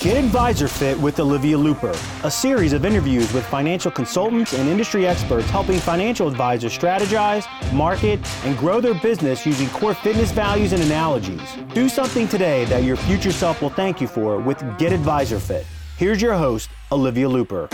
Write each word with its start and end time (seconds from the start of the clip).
Get 0.00 0.16
Advisor 0.16 0.66
Fit 0.66 0.98
with 0.98 1.20
Olivia 1.20 1.58
Looper, 1.58 1.94
a 2.24 2.30
series 2.30 2.72
of 2.72 2.86
interviews 2.86 3.30
with 3.34 3.44
financial 3.44 3.90
consultants 3.90 4.54
and 4.54 4.66
industry 4.66 5.06
experts 5.06 5.50
helping 5.50 5.78
financial 5.78 6.26
advisors 6.26 6.72
strategize, 6.76 7.44
market, 7.70 8.18
and 8.46 8.56
grow 8.56 8.80
their 8.80 8.94
business 8.94 9.44
using 9.44 9.68
core 9.68 9.92
fitness 9.92 10.32
values 10.32 10.72
and 10.72 10.82
analogies. 10.82 11.46
Do 11.74 11.86
something 11.90 12.26
today 12.28 12.64
that 12.64 12.82
your 12.82 12.96
future 12.96 13.30
self 13.30 13.60
will 13.60 13.68
thank 13.68 14.00
you 14.00 14.08
for 14.08 14.38
with 14.38 14.58
Get 14.78 14.94
Advisor 14.94 15.38
Fit. 15.38 15.66
Here's 15.98 16.22
your 16.22 16.32
host, 16.32 16.70
Olivia 16.90 17.28
Looper. 17.28 17.68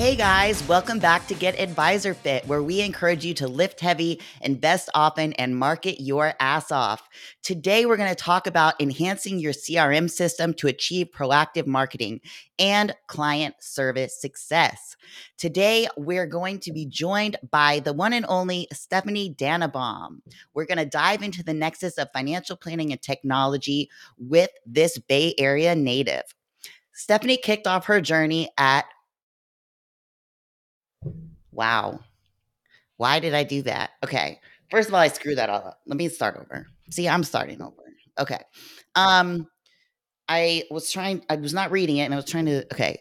Hey 0.00 0.16
guys, 0.16 0.66
welcome 0.66 0.98
back 0.98 1.26
to 1.26 1.34
Get 1.34 1.60
Advisor 1.60 2.14
Fit, 2.14 2.46
where 2.46 2.62
we 2.62 2.80
encourage 2.80 3.22
you 3.22 3.34
to 3.34 3.46
lift 3.46 3.80
heavy, 3.80 4.18
invest 4.40 4.88
often, 4.94 5.34
and 5.34 5.54
market 5.54 6.02
your 6.02 6.32
ass 6.40 6.72
off. 6.72 7.06
Today, 7.42 7.84
we're 7.84 7.98
going 7.98 8.08
to 8.08 8.14
talk 8.14 8.46
about 8.46 8.80
enhancing 8.80 9.38
your 9.38 9.52
CRM 9.52 10.08
system 10.08 10.54
to 10.54 10.68
achieve 10.68 11.08
proactive 11.14 11.66
marketing 11.66 12.22
and 12.58 12.96
client 13.08 13.56
service 13.60 14.18
success. 14.18 14.96
Today, 15.36 15.86
we're 15.98 16.26
going 16.26 16.60
to 16.60 16.72
be 16.72 16.86
joined 16.86 17.36
by 17.50 17.80
the 17.80 17.92
one 17.92 18.14
and 18.14 18.24
only 18.26 18.68
Stephanie 18.72 19.34
Dannebaum. 19.34 20.22
We're 20.54 20.64
going 20.64 20.78
to 20.78 20.86
dive 20.86 21.22
into 21.22 21.44
the 21.44 21.52
nexus 21.52 21.98
of 21.98 22.08
financial 22.14 22.56
planning 22.56 22.90
and 22.90 23.02
technology 23.02 23.90
with 24.16 24.48
this 24.64 24.96
Bay 24.96 25.34
Area 25.36 25.74
native. 25.74 26.22
Stephanie 26.94 27.36
kicked 27.36 27.66
off 27.66 27.84
her 27.84 28.00
journey 28.00 28.48
at 28.56 28.86
Wow. 31.60 32.00
Why 32.96 33.20
did 33.20 33.34
I 33.34 33.44
do 33.44 33.60
that? 33.62 33.90
Okay. 34.02 34.40
First 34.70 34.88
of 34.88 34.94
all, 34.94 35.00
I 35.00 35.08
screwed 35.08 35.36
that 35.36 35.50
all 35.50 35.58
up. 35.58 35.80
Let 35.86 35.98
me 35.98 36.08
start 36.08 36.38
over. 36.38 36.66
See, 36.90 37.06
I'm 37.06 37.22
starting 37.22 37.60
over. 37.60 37.82
Okay. 38.18 38.38
Um, 38.94 39.46
I 40.26 40.62
was 40.70 40.90
trying, 40.90 41.22
I 41.28 41.36
was 41.36 41.52
not 41.52 41.70
reading 41.70 41.98
it 41.98 42.04
and 42.04 42.14
I 42.14 42.16
was 42.16 42.24
trying 42.24 42.46
to, 42.46 42.64
okay. 42.72 43.00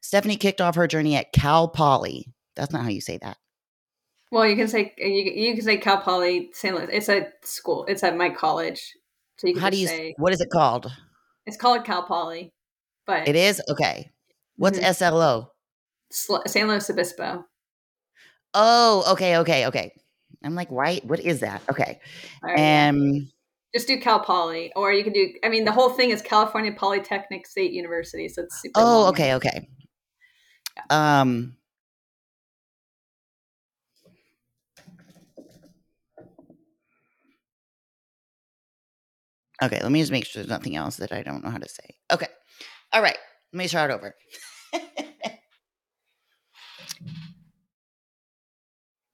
Stephanie 0.00 0.36
kicked 0.36 0.60
off 0.60 0.74
her 0.74 0.88
journey 0.88 1.14
at 1.14 1.32
Cal 1.32 1.68
Poly. 1.68 2.26
That's 2.56 2.72
not 2.72 2.82
how 2.82 2.88
you 2.88 3.00
say 3.00 3.20
that. 3.22 3.36
Well, 4.32 4.48
you 4.48 4.56
can 4.56 4.66
say 4.66 4.92
you, 4.98 5.06
you 5.06 5.54
can 5.54 5.62
say 5.62 5.76
Cal 5.76 5.98
Poly 5.98 6.50
San 6.54 6.74
Luis. 6.74 6.88
It's 6.90 7.08
a 7.08 7.28
school. 7.44 7.84
It's 7.84 8.02
at 8.02 8.16
my 8.16 8.30
college. 8.30 8.82
So 9.36 9.46
you 9.46 9.54
can 9.54 9.62
how 9.62 9.70
do 9.70 9.76
you 9.76 9.86
say 9.86 10.14
what 10.16 10.32
is 10.32 10.40
it 10.40 10.48
called? 10.50 10.90
It's 11.46 11.56
called 11.56 11.84
Cal 11.84 12.02
Poly, 12.02 12.52
but 13.06 13.28
it 13.28 13.36
is 13.36 13.62
okay. 13.68 14.10
What's 14.56 14.80
mm-hmm. 14.80 14.92
SLO? 14.92 15.52
San 16.10 16.66
Luis 16.66 16.90
Obispo. 16.90 17.44
Oh, 18.54 19.04
okay, 19.12 19.38
okay, 19.38 19.66
okay. 19.66 19.92
I'm 20.44 20.54
like, 20.54 20.70
why? 20.70 21.00
What 21.04 21.20
is 21.20 21.40
that? 21.40 21.62
Okay. 21.70 22.00
Right, 22.42 22.88
um, 22.88 23.30
just 23.74 23.86
do 23.86 23.98
Cal 23.98 24.20
Poly, 24.20 24.72
or 24.76 24.92
you 24.92 25.02
can 25.02 25.12
do. 25.12 25.32
I 25.42 25.48
mean, 25.48 25.64
the 25.64 25.72
whole 25.72 25.90
thing 25.90 26.10
is 26.10 26.20
California 26.20 26.72
Polytechnic 26.72 27.46
State 27.46 27.72
University, 27.72 28.28
so 28.28 28.42
it's 28.42 28.60
super. 28.60 28.80
Oh, 28.80 29.02
long. 29.02 29.08
okay, 29.10 29.34
okay. 29.34 29.68
Yeah. 30.76 31.20
Um. 31.20 31.56
Okay, 39.62 39.80
let 39.80 39.92
me 39.92 40.00
just 40.00 40.12
make 40.12 40.26
sure 40.26 40.42
there's 40.42 40.50
nothing 40.50 40.76
else 40.76 40.96
that 40.96 41.12
I 41.12 41.22
don't 41.22 41.44
know 41.44 41.50
how 41.50 41.58
to 41.58 41.68
say. 41.68 41.96
Okay. 42.12 42.26
All 42.92 43.00
right. 43.00 43.16
Let 43.52 43.58
me 43.58 43.68
start 43.68 43.90
over. 43.90 44.14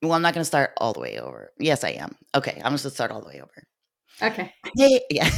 Well, 0.02 0.12
I'm 0.12 0.22
not 0.22 0.34
going 0.34 0.42
to 0.42 0.46
start 0.48 0.72
all 0.76 0.92
the 0.92 1.00
way 1.00 1.18
over. 1.18 1.50
Yes, 1.58 1.82
I 1.82 1.90
am. 1.90 2.14
Okay, 2.34 2.60
I'm 2.64 2.72
just 2.72 2.84
going 2.84 2.90
to 2.90 2.94
start 2.94 3.10
all 3.10 3.20
the 3.20 3.26
way 3.26 3.40
over. 3.40 3.66
Okay. 4.22 4.52
Hey, 4.76 5.00
yeah. 5.10 5.28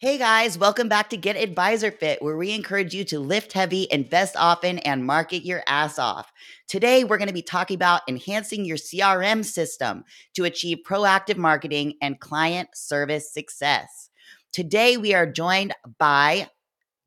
hey 0.00 0.18
guys, 0.18 0.58
welcome 0.58 0.88
back 0.88 1.10
to 1.10 1.16
Get 1.16 1.36
Advisor 1.36 1.92
Fit, 1.92 2.20
where 2.20 2.36
we 2.36 2.52
encourage 2.52 2.94
you 2.94 3.04
to 3.04 3.20
lift 3.20 3.52
heavy, 3.52 3.86
invest 3.92 4.34
often, 4.36 4.80
and 4.80 5.06
market 5.06 5.44
your 5.44 5.62
ass 5.68 6.00
off. 6.00 6.32
Today, 6.66 7.04
we're 7.04 7.18
going 7.18 7.28
to 7.28 7.34
be 7.34 7.42
talking 7.42 7.76
about 7.76 8.02
enhancing 8.08 8.64
your 8.64 8.76
CRM 8.76 9.44
system 9.44 10.02
to 10.34 10.44
achieve 10.44 10.78
proactive 10.84 11.36
marketing 11.36 11.94
and 12.02 12.18
client 12.18 12.70
service 12.74 13.32
success. 13.32 14.10
Today, 14.52 14.96
we 14.96 15.14
are 15.14 15.30
joined 15.30 15.74
by 15.98 16.48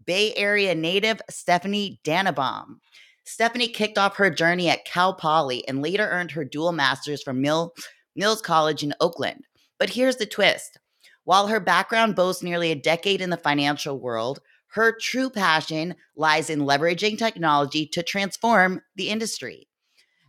Bay 0.05 0.33
Area 0.35 0.75
native 0.75 1.21
Stephanie 1.29 1.99
Dannebaum. 2.05 2.79
Stephanie 3.25 3.67
kicked 3.67 3.97
off 3.97 4.17
her 4.17 4.29
journey 4.29 4.69
at 4.69 4.85
Cal 4.85 5.13
Poly 5.13 5.67
and 5.67 5.81
later 5.81 6.07
earned 6.07 6.31
her 6.31 6.45
dual 6.45 6.71
master's 6.71 7.23
from 7.23 7.41
Mill, 7.41 7.73
Mills 8.15 8.41
College 8.41 8.83
in 8.83 8.93
Oakland. 9.01 9.45
But 9.79 9.89
here's 9.89 10.17
the 10.17 10.25
twist 10.25 10.79
while 11.25 11.47
her 11.47 11.59
background 11.59 12.15
boasts 12.15 12.43
nearly 12.43 12.71
a 12.71 12.75
decade 12.75 13.19
in 13.19 13.31
the 13.31 13.37
financial 13.37 13.99
world, 13.99 14.41
her 14.73 14.95
true 14.95 15.31
passion 15.31 15.95
lies 16.15 16.51
in 16.51 16.59
leveraging 16.59 17.17
technology 17.17 17.87
to 17.87 18.03
transform 18.03 18.81
the 18.95 19.09
industry. 19.09 19.67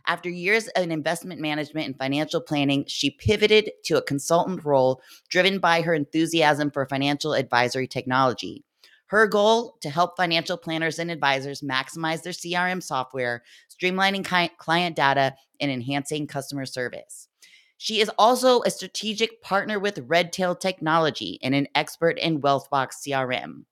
After 0.07 0.29
years 0.29 0.69
in 0.75 0.91
investment 0.91 1.39
management 1.39 1.85
and 1.85 1.97
financial 1.97 2.41
planning, 2.41 2.85
she 2.87 3.11
pivoted 3.11 3.71
to 3.85 3.97
a 3.97 4.01
consultant 4.01 4.65
role 4.65 5.01
driven 5.29 5.59
by 5.59 5.81
her 5.81 5.93
enthusiasm 5.93 6.71
for 6.71 6.87
financial 6.87 7.33
advisory 7.33 7.87
technology. 7.87 8.63
Her 9.07 9.25
goal 9.25 9.77
to 9.81 9.89
help 9.89 10.17
financial 10.17 10.57
planners 10.57 10.99
and 10.99 11.09
advisors 11.09 11.61
maximize 11.61 12.23
their 12.23 12.33
CRM 12.33 12.83
software, 12.83 13.43
streamlining 13.69 14.25
client 14.57 14.95
data, 14.95 15.35
and 15.59 15.71
enhancing 15.71 16.27
customer 16.27 16.65
service. 16.65 17.29
She 17.77 18.01
is 18.01 18.11
also 18.17 18.61
a 18.63 18.71
strategic 18.71 19.41
partner 19.41 19.79
with 19.79 19.99
Redtail 20.07 20.55
Technology 20.55 21.39
and 21.41 21.55
an 21.55 21.67
expert 21.75 22.17
in 22.17 22.41
Wealthbox 22.41 22.95
CRM. 23.07 23.63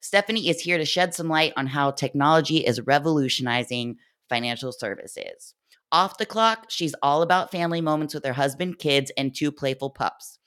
Stephanie 0.00 0.48
is 0.48 0.60
here 0.60 0.78
to 0.78 0.84
shed 0.84 1.12
some 1.12 1.28
light 1.28 1.52
on 1.56 1.66
how 1.66 1.90
technology 1.90 2.58
is 2.58 2.80
revolutionizing 2.80 3.96
financial 4.28 4.70
services. 4.70 5.54
Off 5.90 6.18
the 6.18 6.26
clock, 6.26 6.66
she's 6.68 6.94
all 7.02 7.22
about 7.22 7.50
family 7.50 7.80
moments 7.80 8.14
with 8.14 8.24
her 8.24 8.34
husband, 8.34 8.78
kids, 8.78 9.10
and 9.16 9.34
two 9.34 9.50
playful 9.50 9.90
pups. 9.90 10.37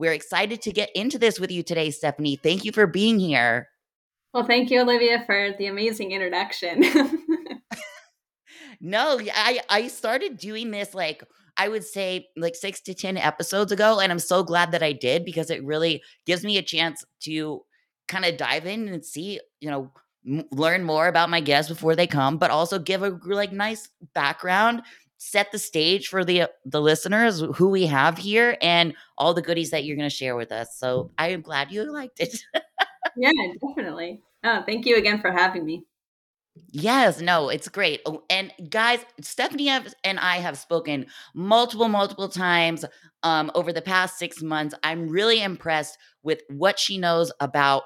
We're 0.00 0.14
excited 0.14 0.62
to 0.62 0.72
get 0.72 0.88
into 0.94 1.18
this 1.18 1.38
with 1.38 1.50
you 1.50 1.62
today, 1.62 1.90
Stephanie. 1.90 2.36
Thank 2.42 2.64
you 2.64 2.72
for 2.72 2.86
being 2.86 3.18
here. 3.18 3.68
Well, 4.32 4.46
thank 4.46 4.70
you, 4.70 4.80
Olivia, 4.80 5.22
for 5.26 5.50
the 5.58 5.66
amazing 5.66 6.12
introduction. 6.12 6.80
no, 8.80 9.20
I 9.34 9.60
I 9.68 9.88
started 9.88 10.38
doing 10.38 10.70
this 10.70 10.94
like 10.94 11.22
I 11.58 11.68
would 11.68 11.84
say 11.84 12.28
like 12.34 12.54
6 12.54 12.80
to 12.82 12.94
10 12.94 13.18
episodes 13.18 13.72
ago 13.72 14.00
and 14.00 14.10
I'm 14.10 14.20
so 14.20 14.42
glad 14.42 14.72
that 14.72 14.82
I 14.82 14.92
did 14.92 15.26
because 15.26 15.50
it 15.50 15.62
really 15.62 16.02
gives 16.24 16.44
me 16.44 16.56
a 16.56 16.62
chance 16.62 17.04
to 17.24 17.60
kind 18.08 18.24
of 18.24 18.38
dive 18.38 18.64
in 18.64 18.88
and 18.88 19.04
see, 19.04 19.38
you 19.60 19.70
know, 19.70 19.92
m- 20.26 20.46
learn 20.50 20.82
more 20.82 21.08
about 21.08 21.28
my 21.28 21.42
guests 21.42 21.70
before 21.70 21.94
they 21.94 22.06
come, 22.06 22.38
but 22.38 22.50
also 22.50 22.78
give 22.78 23.02
a 23.02 23.18
like 23.26 23.52
nice 23.52 23.90
background 24.14 24.80
set 25.22 25.52
the 25.52 25.58
stage 25.58 26.08
for 26.08 26.24
the 26.24 26.44
the 26.64 26.80
listeners 26.80 27.44
who 27.54 27.68
we 27.68 27.86
have 27.86 28.16
here 28.16 28.56
and 28.62 28.94
all 29.18 29.34
the 29.34 29.42
goodies 29.42 29.70
that 29.70 29.84
you're 29.84 29.96
going 29.96 30.08
to 30.08 30.14
share 30.14 30.34
with 30.34 30.50
us. 30.50 30.78
So 30.78 31.10
I 31.18 31.28
am 31.28 31.42
glad 31.42 31.70
you 31.70 31.92
liked 31.92 32.20
it. 32.20 32.42
yeah, 33.16 33.30
definitely. 33.68 34.22
Oh, 34.44 34.62
thank 34.64 34.86
you 34.86 34.96
again 34.96 35.20
for 35.20 35.30
having 35.30 35.66
me. 35.66 35.84
Yes, 36.72 37.20
no, 37.20 37.50
it's 37.50 37.68
great. 37.68 38.00
Oh, 38.06 38.24
and 38.30 38.50
guys, 38.70 39.00
Stephanie 39.20 39.68
and 39.68 40.18
I 40.18 40.36
have 40.38 40.56
spoken 40.56 41.06
multiple, 41.34 41.88
multiple 41.88 42.28
times 42.28 42.84
um, 43.22 43.52
over 43.54 43.72
the 43.72 43.82
past 43.82 44.18
six 44.18 44.42
months. 44.42 44.74
I'm 44.82 45.08
really 45.08 45.42
impressed 45.42 45.98
with 46.22 46.42
what 46.48 46.78
she 46.78 46.96
knows 46.96 47.30
about 47.40 47.82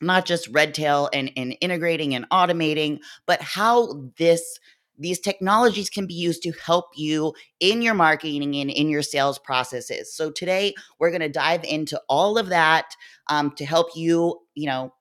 not 0.00 0.26
just 0.26 0.48
Redtail 0.48 1.08
and, 1.12 1.30
and 1.36 1.56
integrating 1.60 2.14
and 2.14 2.28
automating, 2.30 2.98
but 3.26 3.40
how 3.40 4.10
this 4.18 4.58
these 4.98 5.18
technologies 5.18 5.90
can 5.90 6.06
be 6.06 6.14
used 6.14 6.42
to 6.42 6.52
help 6.52 6.86
you 6.94 7.34
in 7.60 7.82
your 7.82 7.94
marketing 7.94 8.42
and 8.56 8.70
in 8.70 8.88
your 8.88 9.02
sales 9.02 9.38
processes. 9.38 10.14
So 10.14 10.30
today 10.30 10.74
we're 10.98 11.10
going 11.10 11.20
to 11.20 11.28
dive 11.28 11.64
into 11.64 12.00
all 12.08 12.38
of 12.38 12.48
that 12.48 12.94
um, 13.28 13.50
to 13.52 13.64
help 13.64 13.88
you, 13.96 14.40
you 14.54 14.66
know, 14.66 14.92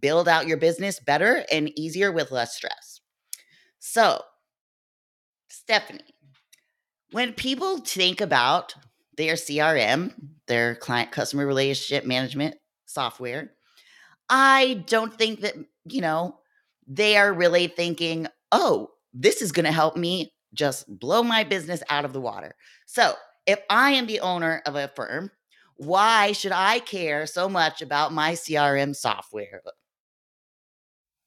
build 0.00 0.28
out 0.28 0.46
your 0.46 0.56
business 0.56 1.00
better 1.00 1.44
and 1.50 1.76
easier 1.78 2.12
with 2.12 2.30
less 2.30 2.54
stress. 2.54 3.00
So, 3.78 4.22
Stephanie, 5.48 6.14
when 7.12 7.32
people 7.32 7.78
think 7.78 8.20
about 8.20 8.74
their 9.16 9.34
CRM, 9.34 10.12
their 10.46 10.74
client 10.76 11.10
customer 11.10 11.46
relationship 11.46 12.06
management 12.06 12.56
software, 12.86 13.52
I 14.28 14.84
don't 14.86 15.14
think 15.16 15.40
that, 15.40 15.54
you 15.84 16.00
know, 16.00 16.38
they 16.86 17.16
are 17.16 17.32
really 17.32 17.66
thinking, 17.66 18.26
oh, 18.52 18.90
this 19.18 19.42
is 19.42 19.52
going 19.52 19.66
to 19.66 19.72
help 19.72 19.96
me 19.96 20.32
just 20.54 20.86
blow 20.88 21.22
my 21.22 21.44
business 21.44 21.82
out 21.88 22.04
of 22.04 22.12
the 22.12 22.20
water. 22.20 22.54
So, 22.86 23.14
if 23.46 23.60
I 23.70 23.92
am 23.92 24.06
the 24.06 24.20
owner 24.20 24.62
of 24.66 24.76
a 24.76 24.88
firm, 24.88 25.30
why 25.76 26.32
should 26.32 26.52
I 26.52 26.80
care 26.80 27.26
so 27.26 27.48
much 27.48 27.82
about 27.82 28.12
my 28.12 28.32
CRM 28.32 28.94
software? 28.94 29.62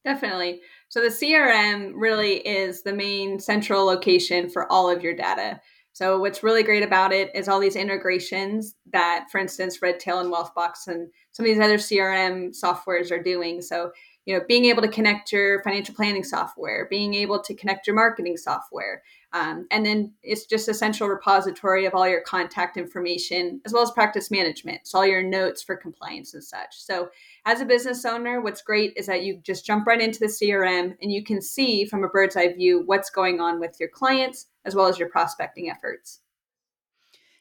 Definitely. 0.05 0.61
So, 0.89 1.01
the 1.01 1.07
CRM 1.07 1.93
really 1.95 2.37
is 2.37 2.83
the 2.83 2.93
main 2.93 3.39
central 3.39 3.85
location 3.85 4.49
for 4.49 4.71
all 4.71 4.89
of 4.89 5.03
your 5.03 5.15
data. 5.15 5.59
So 5.93 6.19
what's 6.19 6.43
really 6.43 6.63
great 6.63 6.83
about 6.83 7.11
it 7.11 7.31
is 7.35 7.47
all 7.47 7.59
these 7.59 7.75
integrations 7.75 8.75
that, 8.93 9.27
for 9.29 9.39
instance, 9.39 9.81
Redtail 9.81 10.19
and 10.19 10.31
Wealthbox 10.31 10.87
and 10.87 11.09
some 11.31 11.45
of 11.45 11.49
these 11.49 11.59
other 11.59 11.77
CRM 11.77 12.57
softwares 12.57 13.11
are 13.11 13.21
doing. 13.21 13.61
So 13.61 13.91
you 14.25 14.37
know, 14.37 14.43
being 14.47 14.65
able 14.65 14.81
to 14.81 14.87
connect 14.87 15.31
your 15.31 15.63
financial 15.63 15.95
planning 15.95 16.23
software, 16.23 16.87
being 16.89 17.13
able 17.15 17.41
to 17.41 17.55
connect 17.55 17.87
your 17.87 17.95
marketing 17.95 18.37
software, 18.37 19.01
um, 19.33 19.65
and 19.71 19.85
then 19.85 20.13
it's 20.23 20.45
just 20.45 20.67
a 20.67 20.73
central 20.73 21.09
repository 21.09 21.85
of 21.85 21.95
all 21.95 22.07
your 22.07 22.21
contact 22.21 22.75
information 22.75 23.61
as 23.65 23.71
well 23.71 23.81
as 23.81 23.91
practice 23.91 24.29
management. 24.29 24.81
So 24.83 24.99
all 24.99 25.05
your 25.05 25.23
notes 25.23 25.63
for 25.63 25.75
compliance 25.75 26.33
and 26.33 26.43
such. 26.43 26.75
So 26.75 27.09
as 27.45 27.61
a 27.61 27.65
business 27.65 28.03
owner, 28.03 28.41
what's 28.41 28.61
great 28.61 28.93
is 28.97 29.05
that 29.05 29.23
you 29.23 29.39
just 29.43 29.65
jump 29.65 29.87
right 29.87 30.01
into 30.01 30.19
the 30.19 30.25
CRM 30.25 30.95
and 31.01 31.11
you 31.11 31.23
can 31.23 31.41
see 31.41 31.85
from 31.85 32.03
a 32.03 32.09
bird's 32.09 32.35
eye 32.35 32.51
view 32.51 32.83
what's 32.85 33.09
going 33.09 33.39
on 33.39 33.59
with 33.59 33.77
your 33.79 33.89
clients 33.89 34.47
as 34.65 34.75
well 34.75 34.87
as 34.87 34.99
your 34.99 35.09
prospecting 35.09 35.69
efforts. 35.69 36.19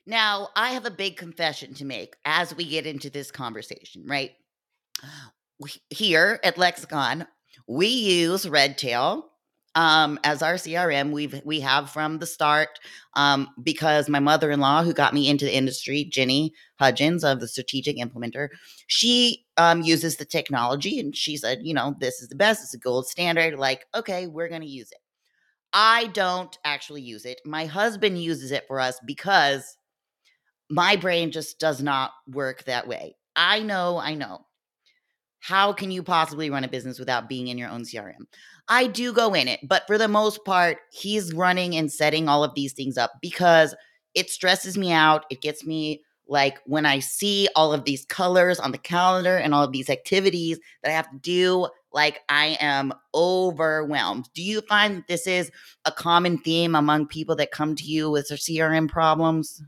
Now, 0.06 0.49
I 0.56 0.71
have 0.71 0.87
a 0.87 0.91
big 0.91 1.17
confession 1.17 1.75
to 1.75 1.85
make 1.85 2.17
as 2.25 2.55
we 2.55 2.65
get 2.69 2.87
into 2.87 3.11
this 3.11 3.31
conversation, 3.31 4.05
right? 4.06 4.33
Here 5.91 6.41
at 6.43 6.59
Lexicon, 6.59 7.27
we 7.67 7.87
use 7.87 8.49
Redtail 8.49 9.31
um, 9.75 10.19
as 10.25 10.43
our 10.43 10.55
CRM. 10.55 11.12
We've 11.12 11.41
we 11.45 11.61
have 11.61 11.91
from 11.91 12.19
the 12.19 12.27
start 12.27 12.81
um, 13.15 13.49
because 13.62 14.09
my 14.09 14.19
mother 14.19 14.51
in 14.51 14.61
law, 14.61 14.83
who 14.83 14.93
got 14.93 15.15
me 15.15 15.29
into 15.29 15.45
the 15.45 15.55
industry, 15.55 16.05
Jenny 16.05 16.53
Hudgens 16.79 17.25
of 17.25 17.41
the 17.41 17.49
Strategic 17.49 17.97
Implementer, 17.97 18.49
she 18.87 19.45
um, 19.57 19.83
uses 19.83 20.17
the 20.17 20.25
technology, 20.25 20.99
and 20.99 21.17
she 21.17 21.37
said, 21.37 21.61
you 21.62 21.75
know, 21.75 21.95
this 22.01 22.21
is 22.21 22.29
the 22.29 22.37
best. 22.37 22.62
It's 22.62 22.75
a 22.75 22.79
gold 22.79 23.07
standard. 23.07 23.59
Like, 23.59 23.87
okay, 23.95 24.27
we're 24.27 24.49
going 24.49 24.62
to 24.62 24.67
use 24.67 24.91
it. 24.91 24.99
I 25.73 26.09
don't 26.09 26.57
actually 26.65 27.03
use 27.03 27.25
it. 27.25 27.41
My 27.45 27.67
husband 27.67 28.21
uses 28.21 28.51
it 28.51 28.65
for 28.67 28.81
us 28.81 28.99
because 29.07 29.77
my 30.69 30.97
brain 30.97 31.31
just 31.31 31.61
does 31.61 31.81
not 31.81 32.11
work 32.27 32.65
that 32.65 32.89
way. 32.89 33.17
I 33.37 33.61
know, 33.61 33.99
I 33.99 34.15
know. 34.15 34.47
How 35.41 35.73
can 35.73 35.91
you 35.91 36.03
possibly 36.03 36.51
run 36.51 36.65
a 36.65 36.69
business 36.69 36.99
without 36.99 37.29
being 37.29 37.49
in 37.49 37.59
your 37.59 37.71
own 37.71 37.83
CRM? 37.83 38.27
I 38.69 38.87
do 38.87 39.13
go 39.13 39.35
in 39.35 39.49
it, 39.49 39.61
but 39.67 39.87
for 39.87 39.99
the 39.99 40.09
most 40.09 40.45
part, 40.45 40.79
he's 40.93 41.33
running 41.33 41.75
and 41.77 41.91
setting 41.91 42.29
all 42.29 42.45
of 42.45 42.55
these 42.55 42.73
things 42.73 42.97
up 42.97 43.13
because 43.21 43.75
it 44.15 44.31
stresses 44.31 44.77
me 44.77 44.93
out. 44.93 45.25
It 45.31 45.41
gets 45.41 45.65
me 45.65 46.03
like 46.29 46.59
when 46.65 46.87
I 46.87 47.01
see 47.01 47.49
all 47.57 47.73
of 47.73 47.85
these 47.85 48.05
colors 48.05 48.61
on 48.61 48.71
the 48.71 48.79
calendar 48.79 49.37
and 49.37 49.53
all 49.53 49.65
of 49.65 49.73
these 49.73 49.91
activities 49.91 50.61
that 50.83 50.91
I 50.91 50.95
have 50.95 51.11
to 51.11 51.19
do, 51.19 51.69
like 51.93 52.21
I 52.29 52.57
am 52.61 52.93
overwhelmed. 53.15 54.29
Do 54.35 54.43
you 54.43 54.61
find 54.63 54.99
that 54.99 55.09
this 55.09 55.27
is 55.27 55.51
a 55.85 55.91
common 55.91 56.39
theme 56.39 56.77
among 56.77 57.09
people 57.09 57.35
that 57.37 57.51
come 57.51 57.75
to 57.75 57.85
you 57.85 58.11
with 58.11 58.29
their 58.29 58.39
CRM 58.39 58.89
problems? 58.89 59.61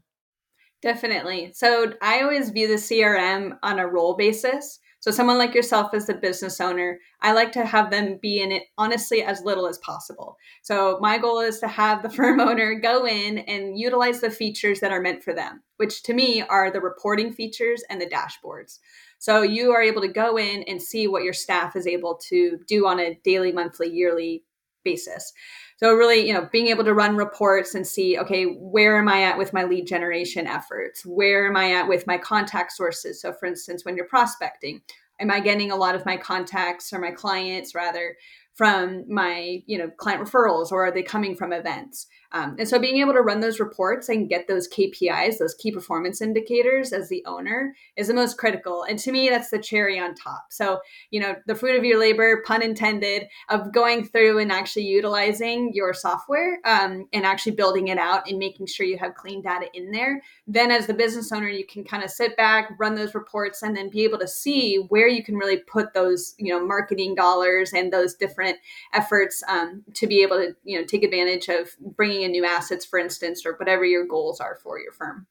Definitely. 0.82 1.52
So 1.54 1.94
I 2.00 2.22
always 2.22 2.50
view 2.50 2.68
the 2.68 2.74
CRM 2.74 3.58
on 3.62 3.78
a 3.78 3.86
role 3.86 4.14
basis. 4.14 4.78
So, 5.02 5.10
someone 5.10 5.36
like 5.36 5.52
yourself 5.52 5.92
as 5.94 6.06
the 6.06 6.14
business 6.14 6.60
owner, 6.60 7.00
I 7.20 7.32
like 7.32 7.50
to 7.52 7.66
have 7.66 7.90
them 7.90 8.20
be 8.22 8.40
in 8.40 8.52
it 8.52 8.62
honestly 8.78 9.20
as 9.20 9.42
little 9.42 9.66
as 9.66 9.78
possible. 9.78 10.36
So, 10.62 10.98
my 11.00 11.18
goal 11.18 11.40
is 11.40 11.58
to 11.58 11.66
have 11.66 12.04
the 12.04 12.10
firm 12.16 12.38
owner 12.38 12.76
go 12.78 13.04
in 13.04 13.38
and 13.38 13.76
utilize 13.76 14.20
the 14.20 14.30
features 14.30 14.78
that 14.78 14.92
are 14.92 15.00
meant 15.00 15.24
for 15.24 15.34
them, 15.34 15.60
which 15.78 16.04
to 16.04 16.14
me 16.14 16.40
are 16.40 16.70
the 16.70 16.80
reporting 16.80 17.32
features 17.32 17.82
and 17.90 18.00
the 18.00 18.06
dashboards. 18.06 18.78
So, 19.18 19.42
you 19.42 19.72
are 19.72 19.82
able 19.82 20.02
to 20.02 20.08
go 20.08 20.38
in 20.38 20.62
and 20.68 20.80
see 20.80 21.08
what 21.08 21.24
your 21.24 21.32
staff 21.32 21.74
is 21.74 21.88
able 21.88 22.20
to 22.28 22.60
do 22.68 22.86
on 22.86 23.00
a 23.00 23.18
daily, 23.24 23.50
monthly, 23.50 23.90
yearly 23.90 24.44
basis. 24.84 25.32
So 25.82 25.94
really, 25.94 26.24
you 26.24 26.32
know, 26.32 26.48
being 26.52 26.68
able 26.68 26.84
to 26.84 26.94
run 26.94 27.16
reports 27.16 27.74
and 27.74 27.84
see, 27.84 28.16
okay, 28.16 28.44
where 28.44 28.98
am 28.98 29.08
I 29.08 29.24
at 29.24 29.36
with 29.36 29.52
my 29.52 29.64
lead 29.64 29.88
generation 29.88 30.46
efforts? 30.46 31.04
Where 31.04 31.48
am 31.48 31.56
I 31.56 31.72
at 31.72 31.88
with 31.88 32.06
my 32.06 32.18
contact 32.18 32.70
sources? 32.70 33.20
So 33.20 33.32
for 33.32 33.46
instance, 33.46 33.84
when 33.84 33.96
you're 33.96 34.06
prospecting, 34.06 34.82
am 35.18 35.32
I 35.32 35.40
getting 35.40 35.72
a 35.72 35.76
lot 35.76 35.96
of 35.96 36.06
my 36.06 36.16
contacts 36.16 36.92
or 36.92 37.00
my 37.00 37.10
clients 37.10 37.74
rather 37.74 38.14
from 38.54 39.04
my 39.08 39.62
you 39.66 39.78
know 39.78 39.88
client 39.96 40.22
referrals 40.22 40.70
or 40.70 40.86
are 40.86 40.92
they 40.92 41.02
coming 41.02 41.34
from 41.34 41.52
events 41.52 42.06
um, 42.32 42.56
and 42.58 42.68
so 42.68 42.78
being 42.78 43.00
able 43.00 43.12
to 43.12 43.20
run 43.20 43.40
those 43.40 43.60
reports 43.60 44.08
and 44.08 44.28
get 44.28 44.48
those 44.48 44.68
kpis 44.68 45.38
those 45.38 45.54
key 45.54 45.70
performance 45.70 46.20
indicators 46.20 46.92
as 46.92 47.08
the 47.08 47.22
owner 47.26 47.74
is 47.96 48.08
the 48.08 48.14
most 48.14 48.38
critical. 48.38 48.84
And 48.84 48.98
to 49.00 49.12
me 49.12 49.28
that's 49.28 49.50
the 49.50 49.58
cherry 49.58 49.98
on 49.98 50.14
top. 50.14 50.46
So 50.50 50.80
you 51.10 51.20
know 51.20 51.36
the 51.46 51.54
fruit 51.54 51.76
of 51.76 51.84
your 51.84 52.00
labor 52.00 52.42
pun 52.46 52.62
intended 52.62 53.28
of 53.48 53.72
going 53.72 54.06
through 54.06 54.38
and 54.38 54.50
actually 54.50 54.86
utilizing 54.86 55.72
your 55.74 55.92
software 55.94 56.58
um, 56.64 57.06
and 57.12 57.24
actually 57.26 57.52
building 57.52 57.88
it 57.88 57.98
out 57.98 58.28
and 58.28 58.38
making 58.38 58.66
sure 58.66 58.86
you 58.86 58.98
have 58.98 59.14
clean 59.14 59.42
data 59.42 59.66
in 59.74 59.90
there. 59.90 60.22
Then 60.46 60.70
as 60.70 60.86
the 60.86 60.94
business 60.94 61.32
owner 61.32 61.48
you 61.48 61.66
can 61.66 61.84
kind 61.84 62.02
of 62.02 62.10
sit 62.10 62.36
back 62.36 62.70
run 62.78 62.94
those 62.94 63.14
reports 63.14 63.62
and 63.62 63.76
then 63.76 63.90
be 63.90 64.04
able 64.04 64.18
to 64.18 64.28
see 64.28 64.76
where 64.88 65.08
you 65.08 65.22
can 65.22 65.36
really 65.36 65.58
put 65.58 65.94
those 65.94 66.34
you 66.38 66.52
know 66.52 66.64
marketing 66.64 67.14
dollars 67.14 67.72
and 67.72 67.92
those 67.92 68.14
different 68.14 68.56
efforts 68.94 69.42
um, 69.48 69.82
to 69.94 70.06
be 70.06 70.22
able 70.22 70.36
to 70.36 70.54
you 70.64 70.78
know 70.78 70.84
take 70.84 71.02
advantage 71.02 71.48
of 71.48 71.68
bringing 71.96 72.21
new 72.28 72.44
assets 72.44 72.84
for 72.84 72.98
instance 72.98 73.44
or 73.44 73.54
whatever 73.54 73.84
your 73.84 74.06
goals 74.06 74.40
are 74.40 74.56
for 74.62 74.78
your 74.78 74.92
firm 74.92 75.26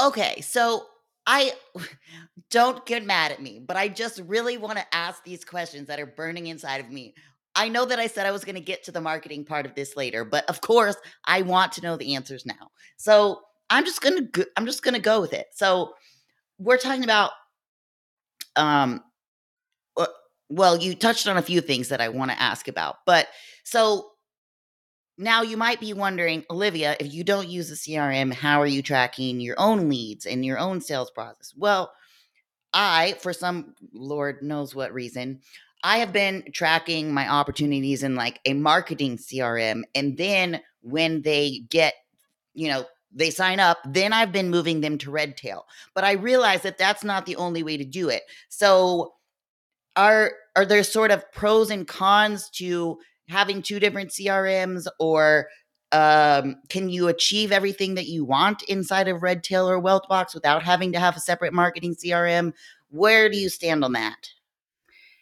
okay 0.00 0.40
so 0.40 0.86
i 1.26 1.52
don't 2.50 2.84
get 2.86 3.04
mad 3.04 3.32
at 3.32 3.42
me 3.42 3.60
but 3.64 3.76
i 3.76 3.88
just 3.88 4.20
really 4.26 4.56
want 4.56 4.78
to 4.78 4.94
ask 4.94 5.22
these 5.24 5.44
questions 5.44 5.88
that 5.88 6.00
are 6.00 6.06
burning 6.06 6.46
inside 6.46 6.80
of 6.80 6.90
me 6.90 7.14
I 7.56 7.68
know 7.68 7.84
that 7.84 8.00
I 8.00 8.08
said 8.08 8.26
I 8.26 8.32
was 8.32 8.44
going 8.44 8.56
to 8.56 8.60
get 8.60 8.82
to 8.82 8.90
the 8.90 9.00
marketing 9.00 9.44
part 9.44 9.64
of 9.64 9.76
this 9.76 9.96
later, 9.96 10.24
but 10.24 10.44
of 10.50 10.60
course, 10.60 10.96
I 11.24 11.42
want 11.42 11.70
to 11.74 11.82
know 11.82 11.96
the 11.96 12.16
answers 12.16 12.44
now. 12.44 12.72
So, 12.96 13.42
I'm 13.70 13.84
just 13.84 14.00
going 14.00 14.28
to 14.32 14.48
I'm 14.56 14.66
just 14.66 14.82
going 14.82 14.94
to 14.94 15.00
go 15.00 15.20
with 15.20 15.32
it. 15.32 15.46
So, 15.52 15.94
we're 16.58 16.78
talking 16.78 17.04
about 17.04 17.30
um 18.56 19.04
well, 20.48 20.76
you 20.76 20.94
touched 20.94 21.26
on 21.26 21.36
a 21.36 21.42
few 21.42 21.60
things 21.60 21.88
that 21.88 22.00
I 22.00 22.08
want 22.08 22.30
to 22.30 22.40
ask 22.40 22.68
about. 22.68 22.98
But 23.06 23.28
so 23.64 24.10
now 25.16 25.42
you 25.42 25.56
might 25.56 25.80
be 25.80 25.92
wondering, 25.92 26.44
Olivia, 26.50 26.96
if 26.98 27.12
you 27.12 27.24
don't 27.24 27.48
use 27.48 27.68
the 27.68 27.76
CRM, 27.76 28.32
how 28.32 28.60
are 28.60 28.66
you 28.66 28.82
tracking 28.82 29.40
your 29.40 29.54
own 29.58 29.88
leads 29.88 30.26
and 30.26 30.44
your 30.44 30.58
own 30.58 30.80
sales 30.80 31.10
process? 31.10 31.52
Well, 31.56 31.92
I, 32.72 33.14
for 33.20 33.32
some 33.32 33.74
Lord 33.92 34.42
knows 34.42 34.74
what 34.74 34.92
reason, 34.92 35.40
I 35.84 35.98
have 35.98 36.12
been 36.12 36.44
tracking 36.52 37.12
my 37.12 37.28
opportunities 37.28 38.02
in 38.02 38.16
like 38.16 38.40
a 38.44 38.54
marketing 38.54 39.18
CRM. 39.18 39.82
And 39.94 40.16
then 40.16 40.60
when 40.80 41.22
they 41.22 41.60
get, 41.68 41.94
you 42.54 42.68
know, 42.68 42.86
they 43.12 43.30
sign 43.30 43.60
up, 43.60 43.78
then 43.84 44.12
I've 44.12 44.32
been 44.32 44.50
moving 44.50 44.80
them 44.80 44.98
to 44.98 45.10
Redtail. 45.10 45.66
But 45.94 46.04
I 46.04 46.12
realize 46.12 46.62
that 46.62 46.78
that's 46.78 47.04
not 47.04 47.26
the 47.26 47.36
only 47.36 47.62
way 47.62 47.76
to 47.76 47.84
do 47.84 48.08
it. 48.08 48.22
So 48.48 49.12
are 49.94 50.32
are 50.56 50.64
there 50.64 50.82
sort 50.82 51.12
of 51.12 51.30
pros 51.32 51.70
and 51.70 51.86
cons 51.86 52.50
to 52.50 52.98
having 53.28 53.62
two 53.62 53.80
different 53.80 54.10
CRMs 54.10 54.86
or 54.98 55.48
um, 55.92 56.56
can 56.68 56.88
you 56.88 57.08
achieve 57.08 57.52
everything 57.52 57.94
that 57.94 58.06
you 58.06 58.24
want 58.24 58.62
inside 58.64 59.06
of 59.06 59.22
Redtail 59.22 59.68
or 59.68 59.80
Wealthbox 59.80 60.34
without 60.34 60.62
having 60.64 60.92
to 60.92 60.98
have 60.98 61.16
a 61.16 61.20
separate 61.20 61.52
marketing 61.52 61.94
CRM? 61.94 62.52
Where 62.90 63.28
do 63.28 63.38
you 63.38 63.48
stand 63.48 63.84
on 63.84 63.92
that? 63.92 64.30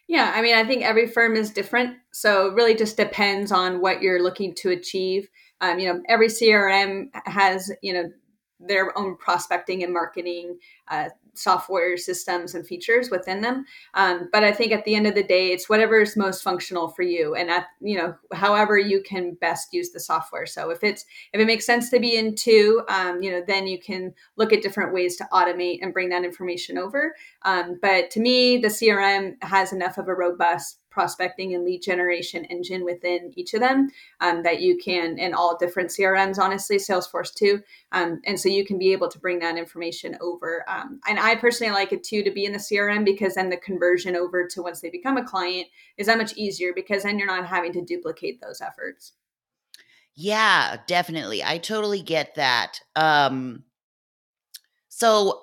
Yeah, 0.07 0.31
I 0.35 0.41
mean, 0.41 0.55
I 0.55 0.65
think 0.65 0.83
every 0.83 1.07
firm 1.07 1.35
is 1.35 1.51
different. 1.51 1.97
So 2.11 2.47
it 2.47 2.55
really 2.55 2.75
just 2.75 2.97
depends 2.97 3.51
on 3.51 3.81
what 3.81 4.01
you're 4.01 4.21
looking 4.21 4.53
to 4.55 4.69
achieve. 4.69 5.29
Um, 5.61 5.79
you 5.79 5.93
know, 5.93 6.01
every 6.09 6.27
CRM 6.27 7.09
has, 7.25 7.71
you 7.81 7.93
know, 7.93 8.11
their 8.59 8.97
own 8.97 9.15
prospecting 9.17 9.83
and 9.83 9.93
marketing 9.93 10.57
uh, 10.87 11.09
software 11.35 11.97
systems 11.97 12.55
and 12.55 12.65
features 12.65 13.09
within 13.09 13.41
them. 13.41 13.65
Um, 13.93 14.29
but 14.31 14.43
I 14.43 14.51
think 14.51 14.71
at 14.71 14.85
the 14.85 14.95
end 14.95 15.07
of 15.07 15.15
the 15.15 15.23
day, 15.23 15.51
it's 15.51 15.69
whatever 15.69 16.01
is 16.01 16.15
most 16.15 16.43
functional 16.43 16.89
for 16.89 17.03
you, 17.03 17.35
and 17.35 17.49
at 17.49 17.65
you 17.81 17.97
know 17.97 18.15
however 18.33 18.77
you 18.77 19.01
can 19.01 19.35
best 19.35 19.73
use 19.73 19.91
the 19.91 19.99
software. 19.99 20.45
So 20.45 20.69
if 20.69 20.83
it's 20.83 21.05
if 21.33 21.41
it 21.41 21.47
makes 21.47 21.65
sense 21.65 21.89
to 21.89 21.99
be 21.99 22.17
in 22.17 22.35
two, 22.35 22.83
um, 22.89 23.21
you 23.21 23.31
know, 23.31 23.43
then 23.45 23.67
you 23.67 23.79
can 23.79 24.13
look 24.35 24.53
at 24.53 24.61
different 24.61 24.93
ways 24.93 25.15
to 25.17 25.27
automate 25.31 25.79
and 25.81 25.93
bring 25.93 26.09
that 26.09 26.23
information 26.23 26.77
over. 26.77 27.15
Um, 27.43 27.79
but 27.81 28.11
to 28.11 28.19
me, 28.19 28.57
the 28.57 28.67
CRM 28.67 29.35
has 29.41 29.73
enough 29.73 29.97
of 29.97 30.07
a 30.07 30.13
robust 30.13 30.79
prospecting 30.93 31.55
and 31.55 31.65
lead 31.65 31.81
generation 31.81 32.45
engine 32.45 32.85
within 32.85 33.33
each 33.35 33.55
of 33.55 33.59
them 33.59 33.89
um, 34.21 34.43
that 34.43 34.61
you 34.61 34.77
can 34.77 35.17
in 35.17 35.33
all 35.33 35.57
different 35.57 35.89
crms 35.89 36.37
honestly 36.37 36.77
salesforce 36.77 37.33
too. 37.33 37.61
Um, 37.91 38.21
and 38.25 38.39
so 38.39 38.47
you 38.47 38.63
can 38.63 38.77
be 38.77 38.93
able 38.93 39.09
to 39.09 39.19
bring 39.19 39.39
that 39.39 39.57
information 39.57 40.15
over 40.21 40.63
um, 40.69 40.99
and 41.07 41.19
i 41.19 41.35
personally 41.35 41.73
like 41.73 41.91
it 41.91 42.03
too 42.03 42.23
to 42.23 42.31
be 42.31 42.45
in 42.45 42.51
the 42.51 42.59
crm 42.59 43.03
because 43.03 43.35
then 43.35 43.49
the 43.49 43.57
conversion 43.57 44.15
over 44.15 44.47
to 44.47 44.61
once 44.61 44.81
they 44.81 44.89
become 44.89 45.17
a 45.17 45.25
client 45.25 45.67
is 45.97 46.07
that 46.07 46.17
much 46.17 46.33
easier 46.37 46.71
because 46.73 47.03
then 47.03 47.17
you're 47.17 47.27
not 47.27 47.47
having 47.47 47.73
to 47.73 47.81
duplicate 47.81 48.39
those 48.39 48.61
efforts. 48.61 49.13
Yeah 50.15 50.77
definitely. 50.85 51.43
I 51.43 51.57
totally 51.57 52.01
get 52.01 52.35
that. 52.35 52.79
Um 52.95 53.63
so 54.89 55.42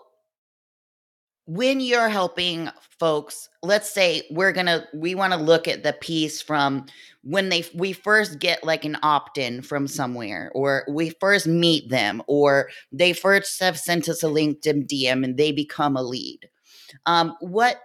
when 1.50 1.80
you're 1.80 2.08
helping 2.08 2.70
folks 3.00 3.48
let's 3.64 3.92
say 3.92 4.22
we're 4.30 4.52
gonna 4.52 4.86
we 4.94 5.16
want 5.16 5.32
to 5.32 5.38
look 5.38 5.66
at 5.66 5.82
the 5.82 5.92
piece 5.94 6.40
from 6.40 6.86
when 7.22 7.48
they 7.48 7.64
we 7.74 7.92
first 7.92 8.38
get 8.38 8.62
like 8.62 8.84
an 8.84 8.96
opt-in 9.02 9.60
from 9.60 9.88
somewhere 9.88 10.52
or 10.54 10.84
we 10.88 11.10
first 11.20 11.48
meet 11.48 11.88
them 11.88 12.22
or 12.28 12.68
they 12.92 13.12
first 13.12 13.58
have 13.58 13.76
sent 13.76 14.08
us 14.08 14.22
a 14.22 14.26
linkedin 14.26 14.86
dm 14.86 15.24
and 15.24 15.36
they 15.36 15.50
become 15.50 15.96
a 15.96 16.02
lead. 16.02 16.48
Um, 17.06 17.36
what 17.40 17.80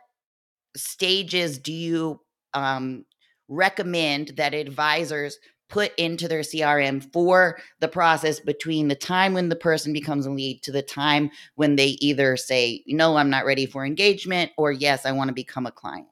stages 0.77 1.57
do 1.57 1.73
you 1.73 2.21
um, 2.53 3.03
recommend 3.47 4.33
that 4.37 4.53
advisors 4.53 5.39
put 5.69 5.93
into 5.97 6.27
their 6.27 6.41
CRM 6.41 7.11
for 7.11 7.57
the 7.79 7.87
process 7.87 8.39
between 8.39 8.87
the 8.87 8.95
time 8.95 9.33
when 9.33 9.49
the 9.49 9.55
person 9.55 9.93
becomes 9.93 10.25
a 10.25 10.31
lead 10.31 10.61
to 10.63 10.71
the 10.71 10.81
time 10.81 11.29
when 11.55 11.75
they 11.75 11.97
either 11.99 12.37
say, 12.37 12.83
no, 12.87 13.17
I'm 13.17 13.29
not 13.29 13.45
ready 13.45 13.65
for 13.65 13.85
engagement, 13.85 14.51
or 14.57 14.71
yes, 14.71 15.05
I 15.05 15.11
want 15.11 15.29
to 15.29 15.33
become 15.33 15.65
a 15.65 15.71
client? 15.71 16.07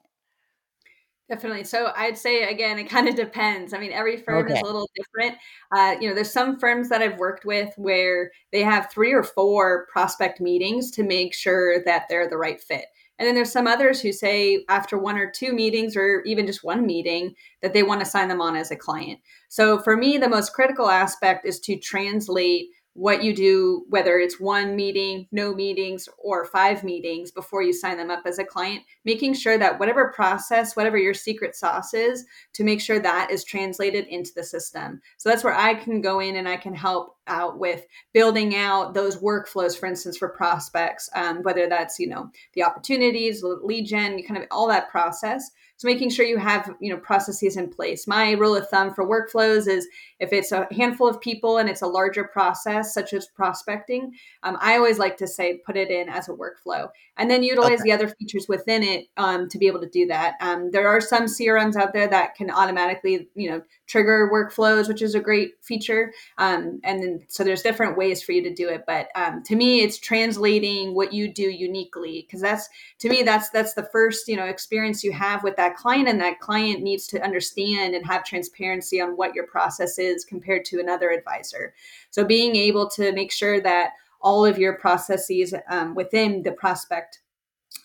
Definitely. 1.28 1.64
So 1.64 1.90
I'd 1.96 2.18
say 2.18 2.50
again, 2.50 2.78
it 2.78 2.84
kind 2.84 3.08
of 3.08 3.14
depends. 3.14 3.72
I 3.72 3.78
mean, 3.78 3.92
every 3.92 4.18
firm 4.18 4.44
okay. 4.44 4.54
is 4.54 4.60
a 4.60 4.64
little 4.64 4.90
different. 4.94 5.38
Uh, 5.74 5.94
you 5.98 6.08
know, 6.08 6.14
there's 6.14 6.30
some 6.30 6.58
firms 6.58 6.90
that 6.90 7.00
I've 7.00 7.18
worked 7.18 7.46
with 7.46 7.72
where 7.76 8.30
they 8.52 8.62
have 8.62 8.90
three 8.90 9.12
or 9.12 9.22
four 9.22 9.86
prospect 9.90 10.38
meetings 10.38 10.90
to 10.92 11.02
make 11.02 11.32
sure 11.32 11.82
that 11.84 12.04
they're 12.10 12.28
the 12.28 12.36
right 12.36 12.60
fit. 12.60 12.84
And 13.18 13.26
then 13.26 13.34
there's 13.34 13.52
some 13.52 13.66
others 13.66 14.00
who 14.00 14.12
say 14.12 14.64
after 14.68 14.98
one 14.98 15.16
or 15.16 15.30
two 15.30 15.52
meetings 15.52 15.96
or 15.96 16.22
even 16.22 16.46
just 16.46 16.64
one 16.64 16.84
meeting 16.84 17.34
that 17.62 17.72
they 17.72 17.82
want 17.82 18.00
to 18.00 18.06
sign 18.06 18.28
them 18.28 18.40
on 18.40 18.56
as 18.56 18.70
a 18.70 18.76
client. 18.76 19.20
So 19.48 19.78
for 19.78 19.96
me, 19.96 20.18
the 20.18 20.28
most 20.28 20.52
critical 20.52 20.90
aspect 20.90 21.46
is 21.46 21.60
to 21.60 21.78
translate 21.78 22.66
what 22.94 23.24
you 23.24 23.34
do, 23.34 23.84
whether 23.88 24.18
it's 24.18 24.40
one 24.40 24.76
meeting, 24.76 25.26
no 25.32 25.52
meetings, 25.52 26.08
or 26.18 26.44
five 26.46 26.84
meetings 26.84 27.30
before 27.30 27.62
you 27.62 27.72
sign 27.72 27.96
them 27.96 28.10
up 28.10 28.22
as 28.24 28.38
a 28.38 28.44
client, 28.44 28.82
making 29.04 29.34
sure 29.34 29.58
that 29.58 29.78
whatever 29.78 30.12
process, 30.14 30.76
whatever 30.76 30.96
your 30.96 31.12
secret 31.14 31.56
sauce 31.56 31.92
is, 31.92 32.24
to 32.52 32.64
make 32.64 32.80
sure 32.80 33.00
that 33.00 33.30
is 33.30 33.42
translated 33.44 34.06
into 34.06 34.30
the 34.34 34.44
system. 34.44 35.00
So 35.16 35.28
that's 35.28 35.42
where 35.42 35.56
I 35.56 35.74
can 35.74 36.00
go 36.00 36.20
in 36.20 36.36
and 36.36 36.48
I 36.48 36.56
can 36.56 36.74
help 36.74 37.16
out 37.26 37.58
with 37.58 37.84
building 38.12 38.54
out 38.54 38.94
those 38.94 39.16
workflows, 39.16 39.78
for 39.78 39.86
instance, 39.86 40.16
for 40.16 40.28
prospects, 40.28 41.10
um, 41.16 41.42
whether 41.42 41.68
that's, 41.68 41.98
you 41.98 42.08
know, 42.08 42.30
the 42.54 42.62
opportunities, 42.62 43.42
lead 43.42 43.86
gen, 43.86 44.22
kind 44.22 44.38
of 44.38 44.46
all 44.50 44.68
that 44.68 44.90
process 44.90 45.50
so 45.76 45.88
making 45.88 46.10
sure 46.10 46.24
you 46.24 46.38
have, 46.38 46.72
you 46.80 46.92
know, 46.92 47.00
processes 47.00 47.56
in 47.56 47.68
place. 47.68 48.06
My 48.06 48.32
rule 48.32 48.54
of 48.56 48.68
thumb 48.68 48.94
for 48.94 49.06
workflows 49.06 49.66
is 49.66 49.88
if 50.20 50.32
it's 50.32 50.52
a 50.52 50.68
handful 50.72 51.08
of 51.08 51.20
people 51.20 51.58
and 51.58 51.68
it's 51.68 51.82
a 51.82 51.86
larger 51.86 52.24
process, 52.24 52.94
such 52.94 53.12
as 53.12 53.26
prospecting, 53.26 54.12
um, 54.44 54.56
I 54.60 54.76
always 54.76 54.98
like 54.98 55.16
to 55.16 55.26
say 55.26 55.58
put 55.66 55.76
it 55.76 55.90
in 55.90 56.08
as 56.08 56.28
a 56.28 56.32
workflow 56.32 56.88
and 57.16 57.30
then 57.30 57.42
utilize 57.42 57.80
okay. 57.80 57.82
the 57.84 57.92
other 57.92 58.08
features 58.08 58.46
within 58.48 58.82
it 58.82 59.06
um, 59.16 59.48
to 59.48 59.58
be 59.58 59.66
able 59.66 59.80
to 59.80 59.88
do 59.88 60.06
that. 60.06 60.34
Um, 60.40 60.70
there 60.70 60.88
are 60.88 61.00
some 61.00 61.24
CRMs 61.24 61.76
out 61.76 61.92
there 61.92 62.08
that 62.08 62.36
can 62.36 62.50
automatically, 62.50 63.28
you 63.34 63.50
know, 63.50 63.62
trigger 63.86 64.30
workflows, 64.32 64.88
which 64.88 65.02
is 65.02 65.14
a 65.14 65.20
great 65.20 65.54
feature. 65.62 66.12
Um, 66.38 66.80
and 66.84 67.02
then, 67.02 67.20
so 67.28 67.44
there's 67.44 67.62
different 67.62 67.96
ways 67.96 68.22
for 68.22 68.32
you 68.32 68.42
to 68.42 68.54
do 68.54 68.68
it. 68.68 68.84
But 68.86 69.08
um, 69.14 69.42
to 69.44 69.56
me, 69.56 69.82
it's 69.82 69.98
translating 69.98 70.94
what 70.94 71.12
you 71.12 71.32
do 71.32 71.50
uniquely 71.50 72.22
because 72.26 72.40
that's 72.40 72.68
to 73.00 73.08
me 73.08 73.22
that's 73.22 73.50
that's 73.50 73.74
the 73.74 73.88
first 73.92 74.28
you 74.28 74.36
know 74.36 74.46
experience 74.46 75.04
you 75.04 75.12
have 75.12 75.42
with 75.42 75.56
that 75.56 75.76
client, 75.76 76.08
and 76.08 76.20
that 76.20 76.40
client 76.40 76.82
needs 76.82 77.06
to 77.08 77.22
understand 77.22 77.94
and 77.94 78.06
have 78.06 78.24
transparency 78.24 79.00
on 79.00 79.16
what 79.16 79.34
your 79.34 79.46
process 79.46 79.98
is 79.98 80.24
compared 80.24 80.64
to 80.66 80.80
another 80.80 81.10
advisor. 81.10 81.74
So 82.10 82.24
being 82.24 82.56
able 82.56 82.88
to 82.90 83.12
make 83.12 83.32
sure 83.32 83.60
that 83.60 83.90
all 84.20 84.46
of 84.46 84.58
your 84.58 84.74
processes 84.78 85.54
um, 85.68 85.94
within 85.94 86.42
the 86.42 86.52
prospect 86.52 87.20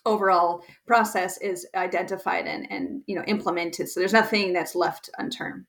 overall 0.06 0.63
process 0.88 1.38
is 1.39 1.68
identified 1.75 2.48
and 2.48 2.72
and 2.72 3.01
you 3.06 3.15
know 3.15 3.24
implemented 3.27 3.89
so 3.89 4.00
there's 4.00 4.13
nothing 4.13 4.53
that's 4.53 4.75
left 4.75 5.10
unturned 5.18 5.65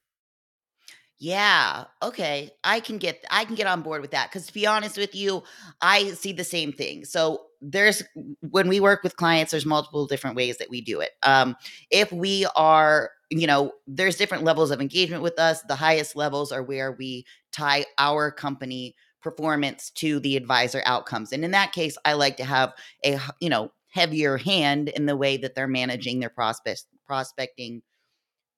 yeah. 1.22 1.84
Okay. 2.02 2.50
I 2.64 2.80
can 2.80 2.98
get 2.98 3.24
I 3.30 3.44
can 3.44 3.54
get 3.54 3.66
on 3.66 3.82
board 3.82 4.00
with 4.00 4.12
that 4.12 4.32
cuz 4.32 4.46
to 4.46 4.54
be 4.54 4.66
honest 4.66 4.96
with 4.96 5.14
you, 5.14 5.42
I 5.82 6.12
see 6.12 6.32
the 6.32 6.44
same 6.44 6.72
thing. 6.72 7.04
So 7.04 7.42
there's 7.60 8.02
when 8.40 8.68
we 8.68 8.80
work 8.80 9.02
with 9.02 9.16
clients 9.16 9.50
there's 9.50 9.66
multiple 9.66 10.06
different 10.06 10.34
ways 10.36 10.56
that 10.58 10.70
we 10.70 10.80
do 10.80 11.00
it. 11.00 11.10
Um 11.22 11.56
if 11.90 12.10
we 12.10 12.46
are, 12.56 13.10
you 13.30 13.46
know, 13.46 13.72
there's 13.86 14.16
different 14.16 14.44
levels 14.44 14.70
of 14.70 14.80
engagement 14.80 15.22
with 15.22 15.38
us. 15.38 15.62
The 15.68 15.76
highest 15.76 16.16
levels 16.16 16.52
are 16.52 16.62
where 16.62 16.92
we 16.92 17.26
tie 17.52 17.84
our 17.98 18.30
company 18.30 18.94
performance 19.22 19.90
to 19.90 20.20
the 20.20 20.36
advisor 20.38 20.82
outcomes. 20.86 21.32
And 21.32 21.44
in 21.44 21.50
that 21.50 21.72
case, 21.72 21.98
I 22.06 22.14
like 22.14 22.38
to 22.38 22.44
have 22.44 22.72
a, 23.04 23.18
you 23.40 23.50
know, 23.50 23.72
heavier 23.90 24.38
hand 24.38 24.88
in 24.88 25.04
the 25.04 25.16
way 25.16 25.36
that 25.36 25.54
they're 25.54 25.68
managing 25.68 26.20
their 26.20 26.30
prospect 26.30 26.84
prospecting 27.06 27.82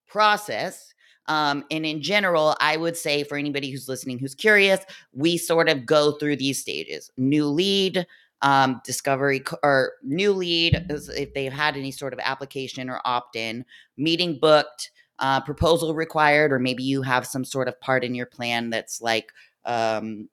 process 0.07 0.93
um, 1.27 1.65
and 1.71 1.87
in 1.87 2.03
general, 2.03 2.57
I 2.61 2.77
would 2.77 2.97
say 2.97 3.25
for 3.25 3.37
anybody 3.37 3.71
who's 3.71 3.89
listening 3.89 4.19
who's 4.19 4.35
curious, 4.35 4.81
we 5.13 5.37
sort 5.37 5.69
of 5.69 5.87
go 5.87 6.13
through 6.13 6.37
these 6.37 6.61
stages 6.61 7.11
new 7.17 7.47
lead, 7.47 8.07
um, 8.43 8.81
discovery, 8.85 9.43
or 9.63 9.93
new 10.03 10.33
lead, 10.33 10.85
if 10.91 11.33
they've 11.35 11.53
had 11.53 11.77
any 11.77 11.93
sort 11.93 12.13
of 12.13 12.19
application 12.21 12.91
or 12.91 13.01
opt 13.05 13.37
in, 13.37 13.65
meeting 13.97 14.39
booked, 14.41 14.91
uh, 15.21 15.41
proposal 15.41 15.95
required, 15.95 16.53
or 16.53 16.59
maybe 16.59 16.83
you 16.83 17.03
have 17.03 17.27
some 17.27 17.45
sort 17.45 17.69
of 17.69 17.81
part 17.81 18.03
in 18.03 18.15
your 18.15 18.27
plan 18.27 18.71
that's 18.71 19.01
like, 19.01 19.33
um, 19.65 20.29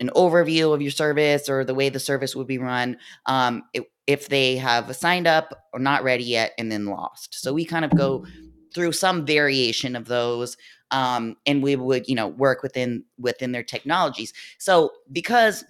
an 0.00 0.10
overview 0.16 0.74
of 0.74 0.82
your 0.82 0.90
service 0.90 1.48
or 1.48 1.64
the 1.64 1.74
way 1.74 1.88
the 1.88 2.00
service 2.00 2.34
would 2.34 2.48
be 2.48 2.58
run 2.58 2.96
um, 3.26 3.62
it, 3.72 3.84
if 4.06 4.28
they 4.28 4.56
have 4.56 4.94
signed 4.94 5.26
up 5.26 5.68
or 5.72 5.78
not 5.78 6.02
ready 6.02 6.24
yet 6.24 6.52
and 6.58 6.70
then 6.70 6.84
lost. 6.86 7.40
So 7.40 7.52
we 7.54 7.64
kind 7.64 7.84
of 7.84 7.96
go 7.96 8.26
through 8.74 8.92
some 8.92 9.24
variation 9.24 9.96
of 9.96 10.06
those 10.06 10.56
um, 10.90 11.36
and 11.46 11.62
we 11.62 11.76
would 11.76 12.08
you 12.08 12.14
know 12.14 12.28
work 12.28 12.62
within 12.62 13.04
within 13.18 13.52
their 13.52 13.62
technologies. 13.62 14.32
So 14.58 14.92
because 15.10 15.64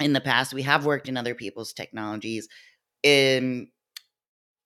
in 0.00 0.12
the 0.12 0.20
past 0.20 0.52
we 0.52 0.62
have 0.62 0.84
worked 0.84 1.08
in 1.08 1.16
other 1.16 1.34
people's 1.34 1.72
technologies 1.72 2.48
in 3.02 3.68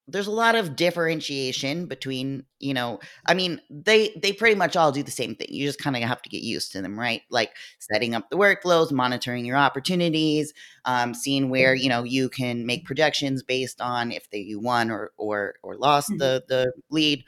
there's 0.09 0.27
a 0.27 0.33
lot 0.33 0.57
of 0.57 0.75
differentiation 0.75 1.87
between 1.87 2.45
you 2.59 2.75
know 2.75 2.99
i 3.27 3.35
mean 3.35 3.61
they 3.71 4.13
they 4.21 4.33
pretty 4.33 4.57
much 4.57 4.75
all 4.75 4.91
do 4.91 5.05
the 5.05 5.11
same 5.11 5.37
thing. 5.37 5.47
You 5.51 5.67
just 5.67 5.79
kind 5.79 5.95
of 5.95 6.03
have 6.03 6.23
to 6.23 6.31
get 6.31 6.43
used 6.43 6.73
to 6.73 6.83
them 6.83 6.99
right? 6.99 7.23
Like 7.31 7.51
setting 7.79 8.15
up 8.15 8.29
the 8.31 8.37
workflows 8.37 8.91
monitoring 8.91 9.45
your 9.45 9.57
opportunities 9.57 10.53
um, 10.87 11.15
seeing 11.15 11.51
where 11.51 11.75
you 11.75 11.89
know 11.89 12.05
you 12.05 12.29
can 12.29 12.67
make 12.67 12.87
projections 12.87 13.43
based 13.43 13.81
on 13.81 14.13
if 14.13 14.31
they 14.31 14.53
won 14.55 14.91
or 14.91 15.13
or 15.19 15.57
or 15.63 15.77
lost 15.77 16.09
mm-hmm. 16.09 16.19
the 16.19 16.43
the 16.49 16.73
lead 16.91 17.25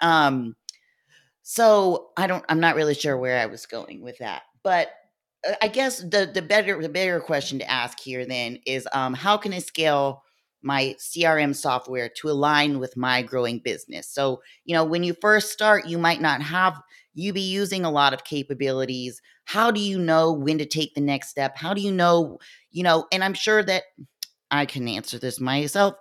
um, 0.00 0.56
so 1.42 2.10
I 2.16 2.26
don't, 2.26 2.44
I'm 2.48 2.60
not 2.60 2.76
really 2.76 2.94
sure 2.94 3.16
where 3.16 3.38
I 3.38 3.46
was 3.46 3.66
going 3.66 4.02
with 4.02 4.18
that, 4.18 4.42
but 4.62 4.90
uh, 5.48 5.54
I 5.62 5.68
guess 5.68 5.98
the 5.98 6.30
the 6.32 6.42
better 6.42 6.80
the 6.80 6.88
better 6.88 7.20
question 7.20 7.58
to 7.58 7.70
ask 7.70 7.98
here 8.00 8.26
then 8.26 8.58
is 8.66 8.86
um, 8.92 9.14
how 9.14 9.36
can 9.36 9.52
I 9.52 9.58
scale 9.58 10.22
my 10.62 10.94
CRM 10.98 11.56
software 11.56 12.10
to 12.16 12.28
align 12.28 12.78
with 12.78 12.96
my 12.96 13.22
growing 13.22 13.58
business? 13.58 14.08
So 14.08 14.42
you 14.64 14.74
know 14.74 14.84
when 14.84 15.02
you 15.02 15.14
first 15.20 15.52
start, 15.52 15.86
you 15.86 15.98
might 15.98 16.20
not 16.20 16.42
have 16.42 16.80
you 17.14 17.32
be 17.32 17.40
using 17.40 17.84
a 17.84 17.90
lot 17.90 18.14
of 18.14 18.24
capabilities. 18.24 19.20
How 19.44 19.70
do 19.70 19.80
you 19.80 19.98
know 19.98 20.32
when 20.32 20.58
to 20.58 20.66
take 20.66 20.94
the 20.94 21.00
next 21.00 21.28
step? 21.28 21.56
How 21.56 21.74
do 21.74 21.80
you 21.80 21.92
know 21.92 22.38
you 22.70 22.82
know? 22.82 23.06
And 23.10 23.24
I'm 23.24 23.34
sure 23.34 23.62
that 23.62 23.84
I 24.50 24.66
can 24.66 24.88
answer 24.88 25.18
this 25.18 25.40
myself 25.40 25.94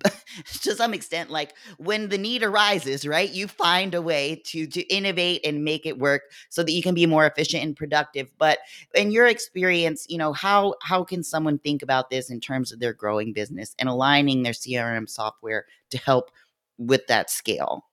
to 0.62 0.74
some 0.74 0.94
extent 0.94 1.30
like 1.30 1.54
when 1.78 2.08
the 2.08 2.18
need 2.18 2.42
arises 2.42 3.06
right 3.06 3.30
you 3.30 3.46
find 3.46 3.94
a 3.94 4.02
way 4.02 4.40
to 4.44 4.66
to 4.66 4.82
innovate 4.82 5.44
and 5.44 5.64
make 5.64 5.86
it 5.86 5.98
work 5.98 6.22
so 6.48 6.62
that 6.62 6.72
you 6.72 6.82
can 6.82 6.94
be 6.94 7.06
more 7.06 7.26
efficient 7.26 7.62
and 7.62 7.76
productive. 7.76 8.30
But 8.38 8.58
in 8.94 9.10
your 9.10 9.26
experience 9.26 10.06
you 10.08 10.18
know 10.18 10.32
how 10.32 10.74
how 10.82 11.04
can 11.04 11.22
someone 11.22 11.58
think 11.58 11.82
about 11.82 12.10
this 12.10 12.30
in 12.30 12.40
terms 12.40 12.72
of 12.72 12.80
their 12.80 12.92
growing 12.92 13.32
business 13.32 13.74
and 13.78 13.88
aligning 13.88 14.42
their 14.42 14.52
crm 14.52 15.08
software 15.08 15.66
to 15.90 15.98
help 15.98 16.30
with 16.78 17.06
that 17.06 17.30
scale 17.30 17.84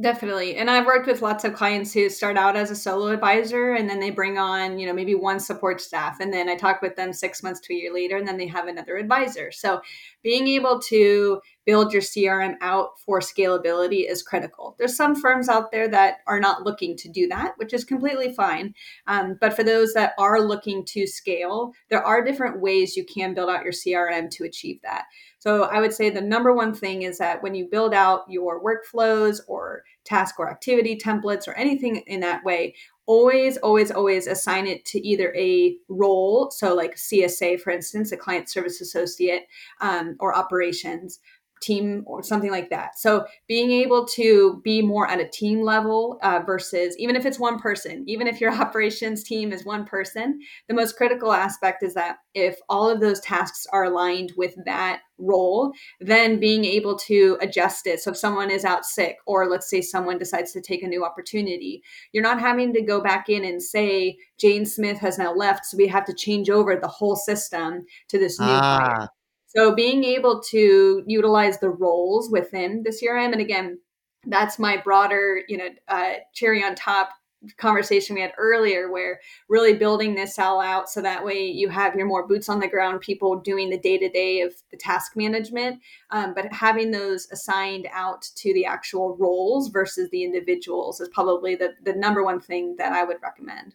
Definitely. 0.00 0.56
And 0.56 0.70
I've 0.70 0.86
worked 0.86 1.06
with 1.06 1.20
lots 1.20 1.44
of 1.44 1.52
clients 1.52 1.92
who 1.92 2.08
start 2.08 2.38
out 2.38 2.56
as 2.56 2.70
a 2.70 2.74
solo 2.74 3.08
advisor 3.08 3.74
and 3.74 3.90
then 3.90 4.00
they 4.00 4.08
bring 4.08 4.38
on, 4.38 4.78
you 4.78 4.86
know, 4.86 4.94
maybe 4.94 5.14
one 5.14 5.38
support 5.38 5.82
staff. 5.82 6.18
And 6.18 6.32
then 6.32 6.48
I 6.48 6.56
talk 6.56 6.80
with 6.80 6.96
them 6.96 7.12
six 7.12 7.42
months 7.42 7.60
to 7.60 7.74
a 7.74 7.76
year 7.76 7.92
later 7.92 8.16
and 8.16 8.26
then 8.26 8.38
they 8.38 8.46
have 8.46 8.68
another 8.68 8.96
advisor. 8.96 9.52
So 9.52 9.82
being 10.22 10.48
able 10.48 10.80
to 10.88 11.42
build 11.64 11.92
your 11.92 12.02
CRM 12.02 12.56
out 12.60 12.98
for 12.98 13.20
scalability 13.20 14.10
is 14.10 14.22
critical. 14.22 14.74
There's 14.78 14.96
some 14.96 15.14
firms 15.14 15.48
out 15.48 15.70
there 15.70 15.88
that 15.88 16.18
are 16.26 16.40
not 16.40 16.62
looking 16.62 16.96
to 16.98 17.08
do 17.08 17.28
that, 17.28 17.54
which 17.56 17.72
is 17.72 17.84
completely 17.84 18.32
fine. 18.32 18.74
Um, 19.06 19.38
but 19.40 19.54
for 19.54 19.62
those 19.62 19.92
that 19.94 20.12
are 20.18 20.40
looking 20.40 20.84
to 20.86 21.06
scale, 21.06 21.72
there 21.88 22.04
are 22.04 22.24
different 22.24 22.60
ways 22.60 22.96
you 22.96 23.04
can 23.04 23.34
build 23.34 23.50
out 23.50 23.64
your 23.64 23.72
CRM 23.72 24.30
to 24.30 24.44
achieve 24.44 24.80
that. 24.82 25.04
So 25.38 25.64
I 25.64 25.80
would 25.80 25.92
say 25.92 26.08
the 26.08 26.20
number 26.20 26.52
one 26.52 26.72
thing 26.72 27.02
is 27.02 27.18
that 27.18 27.42
when 27.42 27.54
you 27.54 27.66
build 27.68 27.94
out 27.94 28.24
your 28.28 28.62
workflows 28.62 29.40
or 29.48 29.82
task 30.04 30.38
or 30.38 30.50
activity 30.50 30.96
templates 30.96 31.48
or 31.48 31.54
anything 31.54 31.96
in 32.06 32.20
that 32.20 32.44
way, 32.44 32.74
always, 33.06 33.56
always, 33.58 33.90
always 33.90 34.26
assign 34.26 34.66
it 34.66 34.84
to 34.84 35.04
either 35.06 35.34
a 35.36 35.76
role, 35.88 36.50
so 36.50 36.74
like 36.74 36.94
CSA, 36.94 37.60
for 37.60 37.70
instance, 37.70 38.12
a 38.12 38.16
client 38.16 38.48
service 38.48 38.80
associate, 38.80 39.48
um, 39.80 40.16
or 40.20 40.36
operations, 40.36 41.18
team 41.62 42.02
or 42.06 42.22
something 42.22 42.50
like 42.50 42.70
that. 42.70 42.98
So 42.98 43.24
being 43.46 43.70
able 43.70 44.06
to 44.08 44.60
be 44.64 44.82
more 44.82 45.08
at 45.08 45.20
a 45.20 45.28
team 45.28 45.62
level 45.62 46.18
uh, 46.22 46.40
versus 46.44 46.96
even 46.98 47.16
if 47.16 47.24
it's 47.24 47.38
one 47.38 47.58
person, 47.58 48.04
even 48.06 48.26
if 48.26 48.40
your 48.40 48.52
operations 48.60 49.22
team 49.22 49.52
is 49.52 49.64
one 49.64 49.84
person, 49.84 50.40
the 50.68 50.74
most 50.74 50.96
critical 50.96 51.32
aspect 51.32 51.82
is 51.82 51.94
that 51.94 52.16
if 52.34 52.58
all 52.68 52.90
of 52.90 53.00
those 53.00 53.20
tasks 53.20 53.66
are 53.72 53.84
aligned 53.84 54.32
with 54.36 54.54
that 54.64 55.00
role, 55.18 55.72
then 56.00 56.40
being 56.40 56.64
able 56.64 56.96
to 56.98 57.38
adjust 57.40 57.86
it. 57.86 58.00
So 58.00 58.10
if 58.10 58.16
someone 58.16 58.50
is 58.50 58.64
out 58.64 58.84
sick, 58.84 59.18
or 59.26 59.48
let's 59.48 59.70
say 59.70 59.80
someone 59.80 60.18
decides 60.18 60.52
to 60.52 60.60
take 60.60 60.82
a 60.82 60.88
new 60.88 61.04
opportunity, 61.04 61.82
you're 62.12 62.22
not 62.22 62.40
having 62.40 62.72
to 62.74 62.82
go 62.82 63.00
back 63.00 63.28
in 63.28 63.44
and 63.44 63.62
say, 63.62 64.16
Jane 64.38 64.66
Smith 64.66 64.98
has 64.98 65.18
now 65.18 65.32
left, 65.32 65.66
so 65.66 65.76
we 65.76 65.86
have 65.86 66.04
to 66.06 66.14
change 66.14 66.50
over 66.50 66.76
the 66.76 66.88
whole 66.88 67.16
system 67.16 67.84
to 68.08 68.18
this 68.18 68.38
new 68.38 68.46
ah. 68.48 69.08
So 69.54 69.74
being 69.74 70.02
able 70.04 70.40
to 70.44 71.02
utilize 71.06 71.58
the 71.58 71.68
roles 71.68 72.30
within 72.30 72.82
the 72.84 72.90
CRM, 72.90 73.32
and 73.32 73.40
again, 73.40 73.78
that's 74.26 74.58
my 74.58 74.78
broader, 74.78 75.42
you 75.48 75.58
know, 75.58 75.68
uh, 75.88 76.14
cherry 76.32 76.62
on 76.62 76.74
top 76.74 77.10
conversation 77.56 78.14
we 78.14 78.20
had 78.20 78.32
earlier 78.38 78.90
where 78.90 79.20
really 79.48 79.74
building 79.74 80.14
this 80.14 80.38
all 80.38 80.60
out 80.60 80.88
so 80.88 81.02
that 81.02 81.24
way 81.24 81.44
you 81.44 81.68
have 81.68 81.96
your 81.96 82.06
more 82.06 82.26
boots 82.26 82.48
on 82.48 82.60
the 82.60 82.68
ground 82.68 83.00
people 83.00 83.34
doing 83.40 83.68
the 83.68 83.78
day 83.78 83.98
to 83.98 84.08
day 84.08 84.42
of 84.42 84.54
the 84.70 84.76
task 84.76 85.16
management 85.16 85.80
um, 86.10 86.34
but 86.34 86.52
having 86.52 86.92
those 86.92 87.28
assigned 87.32 87.88
out 87.92 88.22
to 88.36 88.54
the 88.54 88.64
actual 88.64 89.16
roles 89.16 89.70
versus 89.70 90.08
the 90.10 90.22
individuals 90.22 91.00
is 91.00 91.08
probably 91.08 91.56
the, 91.56 91.74
the 91.84 91.94
number 91.94 92.22
one 92.22 92.38
thing 92.38 92.76
that 92.76 92.92
i 92.92 93.02
would 93.02 93.20
recommend 93.22 93.74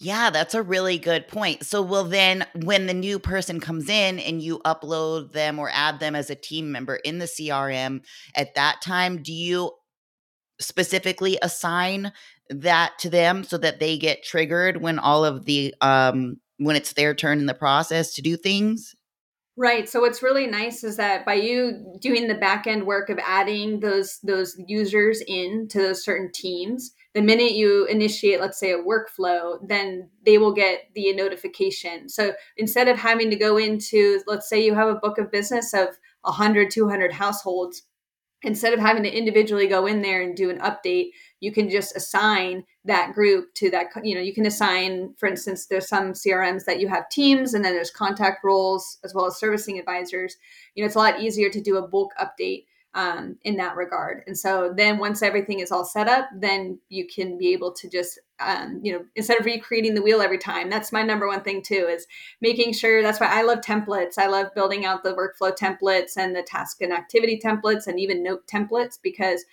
yeah, 0.00 0.30
that's 0.30 0.54
a 0.54 0.62
really 0.62 0.98
good 0.98 1.26
point. 1.26 1.64
So, 1.66 1.82
will 1.82 2.04
then, 2.04 2.46
when 2.62 2.86
the 2.86 2.94
new 2.94 3.18
person 3.18 3.58
comes 3.58 3.88
in 3.88 4.20
and 4.20 4.40
you 4.40 4.60
upload 4.60 5.32
them 5.32 5.58
or 5.58 5.70
add 5.72 5.98
them 5.98 6.14
as 6.14 6.30
a 6.30 6.36
team 6.36 6.70
member 6.70 6.96
in 6.96 7.18
the 7.18 7.24
CRM, 7.24 8.02
at 8.34 8.54
that 8.54 8.80
time, 8.80 9.22
do 9.22 9.32
you 9.32 9.72
specifically 10.60 11.38
assign 11.42 12.12
that 12.50 12.92
to 13.00 13.10
them 13.10 13.42
so 13.42 13.58
that 13.58 13.80
they 13.80 13.98
get 13.98 14.24
triggered 14.24 14.80
when 14.80 14.98
all 14.98 15.24
of 15.24 15.44
the, 15.46 15.74
um, 15.80 16.36
when 16.58 16.76
it's 16.76 16.92
their 16.92 17.14
turn 17.14 17.40
in 17.40 17.46
the 17.46 17.54
process 17.54 18.14
to 18.14 18.22
do 18.22 18.36
things? 18.36 18.94
Right. 19.56 19.88
So 19.88 20.00
what's 20.00 20.22
really 20.22 20.46
nice 20.46 20.84
is 20.84 20.96
that 20.98 21.26
by 21.26 21.34
you 21.34 21.98
doing 22.00 22.28
the 22.28 22.36
back 22.36 22.68
end 22.68 22.86
work 22.86 23.10
of 23.10 23.18
adding 23.26 23.80
those 23.80 24.20
those 24.22 24.56
users 24.68 25.20
in 25.26 25.66
to 25.70 25.80
those 25.80 26.04
certain 26.04 26.30
teams, 26.32 26.92
the 27.18 27.24
minute 27.24 27.50
you 27.50 27.84
initiate, 27.86 28.40
let's 28.40 28.60
say, 28.60 28.70
a 28.70 28.78
workflow, 28.78 29.58
then 29.66 30.08
they 30.24 30.38
will 30.38 30.52
get 30.52 30.82
the 30.94 31.12
notification. 31.14 32.08
So 32.08 32.32
instead 32.56 32.86
of 32.86 32.96
having 32.96 33.28
to 33.30 33.36
go 33.36 33.56
into, 33.56 34.20
let's 34.28 34.48
say 34.48 34.64
you 34.64 34.72
have 34.76 34.86
a 34.86 34.94
book 34.94 35.18
of 35.18 35.32
business 35.32 35.74
of 35.74 35.88
100, 36.20 36.70
200 36.70 37.12
households, 37.12 37.82
instead 38.44 38.72
of 38.72 38.78
having 38.78 39.02
to 39.02 39.10
individually 39.10 39.66
go 39.66 39.84
in 39.86 40.00
there 40.00 40.22
and 40.22 40.36
do 40.36 40.48
an 40.48 40.60
update, 40.60 41.08
you 41.40 41.50
can 41.50 41.68
just 41.68 41.96
assign 41.96 42.62
that 42.84 43.14
group 43.14 43.52
to 43.54 43.68
that. 43.70 43.86
You 44.04 44.14
know, 44.14 44.20
you 44.20 44.32
can 44.32 44.46
assign, 44.46 45.16
for 45.18 45.28
instance, 45.28 45.66
there's 45.66 45.88
some 45.88 46.12
CRMs 46.12 46.66
that 46.66 46.78
you 46.78 46.86
have 46.86 47.08
teams 47.08 47.52
and 47.52 47.64
then 47.64 47.74
there's 47.74 47.90
contact 47.90 48.44
roles 48.44 48.98
as 49.02 49.12
well 49.12 49.26
as 49.26 49.40
servicing 49.40 49.76
advisors. 49.76 50.36
You 50.76 50.84
know, 50.84 50.86
it's 50.86 50.94
a 50.94 51.00
lot 51.00 51.20
easier 51.20 51.50
to 51.50 51.60
do 51.60 51.78
a 51.78 51.88
bulk 51.88 52.12
update 52.16 52.66
um, 52.98 53.36
in 53.44 53.56
that 53.58 53.76
regard. 53.76 54.24
And 54.26 54.36
so 54.36 54.74
then 54.76 54.98
once 54.98 55.22
everything 55.22 55.60
is 55.60 55.70
all 55.70 55.84
set 55.84 56.08
up, 56.08 56.28
then 56.34 56.80
you 56.88 57.06
can 57.06 57.38
be 57.38 57.52
able 57.52 57.70
to 57.74 57.88
just, 57.88 58.18
um, 58.40 58.80
you 58.82 58.92
know, 58.92 59.04
instead 59.14 59.38
of 59.38 59.46
recreating 59.46 59.94
the 59.94 60.02
wheel 60.02 60.20
every 60.20 60.36
time, 60.36 60.68
that's 60.68 60.90
my 60.90 61.04
number 61.04 61.28
one 61.28 61.42
thing 61.42 61.62
too, 61.62 61.86
is 61.88 62.08
making 62.40 62.72
sure 62.72 63.00
that's 63.00 63.20
why 63.20 63.28
I 63.28 63.42
love 63.42 63.60
templates. 63.60 64.18
I 64.18 64.26
love 64.26 64.52
building 64.52 64.84
out 64.84 65.04
the 65.04 65.14
workflow 65.14 65.56
templates 65.56 66.16
and 66.16 66.34
the 66.34 66.42
task 66.42 66.80
and 66.80 66.92
activity 66.92 67.40
templates 67.42 67.86
and 67.86 68.00
even 68.00 68.20
note 68.20 68.48
templates 68.48 68.98
because 69.00 69.44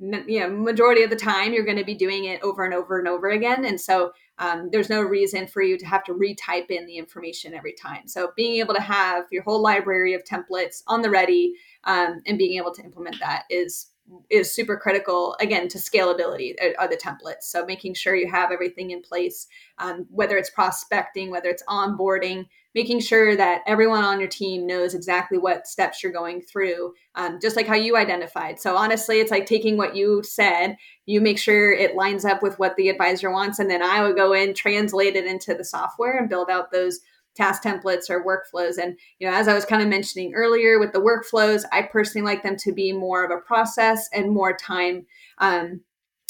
you 0.00 0.38
know 0.38 0.48
majority 0.48 1.02
of 1.02 1.10
the 1.10 1.16
time 1.16 1.52
you're 1.52 1.64
going 1.64 1.76
to 1.76 1.84
be 1.84 1.94
doing 1.94 2.26
it 2.26 2.40
over 2.42 2.64
and 2.64 2.72
over 2.72 3.00
and 3.00 3.08
over 3.08 3.30
again 3.30 3.64
and 3.64 3.80
so 3.80 4.12
um, 4.38 4.68
there's 4.70 4.88
no 4.88 5.02
reason 5.02 5.48
for 5.48 5.60
you 5.60 5.76
to 5.76 5.84
have 5.84 6.04
to 6.04 6.14
retype 6.14 6.70
in 6.70 6.86
the 6.86 6.96
information 6.96 7.52
every 7.52 7.72
time 7.72 8.06
so 8.06 8.30
being 8.36 8.60
able 8.60 8.74
to 8.74 8.80
have 8.80 9.24
your 9.32 9.42
whole 9.42 9.60
library 9.60 10.14
of 10.14 10.22
templates 10.22 10.84
on 10.86 11.02
the 11.02 11.10
ready 11.10 11.52
um, 11.84 12.22
and 12.26 12.38
being 12.38 12.58
able 12.58 12.72
to 12.74 12.82
implement 12.82 13.18
that 13.20 13.44
is 13.50 13.90
is 14.30 14.54
super 14.54 14.76
critical 14.76 15.36
again 15.40 15.68
to 15.68 15.78
scalability 15.78 16.54
uh, 16.62 16.70
are 16.78 16.88
the 16.88 16.96
templates. 16.96 17.42
So 17.42 17.66
making 17.66 17.92
sure 17.92 18.16
you 18.16 18.30
have 18.30 18.50
everything 18.50 18.90
in 18.90 19.02
place 19.02 19.46
um, 19.78 20.06
whether 20.10 20.36
it's 20.36 20.50
prospecting 20.50 21.30
whether 21.30 21.48
it's 21.48 21.62
onboarding 21.68 22.46
making 22.74 23.00
sure 23.00 23.36
that 23.36 23.62
everyone 23.66 24.04
on 24.04 24.18
your 24.18 24.28
team 24.28 24.66
knows 24.66 24.94
exactly 24.94 25.36
what 25.36 25.66
steps 25.66 26.02
you're 26.02 26.12
going 26.12 26.40
through 26.40 26.94
um, 27.16 27.38
just 27.40 27.56
like 27.56 27.66
how 27.66 27.74
you 27.74 27.96
identified. 27.96 28.58
So 28.58 28.76
honestly 28.76 29.20
it's 29.20 29.30
like 29.30 29.46
taking 29.46 29.76
what 29.76 29.94
you 29.94 30.22
said 30.22 30.76
you 31.04 31.20
make 31.20 31.38
sure 31.38 31.72
it 31.72 31.96
lines 31.96 32.24
up 32.24 32.42
with 32.42 32.58
what 32.58 32.76
the 32.76 32.88
advisor 32.88 33.30
wants 33.30 33.58
and 33.58 33.70
then 33.70 33.82
i 33.82 34.02
would 34.02 34.14
go 34.14 34.32
in 34.34 34.52
translate 34.52 35.16
it 35.16 35.24
into 35.24 35.54
the 35.54 35.64
software 35.64 36.18
and 36.18 36.28
build 36.28 36.50
out 36.50 36.70
those 36.70 37.00
task 37.38 37.62
templates 37.62 38.10
or 38.10 38.24
workflows. 38.24 38.76
And, 38.82 38.98
you 39.18 39.26
know, 39.26 39.34
as 39.34 39.48
I 39.48 39.54
was 39.54 39.64
kind 39.64 39.80
of 39.80 39.88
mentioning 39.88 40.34
earlier 40.34 40.78
with 40.78 40.92
the 40.92 41.00
workflows, 41.00 41.62
I 41.72 41.82
personally 41.82 42.26
like 42.26 42.42
them 42.42 42.56
to 42.56 42.72
be 42.72 42.92
more 42.92 43.24
of 43.24 43.30
a 43.30 43.40
process 43.40 44.08
and 44.12 44.32
more 44.32 44.56
time. 44.56 45.06
Um, 45.38 45.80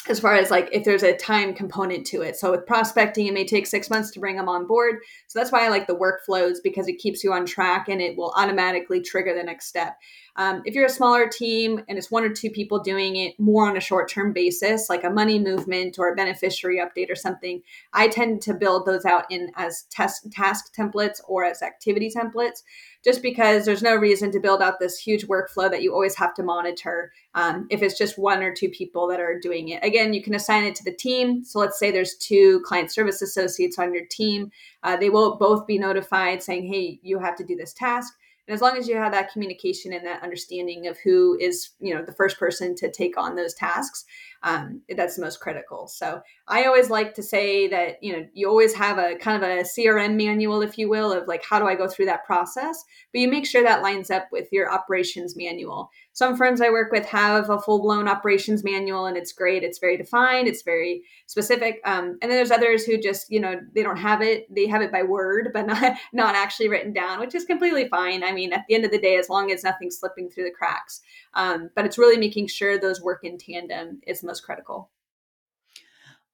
as 0.06 0.20
far 0.20 0.34
as 0.34 0.50
like 0.50 0.68
if 0.72 0.84
there's 0.84 1.02
a 1.02 1.16
time 1.16 1.52
component 1.52 2.06
to 2.06 2.22
it. 2.22 2.36
So 2.36 2.52
with 2.52 2.66
prospecting, 2.66 3.26
it 3.26 3.34
may 3.34 3.44
take 3.44 3.66
six 3.66 3.90
months 3.90 4.10
to 4.12 4.20
bring 4.20 4.36
them 4.36 4.48
on 4.48 4.66
board. 4.66 5.00
So 5.26 5.38
that's 5.38 5.52
why 5.52 5.64
I 5.64 5.68
like 5.68 5.86
the 5.86 5.96
workflows 5.96 6.58
because 6.62 6.88
it 6.88 6.98
keeps 6.98 7.22
you 7.22 7.32
on 7.32 7.44
track 7.44 7.88
and 7.88 8.00
it 8.00 8.16
will 8.16 8.32
automatically 8.36 9.00
trigger 9.00 9.34
the 9.34 9.42
next 9.42 9.66
step. 9.66 9.98
Um, 10.36 10.62
if 10.64 10.74
you're 10.74 10.86
a 10.86 10.90
smaller 10.90 11.28
team 11.28 11.82
and 11.88 11.98
it's 11.98 12.12
one 12.12 12.22
or 12.22 12.30
two 12.30 12.48
people 12.48 12.78
doing 12.78 13.16
it 13.16 13.38
more 13.40 13.68
on 13.68 13.76
a 13.76 13.80
short 13.80 14.08
term 14.08 14.32
basis, 14.32 14.88
like 14.88 15.02
a 15.02 15.10
money 15.10 15.38
movement 15.38 15.98
or 15.98 16.12
a 16.12 16.14
beneficiary 16.14 16.78
update 16.78 17.10
or 17.10 17.16
something, 17.16 17.60
I 17.92 18.06
tend 18.06 18.40
to 18.42 18.54
build 18.54 18.86
those 18.86 19.04
out 19.04 19.24
in 19.30 19.50
as 19.56 19.86
test 19.90 20.30
task 20.30 20.74
templates 20.74 21.20
or 21.26 21.44
as 21.44 21.60
activity 21.60 22.10
templates, 22.14 22.62
just 23.08 23.22
because 23.22 23.64
there's 23.64 23.82
no 23.82 23.94
reason 23.94 24.30
to 24.30 24.38
build 24.38 24.60
out 24.60 24.78
this 24.78 24.98
huge 24.98 25.26
workflow 25.28 25.70
that 25.70 25.80
you 25.82 25.94
always 25.94 26.14
have 26.14 26.34
to 26.34 26.42
monitor 26.42 27.10
um, 27.34 27.66
if 27.70 27.80
it's 27.80 27.96
just 27.96 28.18
one 28.18 28.42
or 28.42 28.52
two 28.52 28.68
people 28.68 29.08
that 29.08 29.18
are 29.18 29.40
doing 29.40 29.70
it. 29.70 29.82
Again, 29.82 30.12
you 30.12 30.22
can 30.22 30.34
assign 30.34 30.64
it 30.64 30.74
to 30.74 30.84
the 30.84 30.92
team. 30.92 31.42
So 31.42 31.58
let's 31.58 31.78
say 31.78 31.90
there's 31.90 32.16
two 32.16 32.60
client 32.66 32.92
service 32.92 33.22
associates 33.22 33.78
on 33.78 33.94
your 33.94 34.04
team. 34.10 34.50
Uh, 34.82 34.98
they 34.98 35.08
will 35.08 35.38
both 35.38 35.66
be 35.66 35.78
notified 35.78 36.42
saying, 36.42 36.70
hey, 36.70 37.00
you 37.02 37.18
have 37.18 37.34
to 37.36 37.44
do 37.44 37.56
this 37.56 37.72
task 37.72 38.12
and 38.46 38.54
as 38.54 38.62
long 38.62 38.78
as 38.78 38.88
you 38.88 38.96
have 38.96 39.12
that 39.12 39.30
communication 39.30 39.92
and 39.92 40.06
that 40.06 40.22
understanding 40.22 40.86
of 40.86 40.98
who 41.04 41.36
is 41.38 41.70
you 41.80 41.94
know 41.94 42.02
the 42.02 42.14
first 42.14 42.38
person 42.38 42.74
to 42.76 42.90
take 42.90 43.18
on 43.18 43.36
those 43.36 43.54
tasks 43.54 44.04
um, 44.42 44.80
that's 44.96 45.16
the 45.16 45.22
most 45.22 45.40
critical 45.40 45.88
so 45.88 46.20
i 46.46 46.64
always 46.64 46.90
like 46.90 47.14
to 47.14 47.22
say 47.22 47.68
that 47.68 48.02
you 48.02 48.12
know 48.12 48.26
you 48.32 48.48
always 48.48 48.74
have 48.74 48.98
a 48.98 49.16
kind 49.16 49.42
of 49.42 49.48
a 49.48 49.62
crm 49.62 50.14
manual 50.14 50.62
if 50.62 50.78
you 50.78 50.88
will 50.88 51.12
of 51.12 51.26
like 51.26 51.42
how 51.44 51.58
do 51.58 51.66
i 51.66 51.74
go 51.74 51.88
through 51.88 52.06
that 52.06 52.24
process 52.24 52.84
but 53.12 53.20
you 53.20 53.28
make 53.28 53.46
sure 53.46 53.62
that 53.62 53.82
lines 53.82 54.10
up 54.10 54.28
with 54.32 54.48
your 54.52 54.72
operations 54.72 55.36
manual 55.36 55.90
some 56.18 56.36
firms 56.36 56.60
I 56.60 56.70
work 56.70 56.90
with 56.90 57.06
have 57.06 57.48
a 57.48 57.60
full 57.60 57.80
blown 57.80 58.08
operations 58.08 58.64
manual 58.64 59.06
and 59.06 59.16
it's 59.16 59.32
great. 59.32 59.62
It's 59.62 59.78
very 59.78 59.96
defined, 59.96 60.48
it's 60.48 60.62
very 60.62 61.04
specific. 61.26 61.80
Um, 61.84 62.18
and 62.20 62.22
then 62.22 62.30
there's 62.30 62.50
others 62.50 62.84
who 62.84 62.98
just, 62.98 63.30
you 63.30 63.38
know, 63.38 63.60
they 63.72 63.84
don't 63.84 63.98
have 63.98 64.20
it. 64.20 64.52
They 64.52 64.66
have 64.66 64.82
it 64.82 64.90
by 64.90 65.04
word, 65.04 65.50
but 65.54 65.66
not, 65.68 65.94
not 66.12 66.34
actually 66.34 66.70
written 66.70 66.92
down, 66.92 67.20
which 67.20 67.36
is 67.36 67.44
completely 67.44 67.86
fine. 67.86 68.24
I 68.24 68.32
mean, 68.32 68.52
at 68.52 68.64
the 68.68 68.74
end 68.74 68.84
of 68.84 68.90
the 68.90 68.98
day, 68.98 69.16
as 69.16 69.28
long 69.28 69.52
as 69.52 69.62
nothing's 69.62 69.96
slipping 69.96 70.28
through 70.28 70.42
the 70.42 70.50
cracks. 70.50 71.02
Um, 71.34 71.70
but 71.76 71.84
it's 71.84 71.98
really 71.98 72.16
making 72.16 72.48
sure 72.48 72.80
those 72.80 73.00
work 73.00 73.20
in 73.22 73.38
tandem 73.38 74.00
is 74.04 74.24
most 74.28 74.42
critical. 74.42 74.90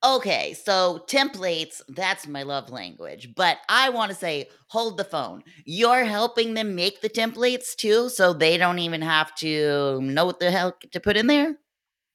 Okay, 0.04 0.52
so 0.52 1.02
templates, 1.08 1.80
that's 1.88 2.26
my 2.26 2.42
love 2.42 2.70
language. 2.70 3.34
But 3.34 3.56
I 3.70 3.88
want 3.88 4.10
to 4.10 4.14
say, 4.14 4.50
hold 4.68 4.98
the 4.98 5.04
phone. 5.04 5.42
You're 5.64 6.04
helping 6.04 6.52
them 6.52 6.74
make 6.74 7.00
the 7.00 7.08
templates 7.08 7.74
too, 7.74 8.10
so 8.10 8.34
they 8.34 8.58
don't 8.58 8.80
even 8.80 9.00
have 9.00 9.34
to 9.36 10.02
know 10.02 10.26
what 10.26 10.40
the 10.40 10.50
hell 10.50 10.76
to 10.92 11.00
put 11.00 11.16
in 11.16 11.26
there? 11.26 11.56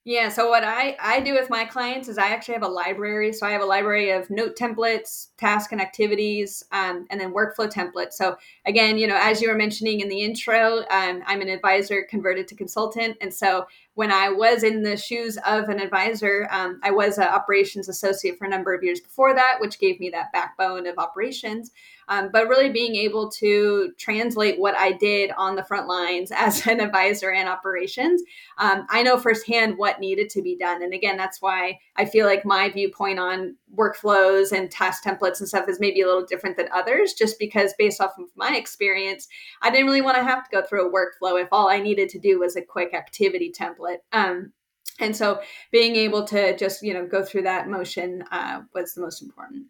Yeah, 0.06 0.30
so 0.30 0.48
what 0.48 0.64
I, 0.64 0.96
I 0.98 1.20
do 1.20 1.34
with 1.34 1.50
my 1.50 1.66
clients 1.66 2.08
is 2.08 2.16
I 2.16 2.28
actually 2.28 2.54
have 2.54 2.62
a 2.62 2.68
library. 2.68 3.34
So 3.34 3.46
I 3.46 3.50
have 3.50 3.60
a 3.60 3.66
library 3.66 4.10
of 4.12 4.30
note 4.30 4.56
templates, 4.56 5.26
task 5.36 5.72
and 5.72 5.80
activities, 5.80 6.62
um, 6.72 7.06
and 7.10 7.20
then 7.20 7.34
workflow 7.34 7.70
templates. 7.70 8.14
So 8.14 8.36
again, 8.64 8.96
you 8.96 9.06
know, 9.06 9.18
as 9.20 9.42
you 9.42 9.50
were 9.50 9.56
mentioning 9.56 10.00
in 10.00 10.08
the 10.08 10.22
intro, 10.22 10.78
um, 10.90 11.22
I'm 11.26 11.42
an 11.42 11.50
advisor 11.50 12.06
converted 12.08 12.48
to 12.48 12.54
consultant. 12.54 13.18
And 13.20 13.32
so 13.32 13.66
when 13.92 14.10
I 14.10 14.30
was 14.30 14.62
in 14.62 14.82
the 14.82 14.96
shoes 14.96 15.36
of 15.46 15.68
an 15.68 15.78
advisor, 15.78 16.48
um, 16.50 16.80
I 16.82 16.92
was 16.92 17.18
an 17.18 17.28
operations 17.28 17.86
associate 17.86 18.38
for 18.38 18.46
a 18.46 18.50
number 18.50 18.72
of 18.72 18.82
years 18.82 19.00
before 19.00 19.34
that, 19.34 19.58
which 19.60 19.78
gave 19.78 20.00
me 20.00 20.08
that 20.10 20.32
backbone 20.32 20.86
of 20.86 20.96
operations. 20.96 21.72
Um, 22.10 22.28
but 22.32 22.48
really 22.48 22.68
being 22.68 22.96
able 22.96 23.30
to 23.30 23.92
translate 23.96 24.58
what 24.58 24.76
I 24.76 24.92
did 24.92 25.30
on 25.38 25.54
the 25.54 25.64
front 25.64 25.86
lines 25.86 26.32
as 26.36 26.66
an 26.66 26.80
advisor 26.80 27.30
and 27.30 27.48
operations. 27.48 28.22
Um, 28.58 28.86
I 28.90 29.02
know 29.02 29.16
firsthand 29.16 29.78
what 29.78 30.00
needed 30.00 30.28
to 30.30 30.42
be 30.42 30.58
done. 30.58 30.82
And 30.82 30.92
again, 30.92 31.16
that's 31.16 31.40
why 31.40 31.78
I 31.96 32.04
feel 32.04 32.26
like 32.26 32.44
my 32.44 32.68
viewpoint 32.68 33.20
on 33.20 33.56
workflows 33.74 34.50
and 34.52 34.70
task 34.70 35.04
templates 35.04 35.38
and 35.38 35.48
stuff 35.48 35.68
is 35.68 35.80
maybe 35.80 36.02
a 36.02 36.06
little 36.06 36.26
different 36.26 36.56
than 36.56 36.68
others, 36.74 37.14
just 37.14 37.38
because 37.38 37.72
based 37.78 38.00
off 38.00 38.18
of 38.18 38.26
my 38.36 38.56
experience, 38.56 39.28
I 39.62 39.70
didn't 39.70 39.86
really 39.86 40.02
want 40.02 40.16
to 40.16 40.24
have 40.24 40.44
to 40.44 40.50
go 40.50 40.62
through 40.62 40.88
a 40.88 40.92
workflow 40.92 41.40
if 41.40 41.48
all 41.52 41.68
I 41.68 41.78
needed 41.78 42.08
to 42.10 42.18
do 42.18 42.40
was 42.40 42.56
a 42.56 42.62
quick 42.62 42.92
activity 42.92 43.52
template. 43.56 43.98
Um, 44.12 44.52
and 44.98 45.16
so 45.16 45.40
being 45.70 45.94
able 45.96 46.24
to 46.24 46.56
just 46.56 46.82
you 46.82 46.92
know 46.92 47.06
go 47.06 47.24
through 47.24 47.42
that 47.42 47.68
motion 47.68 48.22
uh, 48.30 48.60
was 48.74 48.92
the 48.92 49.00
most 49.00 49.22
important 49.22 49.66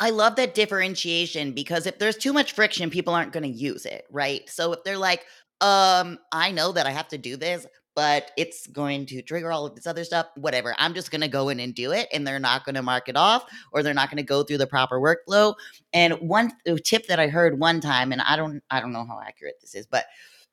I 0.00 0.10
love 0.10 0.36
that 0.36 0.54
differentiation 0.54 1.52
because 1.52 1.86
if 1.86 1.98
there's 1.98 2.16
too 2.16 2.32
much 2.32 2.52
friction, 2.52 2.90
people 2.90 3.14
aren't 3.14 3.32
going 3.32 3.42
to 3.42 3.48
use 3.48 3.84
it, 3.84 4.04
right? 4.10 4.48
So 4.48 4.72
if 4.72 4.84
they're 4.84 4.98
like, 4.98 5.26
um, 5.60 6.18
I 6.32 6.52
know 6.52 6.72
that 6.72 6.86
I 6.86 6.90
have 6.90 7.08
to 7.08 7.18
do 7.18 7.36
this, 7.36 7.66
but 7.96 8.30
it's 8.36 8.68
going 8.68 9.06
to 9.06 9.22
trigger 9.22 9.50
all 9.50 9.66
of 9.66 9.74
this 9.74 9.86
other 9.86 10.04
stuff, 10.04 10.26
whatever. 10.36 10.72
I'm 10.78 10.94
just 10.94 11.10
going 11.10 11.22
to 11.22 11.28
go 11.28 11.48
in 11.48 11.58
and 11.58 11.74
do 11.74 11.90
it 11.90 12.06
and 12.12 12.24
they're 12.24 12.38
not 12.38 12.64
going 12.64 12.76
to 12.76 12.82
mark 12.82 13.08
it 13.08 13.16
off 13.16 13.44
or 13.72 13.82
they're 13.82 13.92
not 13.92 14.08
going 14.08 14.18
to 14.18 14.22
go 14.22 14.44
through 14.44 14.58
the 14.58 14.68
proper 14.68 15.00
workflow. 15.00 15.54
And 15.92 16.14
one 16.20 16.52
tip 16.84 17.08
that 17.08 17.18
I 17.18 17.26
heard 17.26 17.58
one 17.58 17.80
time 17.80 18.12
and 18.12 18.20
I 18.22 18.36
don't 18.36 18.62
I 18.70 18.80
don't 18.80 18.92
know 18.92 19.04
how 19.04 19.20
accurate 19.20 19.56
this 19.60 19.74
is, 19.74 19.84
but 19.84 20.04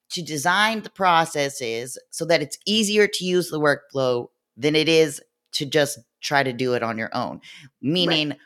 to 0.10 0.24
design 0.24 0.82
the 0.82 0.90
processes 0.90 2.00
so 2.10 2.26
that 2.26 2.42
it's 2.42 2.58
easier 2.66 3.08
to 3.08 3.26
use 3.26 3.50
the 3.50 3.60
workflow 3.60 4.28
than 4.58 4.76
it 4.76 4.90
is 4.90 5.22
to 5.52 5.68
just 5.68 6.00
try 6.22 6.42
to 6.42 6.54
do 6.54 6.74
it 6.74 6.82
on 6.82 6.98
your 6.98 7.16
own. 7.16 7.42
Meaning, 7.82 8.30
right. 8.30 8.40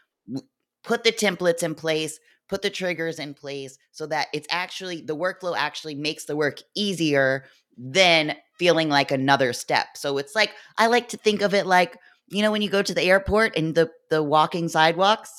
Put 0.83 1.03
the 1.03 1.11
templates 1.11 1.63
in 1.63 1.75
place, 1.75 2.19
put 2.47 2.61
the 2.61 2.69
triggers 2.69 3.19
in 3.19 3.33
place 3.33 3.77
so 3.91 4.07
that 4.07 4.27
it's 4.33 4.47
actually 4.49 5.01
the 5.01 5.15
workflow 5.15 5.55
actually 5.57 5.95
makes 5.95 6.25
the 6.25 6.35
work 6.35 6.59
easier 6.75 7.45
than 7.77 8.35
feeling 8.57 8.89
like 8.89 9.11
another 9.11 9.53
step. 9.53 9.87
So 9.95 10.17
it's 10.17 10.35
like, 10.35 10.51
I 10.77 10.87
like 10.87 11.09
to 11.09 11.17
think 11.17 11.41
of 11.41 11.53
it 11.53 11.65
like, 11.65 11.95
you 12.27 12.41
know, 12.41 12.51
when 12.51 12.61
you 12.61 12.69
go 12.69 12.81
to 12.81 12.93
the 12.93 13.03
airport 13.03 13.55
and 13.55 13.73
the, 13.73 13.89
the 14.09 14.21
walking 14.21 14.67
sidewalks, 14.67 15.31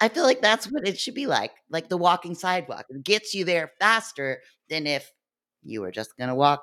I 0.00 0.08
feel 0.08 0.24
like 0.24 0.40
that's 0.40 0.66
what 0.66 0.86
it 0.86 0.98
should 0.98 1.14
be 1.14 1.26
like, 1.26 1.52
like 1.70 1.88
the 1.88 1.96
walking 1.96 2.34
sidewalk. 2.34 2.86
It 2.88 3.02
gets 3.02 3.34
you 3.34 3.44
there 3.44 3.72
faster 3.80 4.42
than 4.68 4.86
if 4.86 5.10
you 5.62 5.80
were 5.80 5.90
just 5.90 6.16
going 6.16 6.28
to 6.28 6.34
walk 6.34 6.62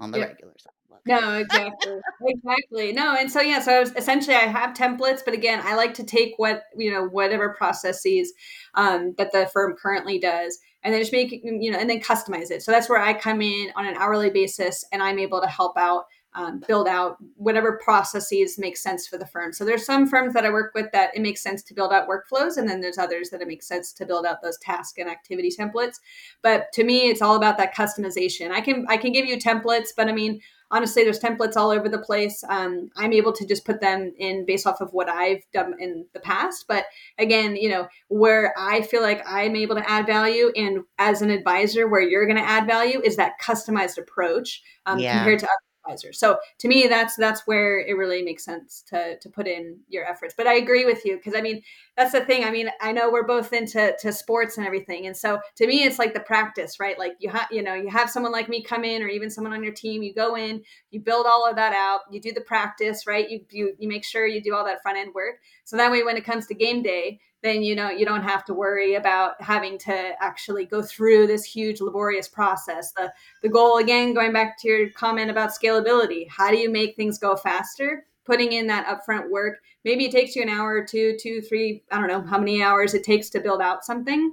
on 0.00 0.10
the 0.10 0.18
yeah. 0.18 0.26
regular 0.26 0.54
sidewalk. 0.58 0.74
No, 1.06 1.34
exactly. 1.38 1.96
exactly. 2.22 2.92
No, 2.92 3.14
and 3.14 3.30
so 3.30 3.40
yeah, 3.40 3.60
so 3.60 3.82
essentially 3.82 4.36
I 4.36 4.40
have 4.40 4.74
templates, 4.76 5.20
but 5.24 5.34
again, 5.34 5.60
I 5.62 5.74
like 5.74 5.94
to 5.94 6.04
take 6.04 6.34
what, 6.36 6.64
you 6.76 6.90
know, 6.92 7.04
whatever 7.04 7.54
processes 7.54 8.32
um, 8.74 9.14
that 9.18 9.32
the 9.32 9.46
firm 9.52 9.74
currently 9.80 10.18
does 10.18 10.58
and 10.82 10.94
then 10.94 11.00
just 11.00 11.12
make 11.12 11.32
you 11.32 11.70
know, 11.70 11.78
and 11.78 11.90
then 11.90 12.00
customize 12.00 12.50
it. 12.50 12.62
So 12.62 12.70
that's 12.72 12.88
where 12.88 13.00
I 13.00 13.14
come 13.14 13.42
in 13.42 13.70
on 13.76 13.86
an 13.86 13.96
hourly 13.96 14.30
basis 14.30 14.84
and 14.92 15.02
I'm 15.02 15.18
able 15.18 15.40
to 15.40 15.48
help 15.48 15.76
out 15.76 16.04
um, 16.38 16.62
build 16.68 16.86
out 16.86 17.16
whatever 17.34 17.80
processes 17.82 18.58
make 18.58 18.76
sense 18.76 19.08
for 19.08 19.18
the 19.18 19.26
firm. 19.26 19.52
So 19.52 19.64
there's 19.64 19.84
some 19.84 20.06
firms 20.06 20.34
that 20.34 20.46
I 20.46 20.50
work 20.50 20.72
with 20.72 20.86
that 20.92 21.10
it 21.14 21.20
makes 21.20 21.42
sense 21.42 21.64
to 21.64 21.74
build 21.74 21.92
out 21.92 22.08
workflows, 22.08 22.56
and 22.56 22.68
then 22.68 22.80
there's 22.80 22.96
others 22.96 23.30
that 23.30 23.42
it 23.42 23.48
makes 23.48 23.66
sense 23.66 23.92
to 23.94 24.06
build 24.06 24.24
out 24.24 24.40
those 24.40 24.56
task 24.58 24.98
and 24.98 25.10
activity 25.10 25.50
templates. 25.50 25.96
But 26.40 26.72
to 26.74 26.84
me, 26.84 27.10
it's 27.10 27.22
all 27.22 27.34
about 27.34 27.56
that 27.58 27.74
customization. 27.74 28.52
I 28.52 28.60
can 28.60 28.86
I 28.88 28.96
can 28.96 29.12
give 29.12 29.26
you 29.26 29.36
templates, 29.36 29.88
but 29.96 30.08
I 30.08 30.12
mean 30.12 30.40
honestly, 30.70 31.02
there's 31.02 31.18
templates 31.18 31.56
all 31.56 31.70
over 31.70 31.88
the 31.88 31.98
place. 31.98 32.44
Um, 32.48 32.90
I'm 32.96 33.12
able 33.12 33.32
to 33.32 33.46
just 33.46 33.64
put 33.64 33.80
them 33.80 34.12
in 34.18 34.44
based 34.44 34.66
off 34.66 34.80
of 34.80 34.92
what 34.92 35.08
I've 35.08 35.42
done 35.52 35.74
in 35.78 36.06
the 36.12 36.20
past. 36.20 36.66
But 36.68 36.84
again, 37.18 37.56
you 37.56 37.70
know, 37.70 37.88
where 38.08 38.54
I 38.58 38.82
feel 38.82 39.02
like 39.02 39.22
I'm 39.26 39.56
able 39.56 39.76
to 39.76 39.90
add 39.90 40.06
value 40.06 40.52
and 40.54 40.80
as 40.98 41.22
an 41.22 41.30
advisor, 41.30 41.88
where 41.88 42.02
you're 42.02 42.26
going 42.26 42.38
to 42.38 42.48
add 42.48 42.66
value 42.66 43.00
is 43.02 43.16
that 43.16 43.40
customized 43.42 43.98
approach 43.98 44.62
um, 44.86 44.98
yeah. 44.98 45.18
compared 45.18 45.40
to 45.40 45.46
other 45.46 45.67
advisor. 45.88 46.12
So 46.12 46.38
to 46.58 46.68
me, 46.68 46.86
that's 46.88 47.16
that's 47.16 47.46
where 47.46 47.80
it 47.80 47.96
really 47.96 48.22
makes 48.22 48.44
sense 48.44 48.82
to 48.88 49.18
to 49.18 49.28
put 49.28 49.46
in 49.46 49.78
your 49.88 50.04
efforts. 50.04 50.34
But 50.36 50.46
I 50.46 50.54
agree 50.54 50.84
with 50.84 51.04
you 51.04 51.16
because 51.16 51.34
I 51.34 51.40
mean 51.40 51.62
that's 51.96 52.12
the 52.12 52.24
thing. 52.24 52.44
I 52.44 52.50
mean 52.50 52.70
I 52.80 52.92
know 52.92 53.10
we're 53.10 53.26
both 53.26 53.52
into 53.52 53.94
to 54.00 54.12
sports 54.12 54.58
and 54.58 54.66
everything, 54.66 55.06
and 55.06 55.16
so 55.16 55.40
to 55.56 55.66
me 55.66 55.84
it's 55.84 55.98
like 55.98 56.14
the 56.14 56.20
practice, 56.20 56.78
right? 56.80 56.98
Like 56.98 57.12
you 57.18 57.30
have 57.30 57.48
you 57.50 57.62
know 57.62 57.74
you 57.74 57.88
have 57.88 58.10
someone 58.10 58.32
like 58.32 58.48
me 58.48 58.62
come 58.62 58.84
in, 58.84 59.02
or 59.02 59.08
even 59.08 59.30
someone 59.30 59.52
on 59.52 59.62
your 59.62 59.72
team. 59.72 60.02
You 60.02 60.14
go 60.14 60.36
in, 60.36 60.62
you 60.90 61.00
build 61.00 61.26
all 61.26 61.48
of 61.48 61.56
that 61.56 61.72
out, 61.72 62.00
you 62.10 62.20
do 62.20 62.32
the 62.32 62.40
practice, 62.40 63.06
right? 63.06 63.28
You 63.28 63.40
you 63.50 63.74
you 63.78 63.88
make 63.88 64.04
sure 64.04 64.26
you 64.26 64.42
do 64.42 64.54
all 64.54 64.64
that 64.64 64.82
front 64.82 64.98
end 64.98 65.14
work. 65.14 65.36
So 65.64 65.76
that 65.76 65.90
way, 65.90 66.02
when 66.02 66.16
it 66.16 66.24
comes 66.24 66.46
to 66.46 66.54
game 66.54 66.82
day, 66.82 67.20
then 67.42 67.62
you 67.62 67.74
know 67.74 67.90
you 67.90 68.04
don't 68.04 68.22
have 68.22 68.44
to 68.46 68.54
worry 68.54 68.94
about 68.94 69.40
having 69.40 69.78
to 69.78 70.12
actually 70.20 70.64
go 70.64 70.82
through 70.82 71.26
this 71.26 71.44
huge 71.44 71.80
laborious 71.80 72.28
process. 72.28 72.92
The 72.92 73.12
the 73.42 73.48
goal 73.48 73.78
again 73.78 74.14
going 74.14 74.32
back 74.32 74.58
to 74.60 74.68
your 74.68 74.90
comment 74.90 75.30
about 75.30 75.50
scalability 75.50 76.28
how 76.28 76.50
do 76.50 76.56
you 76.56 76.70
make 76.70 76.96
things 76.96 77.18
go 77.18 77.36
faster? 77.36 78.06
Putting 78.24 78.52
in 78.52 78.66
that 78.66 78.86
upfront 78.86 79.30
work 79.30 79.60
maybe 79.84 80.04
it 80.04 80.12
takes 80.12 80.36
you 80.36 80.42
an 80.42 80.48
hour 80.48 80.74
or 80.74 80.84
two 80.84 81.16
two 81.20 81.40
three 81.40 81.82
i 81.90 81.98
don't 81.98 82.08
know 82.08 82.20
how 82.20 82.38
many 82.38 82.62
hours 82.62 82.92
it 82.94 83.02
takes 83.02 83.30
to 83.30 83.40
build 83.40 83.62
out 83.62 83.84
something 83.84 84.30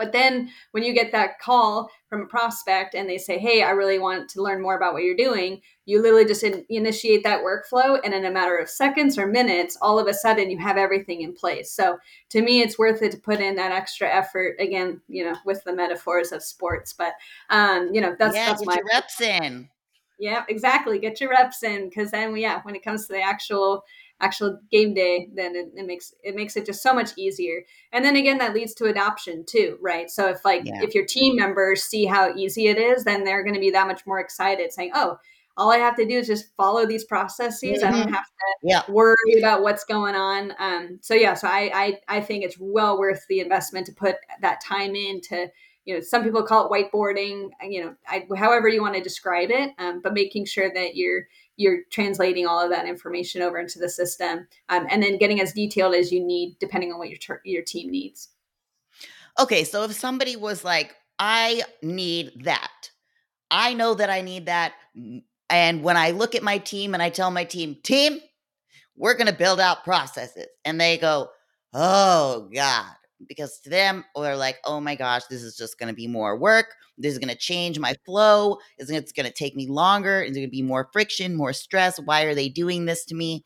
but 0.00 0.12
then 0.12 0.50
when 0.70 0.82
you 0.82 0.94
get 0.94 1.12
that 1.12 1.38
call 1.40 1.90
from 2.08 2.22
a 2.22 2.26
prospect 2.26 2.94
and 2.94 3.06
they 3.06 3.18
say, 3.18 3.38
Hey, 3.38 3.62
I 3.62 3.70
really 3.70 3.98
want 3.98 4.30
to 4.30 4.42
learn 4.42 4.62
more 4.62 4.74
about 4.74 4.94
what 4.94 5.02
you're 5.02 5.14
doing, 5.14 5.60
you 5.84 6.00
literally 6.00 6.24
just 6.24 6.42
in, 6.42 6.64
initiate 6.70 7.22
that 7.24 7.42
workflow. 7.42 8.00
And 8.02 8.14
in 8.14 8.24
a 8.24 8.30
matter 8.30 8.56
of 8.56 8.70
seconds 8.70 9.18
or 9.18 9.26
minutes, 9.26 9.76
all 9.82 9.98
of 9.98 10.06
a 10.06 10.14
sudden 10.14 10.50
you 10.50 10.58
have 10.58 10.78
everything 10.78 11.20
in 11.20 11.34
place. 11.34 11.70
So 11.70 11.98
to 12.30 12.40
me, 12.40 12.62
it's 12.62 12.78
worth 12.78 13.02
it 13.02 13.12
to 13.12 13.18
put 13.18 13.40
in 13.40 13.56
that 13.56 13.72
extra 13.72 14.08
effort 14.08 14.56
again, 14.58 15.02
you 15.06 15.22
know, 15.22 15.36
with 15.44 15.62
the 15.64 15.76
metaphors 15.76 16.32
of 16.32 16.42
sports. 16.42 16.94
But, 16.94 17.12
um, 17.50 17.90
you 17.92 18.00
know, 18.00 18.16
that's, 18.18 18.34
yeah, 18.34 18.46
that's 18.46 18.64
my 18.64 18.80
reps 18.90 19.20
in. 19.20 19.68
Yeah, 20.18 20.44
exactly. 20.48 20.98
Get 20.98 21.20
your 21.20 21.28
reps 21.28 21.62
in. 21.62 21.90
Cause 21.90 22.10
then, 22.10 22.34
yeah, 22.38 22.60
when 22.62 22.74
it 22.74 22.82
comes 22.82 23.06
to 23.06 23.12
the 23.12 23.20
actual 23.20 23.84
actual 24.20 24.58
game 24.70 24.94
day, 24.94 25.28
then 25.34 25.56
it, 25.56 25.68
it, 25.74 25.86
makes 25.86 26.14
it 26.22 26.34
makes 26.34 26.56
it 26.56 26.66
just 26.66 26.82
so 26.82 26.94
much 26.94 27.10
easier. 27.16 27.62
And 27.92 28.04
then 28.04 28.16
again, 28.16 28.38
that 28.38 28.54
leads 28.54 28.74
to 28.74 28.86
adoption 28.86 29.44
too, 29.46 29.78
right? 29.80 30.10
So 30.10 30.28
if 30.28 30.44
like 30.44 30.62
yeah. 30.64 30.82
if 30.82 30.94
your 30.94 31.06
team 31.06 31.36
members 31.36 31.82
see 31.82 32.04
how 32.04 32.34
easy 32.34 32.68
it 32.68 32.78
is, 32.78 33.04
then 33.04 33.24
they're 33.24 33.42
going 33.42 33.54
to 33.54 33.60
be 33.60 33.70
that 33.70 33.86
much 33.86 34.06
more 34.06 34.20
excited, 34.20 34.72
saying, 34.72 34.92
"Oh, 34.94 35.18
all 35.56 35.70
I 35.70 35.78
have 35.78 35.96
to 35.96 36.06
do 36.06 36.18
is 36.18 36.26
just 36.26 36.54
follow 36.56 36.86
these 36.86 37.04
processes. 37.04 37.82
Mm-hmm. 37.82 37.86
I 37.86 37.90
don't 37.90 38.06
mm-hmm. 38.06 38.14
have 38.14 38.24
to 38.24 38.56
yeah. 38.62 38.82
worry 38.88 39.38
about 39.38 39.62
what's 39.62 39.84
going 39.84 40.14
on." 40.14 40.52
Um, 40.58 40.98
so 41.02 41.14
yeah, 41.14 41.34
so 41.34 41.48
I, 41.48 41.70
I 42.08 42.18
I 42.18 42.20
think 42.20 42.44
it's 42.44 42.56
well 42.58 42.98
worth 42.98 43.24
the 43.28 43.40
investment 43.40 43.86
to 43.86 43.92
put 43.92 44.16
that 44.42 44.60
time 44.60 44.94
in 44.94 45.20
to 45.22 45.48
you 45.84 45.94
know 45.94 46.00
some 46.00 46.22
people 46.22 46.42
call 46.42 46.66
it 46.66 46.92
whiteboarding 46.92 47.50
you 47.62 47.82
know 47.82 47.94
I, 48.06 48.26
however 48.36 48.68
you 48.68 48.82
want 48.82 48.94
to 48.94 49.02
describe 49.02 49.50
it 49.50 49.70
um, 49.78 50.00
but 50.02 50.12
making 50.12 50.44
sure 50.44 50.70
that 50.72 50.94
you're 50.94 51.26
you're 51.60 51.80
translating 51.90 52.46
all 52.46 52.58
of 52.58 52.70
that 52.70 52.88
information 52.88 53.42
over 53.42 53.58
into 53.58 53.78
the 53.78 53.88
system 53.88 54.46
um, 54.70 54.86
and 54.90 55.02
then 55.02 55.18
getting 55.18 55.42
as 55.42 55.52
detailed 55.52 55.94
as 55.94 56.10
you 56.10 56.24
need 56.24 56.56
depending 56.58 56.90
on 56.90 56.98
what 56.98 57.10
your 57.10 57.18
ter- 57.18 57.42
your 57.44 57.62
team 57.62 57.90
needs. 57.90 58.30
Okay 59.38 59.64
so 59.64 59.84
if 59.84 59.92
somebody 59.92 60.36
was 60.36 60.64
like 60.64 60.96
i 61.18 61.62
need 61.82 62.32
that. 62.44 62.90
I 63.50 63.74
know 63.74 63.94
that 63.94 64.08
i 64.08 64.22
need 64.22 64.46
that 64.46 64.72
and 65.50 65.82
when 65.82 65.96
i 65.96 66.12
look 66.12 66.34
at 66.34 66.42
my 66.42 66.58
team 66.58 66.94
and 66.94 67.02
i 67.02 67.10
tell 67.10 67.30
my 67.30 67.44
team 67.44 67.76
team 67.82 68.20
we're 68.96 69.14
going 69.14 69.26
to 69.26 69.32
build 69.32 69.60
out 69.60 69.84
processes 69.84 70.46
and 70.64 70.80
they 70.80 70.96
go 70.96 71.30
oh 71.74 72.48
god 72.54 72.94
because 73.28 73.60
to 73.60 73.70
them 73.70 74.04
they're 74.16 74.36
like 74.36 74.58
oh 74.64 74.80
my 74.80 74.94
gosh 74.94 75.24
this 75.26 75.42
is 75.42 75.56
just 75.56 75.78
going 75.78 75.88
to 75.88 75.94
be 75.94 76.06
more 76.06 76.36
work. 76.36 76.74
This 76.98 77.12
is 77.12 77.18
going 77.18 77.32
to 77.32 77.36
change 77.36 77.78
my 77.78 77.94
flow. 78.04 78.58
It's 78.78 78.90
going 78.90 79.26
to 79.26 79.32
take 79.32 79.56
me 79.56 79.66
longer. 79.66 80.22
It's 80.22 80.36
going 80.36 80.46
to 80.46 80.50
be 80.50 80.62
more 80.62 80.88
friction 80.92 81.36
more 81.36 81.52
stress. 81.52 81.98
Why 81.98 82.22
are 82.22 82.34
they 82.34 82.48
doing 82.48 82.86
this 82.86 83.04
to 83.06 83.14
me? 83.14 83.44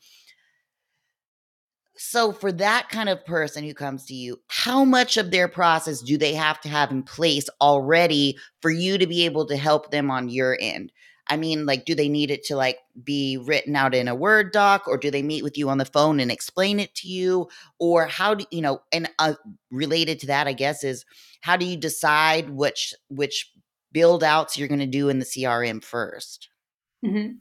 So 1.97 2.33
for 2.33 2.51
that 2.51 2.89
kind 2.89 3.07
of 3.07 3.25
person 3.25 3.63
who 3.63 3.73
comes 3.73 4.05
to 4.07 4.13
you 4.13 4.41
how 4.47 4.83
much 4.83 5.17
of 5.17 5.31
their 5.31 5.47
process 5.47 6.01
do 6.01 6.17
they 6.17 6.33
have 6.33 6.59
to 6.61 6.69
have 6.69 6.91
in 6.91 7.03
place 7.03 7.47
already 7.61 8.37
for 8.61 8.69
you 8.71 8.97
to 8.97 9.07
be 9.07 9.25
able 9.25 9.45
to 9.47 9.55
help 9.55 9.91
them 9.91 10.11
on 10.11 10.29
your 10.29 10.57
end 10.59 10.91
I 11.27 11.37
mean, 11.37 11.65
like, 11.65 11.85
do 11.85 11.95
they 11.95 12.09
need 12.09 12.31
it 12.31 12.43
to 12.45 12.55
like 12.55 12.77
be 13.03 13.37
written 13.37 13.75
out 13.75 13.95
in 13.95 14.07
a 14.07 14.15
Word 14.15 14.51
doc, 14.51 14.87
or 14.87 14.97
do 14.97 15.09
they 15.09 15.23
meet 15.23 15.43
with 15.43 15.57
you 15.57 15.69
on 15.69 15.77
the 15.77 15.85
phone 15.85 16.19
and 16.19 16.31
explain 16.31 16.79
it 16.79 16.93
to 16.95 17.07
you, 17.07 17.47
or 17.79 18.05
how 18.05 18.35
do 18.35 18.45
you 18.51 18.61
know? 18.61 18.81
And 18.91 19.09
uh, 19.19 19.33
related 19.71 20.19
to 20.21 20.27
that, 20.27 20.47
I 20.47 20.53
guess, 20.53 20.83
is 20.83 21.05
how 21.41 21.57
do 21.57 21.65
you 21.65 21.77
decide 21.77 22.49
which 22.49 22.93
which 23.09 23.51
build 23.91 24.23
outs 24.23 24.57
you're 24.57 24.67
going 24.67 24.79
to 24.79 24.85
do 24.85 25.07
in 25.07 25.19
the 25.19 25.25
CRM 25.25 25.79
1st 25.79 26.47
mm-hmm. 27.05 27.31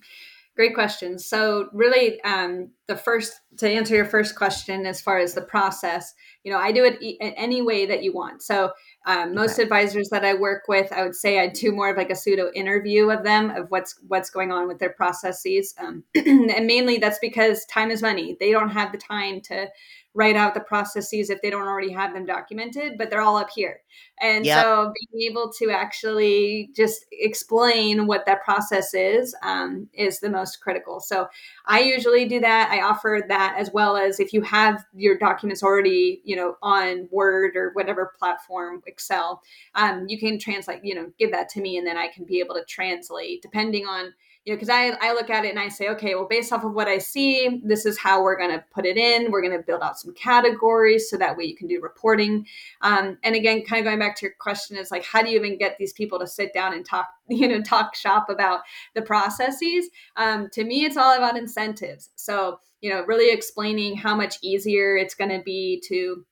Great 0.57 0.73
question. 0.73 1.18
So, 1.18 1.68
really, 1.73 2.23
um, 2.23 2.70
the 2.87 2.94
first 2.94 3.40
to 3.57 3.68
answer 3.68 3.97
your 3.97 4.05
first 4.05 4.37
question, 4.37 4.87
as 4.87 5.01
far 5.01 5.18
as 5.18 5.35
the 5.35 5.42
process, 5.42 6.14
you 6.44 6.53
know, 6.53 6.59
I 6.59 6.70
do 6.70 6.85
it 6.85 7.16
any 7.20 7.61
way 7.61 7.87
that 7.87 8.05
you 8.05 8.12
want. 8.12 8.40
So, 8.40 8.70
um, 9.07 9.35
most 9.35 9.55
okay. 9.55 9.64
advisors 9.64 10.09
that 10.11 10.25
I 10.25 10.35
work 10.35 10.62
with, 10.67 10.93
I 10.93 11.03
would 11.03 11.14
say 11.14 11.38
I 11.38 11.49
do 11.49 11.73
more 11.73 11.90
of 11.90 11.97
like 11.97 12.11
a 12.11 12.17
pseudo 12.17 12.51
interview 12.55 13.11
of 13.11 13.23
them 13.23 13.51
of 13.51 13.71
what's 13.71 13.97
what's 14.09 14.31
going 14.31 14.51
on 14.51 14.67
with 14.67 14.79
their 14.79 14.90
processes, 14.90 15.75
um, 15.79 16.05
and 16.14 16.67
mainly 16.67 16.97
that's 16.97 17.19
because 17.19 17.67
time 17.67 17.90
is 17.90 18.01
money. 18.01 18.37
They 18.40 18.51
don't 18.51 18.71
have 18.71 18.93
the 18.93 18.99
time 18.99 19.40
to 19.43 19.69
write 20.14 20.37
out 20.37 20.55
the 20.55 20.61
processes 20.61 21.29
if 21.29 21.42
they 21.42 21.50
don't 21.50 21.66
already 21.66 21.92
have 21.92 22.14
them 22.14 22.24
documented, 22.24 22.96
but 22.96 23.11
they're 23.11 23.20
all 23.20 23.37
up 23.37 23.50
here. 23.50 23.81
And 24.20 24.46
Yep. 24.46 24.62
so 24.62 24.92
being 25.11 25.31
able 25.31 25.53
to 25.55 25.70
actually 25.70 26.70
just 26.74 27.07
explain 27.11 28.07
what 28.07 28.24
that 28.27 28.44
process 28.44 28.94
is 28.94 29.35
um, 29.42 29.88
is 29.92 30.20
the 30.20 30.31
most 30.31 30.61
critical. 30.61 31.00
So 31.00 31.29
I 31.66 31.81
usually 31.81 32.27
do 32.27 32.38
that. 32.40 32.70
I 32.70 32.83
offer 32.83 33.22
that 33.29 33.57
as 33.59 33.72
well 33.72 33.96
as 33.96 34.20
if 34.20 34.33
you 34.33 34.40
have 34.42 34.85
your 34.94 35.18
documents 35.18 35.62
already, 35.64 36.20
you 36.24 36.37
know, 36.37 36.57
on 36.62 37.09
Word 37.11 37.57
or 37.57 37.70
whatever 37.72 38.14
platform, 38.16 38.83
Excel, 38.87 39.42
um, 39.74 40.07
you 40.09 40.18
can 40.18 40.38
translate, 40.38 40.85
you 40.85 40.94
know, 40.94 41.11
give 41.18 41.33
that 41.33 41.48
to 41.50 41.61
me 41.61 41.77
and 41.77 41.87
then 41.87 41.96
I 41.96 42.09
can 42.09 42.24
be 42.24 42.38
able 42.38 42.55
to 42.55 42.64
translate 42.66 43.42
depending 43.42 43.87
on 43.87 44.14
you 44.44 44.52
know, 44.52 44.57
because 44.57 44.68
I, 44.68 44.90
I 45.00 45.14
look 45.14 45.30
at 45.30 45.46
it 45.46 45.50
and 45.50 45.59
I 45.59 45.68
say, 45.68 45.88
okay, 45.90 46.14
well, 46.14 46.26
based 46.28 46.52
off 46.52 46.64
of 46.64 46.74
what 46.74 46.87
I 46.87 46.98
see, 46.98 47.62
this 47.64 47.87
is 47.87 47.96
how 47.96 48.22
we're 48.22 48.37
going 48.37 48.50
to 48.50 48.62
put 48.74 48.85
it 48.85 48.98
in. 48.98 49.30
We're 49.30 49.40
going 49.40 49.57
to 49.57 49.62
build 49.62 49.80
out 49.80 49.98
some 49.98 50.12
categories 50.12 51.09
so 51.09 51.16
that 51.16 51.37
way 51.37 51.44
you 51.44 51.57
can 51.57 51.66
do 51.66 51.80
reporting. 51.80 52.46
Um, 52.83 53.16
and 53.22 53.35
again, 53.35 53.64
kind 53.64 53.80
of 53.80 53.90
going 53.90 53.98
back 53.98 54.16
to 54.16 54.26
your 54.26 54.35
question 54.38 54.76
is 54.76 54.90
like, 54.90 55.02
how 55.02 55.22
do 55.22 55.30
you 55.30 55.38
even 55.38 55.57
get 55.57 55.78
these 55.78 55.94
people 55.94 56.18
to 56.18 56.26
sit 56.26 56.52
down 56.52 56.74
and 56.74 56.85
talk, 56.85 57.09
you 57.28 57.48
know, 57.48 57.62
talk 57.62 57.94
shop 57.94 58.28
about 58.28 58.61
the 58.94 59.02
processes? 59.02 59.88
Um, 60.16 60.50
to 60.50 60.64
me, 60.64 60.85
it's 60.85 60.98
all 60.98 61.16
about 61.16 61.38
incentives. 61.38 62.11
So, 62.16 62.61
you 62.83 62.90
know, 62.90 63.02
really 63.07 63.33
explaining 63.33 63.96
how 63.96 64.14
much 64.14 64.37
easier 64.42 64.94
it's 64.94 65.14
going 65.14 65.30
to 65.30 65.42
be 65.42 65.83
to 65.88 66.26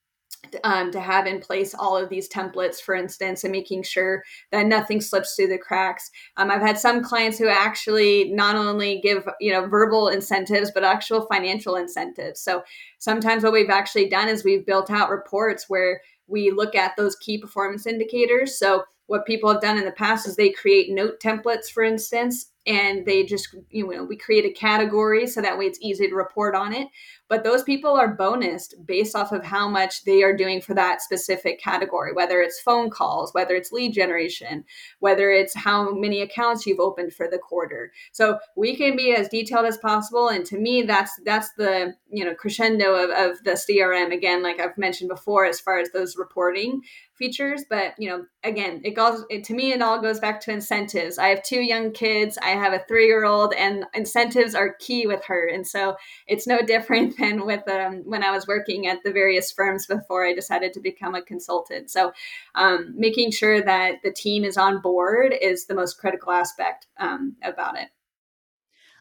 um, 0.64 0.90
to 0.90 1.00
have 1.00 1.26
in 1.26 1.40
place 1.40 1.74
all 1.74 1.96
of 1.96 2.08
these 2.08 2.28
templates, 2.28 2.80
for 2.80 2.94
instance, 2.94 3.44
and 3.44 3.52
making 3.52 3.82
sure 3.82 4.22
that 4.50 4.66
nothing 4.66 5.00
slips 5.00 5.34
through 5.34 5.48
the 5.48 5.58
cracks. 5.58 6.10
Um, 6.36 6.50
I've 6.50 6.60
had 6.60 6.78
some 6.78 7.02
clients 7.02 7.38
who 7.38 7.48
actually 7.48 8.30
not 8.32 8.56
only 8.56 9.00
give 9.00 9.28
you 9.40 9.52
know 9.52 9.66
verbal 9.66 10.08
incentives, 10.08 10.70
but 10.72 10.84
actual 10.84 11.26
financial 11.26 11.76
incentives. 11.76 12.40
So 12.40 12.62
sometimes 12.98 13.42
what 13.42 13.52
we've 13.52 13.70
actually 13.70 14.08
done 14.08 14.28
is 14.28 14.44
we've 14.44 14.66
built 14.66 14.90
out 14.90 15.10
reports 15.10 15.66
where 15.68 16.00
we 16.26 16.50
look 16.50 16.74
at 16.74 16.96
those 16.96 17.16
key 17.16 17.38
performance 17.38 17.86
indicators. 17.86 18.58
So 18.58 18.84
what 19.06 19.26
people 19.26 19.50
have 19.52 19.60
done 19.60 19.78
in 19.78 19.84
the 19.84 19.92
past 19.92 20.26
is 20.26 20.36
they 20.36 20.50
create 20.50 20.90
note 20.90 21.20
templates, 21.20 21.68
for 21.70 21.82
instance, 21.82 22.51
and 22.66 23.04
they 23.06 23.24
just 23.24 23.54
you 23.70 23.88
know 23.88 24.04
we 24.04 24.16
create 24.16 24.44
a 24.44 24.50
category 24.50 25.26
so 25.26 25.42
that 25.42 25.58
way 25.58 25.66
it's 25.66 25.78
easy 25.82 26.08
to 26.08 26.14
report 26.14 26.54
on 26.54 26.72
it. 26.72 26.88
But 27.28 27.44
those 27.44 27.62
people 27.62 27.92
are 27.92 28.16
bonused 28.16 28.74
based 28.84 29.16
off 29.16 29.32
of 29.32 29.42
how 29.42 29.66
much 29.68 30.04
they 30.04 30.22
are 30.22 30.36
doing 30.36 30.60
for 30.60 30.74
that 30.74 31.02
specific 31.02 31.60
category 31.60 32.12
whether 32.12 32.40
it's 32.40 32.60
phone 32.60 32.90
calls 32.90 33.34
whether 33.34 33.54
it's 33.54 33.72
lead 33.72 33.92
generation 33.92 34.64
whether 35.00 35.30
it's 35.30 35.54
how 35.54 35.92
many 35.92 36.20
accounts 36.20 36.66
you've 36.66 36.80
opened 36.80 37.12
for 37.12 37.28
the 37.28 37.38
quarter. 37.38 37.92
So 38.12 38.38
we 38.56 38.76
can 38.76 38.96
be 38.96 39.14
as 39.14 39.28
detailed 39.28 39.66
as 39.66 39.78
possible 39.78 40.28
and 40.28 40.44
to 40.46 40.58
me 40.58 40.82
that's 40.82 41.12
that's 41.24 41.52
the 41.54 41.94
you 42.10 42.24
know 42.24 42.34
crescendo 42.34 42.94
of, 42.94 43.10
of 43.10 43.42
the 43.44 43.52
crm 43.52 44.12
again 44.12 44.42
like 44.42 44.60
i've 44.60 44.76
mentioned 44.76 45.08
before 45.08 45.46
as 45.46 45.60
far 45.60 45.78
as 45.78 45.90
those 45.90 46.16
reporting 46.16 46.82
features 47.14 47.64
but 47.68 47.94
you 47.98 48.08
know 48.08 48.24
again 48.44 48.80
it 48.84 48.90
goes 48.90 49.24
it, 49.30 49.44
to 49.44 49.54
me 49.54 49.72
it 49.72 49.82
all 49.82 50.00
goes 50.00 50.20
back 50.20 50.40
to 50.40 50.52
incentives. 50.52 51.18
I 51.18 51.28
have 51.28 51.42
two 51.42 51.60
young 51.60 51.92
kids. 51.92 52.38
I 52.42 52.50
have 52.52 52.72
a 52.72 52.84
three 52.88 53.06
year 53.06 53.24
old 53.24 53.52
and 53.54 53.84
incentives 53.94 54.54
are 54.54 54.74
key 54.78 55.06
with 55.06 55.24
her 55.24 55.48
and 55.48 55.66
so 55.66 55.96
it's 56.26 56.46
no 56.46 56.62
different 56.66 57.16
than 57.18 57.44
with 57.46 57.66
um, 57.68 58.02
when 58.04 58.22
i 58.22 58.30
was 58.30 58.46
working 58.46 58.86
at 58.86 58.98
the 59.04 59.12
various 59.12 59.50
firms 59.52 59.86
before 59.86 60.26
i 60.26 60.34
decided 60.34 60.72
to 60.72 60.80
become 60.80 61.14
a 61.14 61.22
consultant 61.22 61.90
so 61.90 62.12
um, 62.54 62.92
making 62.96 63.30
sure 63.30 63.62
that 63.62 63.96
the 64.02 64.12
team 64.12 64.44
is 64.44 64.56
on 64.56 64.80
board 64.80 65.34
is 65.40 65.66
the 65.66 65.74
most 65.74 65.98
critical 65.98 66.32
aspect 66.32 66.86
um, 66.98 67.36
about 67.42 67.78
it 67.78 67.88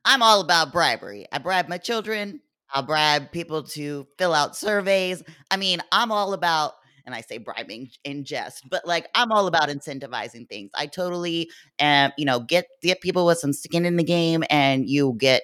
I'm 0.04 0.24
all 0.24 0.42
about 0.42 0.72
bribery. 0.72 1.28
I 1.32 1.38
bribe 1.38 1.68
my 1.68 1.78
children. 1.78 2.42
I'll 2.74 2.84
bribe 2.84 3.32
people 3.32 3.64
to 3.64 4.08
fill 4.18 4.34
out 4.34 4.56
surveys. 4.56 5.22
I 5.50 5.58
mean, 5.58 5.80
I'm 5.92 6.12
all 6.12 6.34
about 6.34 6.74
and 7.06 7.16
I 7.16 7.22
say 7.22 7.38
bribing 7.38 7.90
in 8.04 8.24
jest, 8.24 8.70
but 8.70 8.86
like 8.86 9.08
I'm 9.16 9.32
all 9.32 9.48
about 9.48 9.70
incentivizing 9.70 10.48
things. 10.48 10.72
I 10.74 10.88
totally 10.88 11.50
um, 11.80 12.12
you 12.18 12.26
know, 12.26 12.40
get 12.40 12.68
get 12.82 13.02
people 13.02 13.26
with 13.26 13.40
some 13.40 13.54
skin 13.54 13.86
in 13.86 13.98
the 13.98 14.04
game 14.04 14.44
and 14.50 14.90
you 14.90 15.16
get 15.18 15.44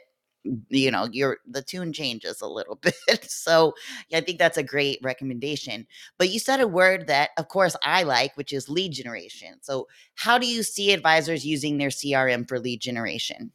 you 0.70 0.92
know, 0.92 1.10
your 1.12 1.38
the 1.46 1.62
tune 1.62 1.92
changes 1.94 2.42
a 2.42 2.48
little 2.48 2.76
bit. 2.82 2.96
so 3.24 3.74
yeah, 4.10 4.20
I 4.20 4.22
think 4.22 4.40
that's 4.40 4.58
a 4.58 4.64
great 4.64 5.00
recommendation. 5.02 5.88
But 6.18 6.30
you 6.30 6.40
said 6.40 6.62
a 6.62 6.68
word 6.68 7.08
that 7.08 7.32
of 7.38 7.48
course 7.48 7.76
I 7.84 8.04
like, 8.04 8.36
which 8.38 8.54
is 8.54 8.70
lead 8.70 8.94
generation. 8.94 9.56
So 9.62 9.88
how 10.16 10.38
do 10.38 10.48
you 10.48 10.64
see 10.64 10.94
advisors 10.94 11.46
using 11.46 11.78
their 11.78 11.90
CRM 11.90 12.48
for 12.48 12.60
lead 12.60 12.82
generation? 12.82 13.52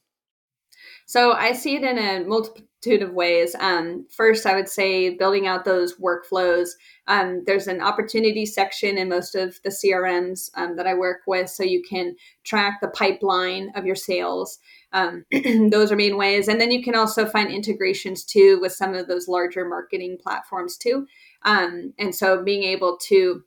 So 1.13 1.33
I 1.33 1.53
see 1.53 1.77
it 1.77 1.83
in 1.83 1.99
a 1.99 2.25
multitude 2.25 3.03
of 3.03 3.13
ways. 3.13 3.55
Um, 3.61 4.07
first, 4.09 4.47
I 4.47 4.55
would 4.55 4.71
say 4.71 5.11
building 5.11 5.47
out 5.47 5.67
those 5.67 5.99
workflows. 5.99 6.71
Um, 7.07 7.43
there's 7.45 7.67
an 7.67 7.83
opportunity 7.83 8.47
section 8.47 8.97
in 8.97 9.11
most 9.11 9.35
of 9.35 9.61
the 9.63 9.69
CRMs 9.69 10.49
um, 10.57 10.75
that 10.77 10.87
I 10.87 10.95
work 10.95 11.19
with, 11.27 11.51
so 11.51 11.65
you 11.65 11.83
can 11.83 12.17
track 12.45 12.79
the 12.81 12.89
pipeline 12.89 13.73
of 13.77 13.85
your 13.85 13.95
sales. 13.95 14.59
Um, 14.95 15.27
those 15.71 15.93
are 15.93 15.97
main 15.97 16.17
ways, 16.17 16.49
and 16.49 16.59
then 16.59 16.71
you 16.71 16.83
can 16.83 16.95
also 16.95 17.27
find 17.27 17.51
integrations 17.53 18.25
too 18.25 18.59
with 18.63 18.73
some 18.73 18.95
of 18.95 19.07
those 19.07 19.29
larger 19.29 19.69
marketing 19.69 20.17
platforms 20.19 20.79
too. 20.79 21.07
Um, 21.43 21.93
and 21.99 22.15
so 22.15 22.43
being 22.43 22.63
able 22.63 22.97
to 23.09 23.43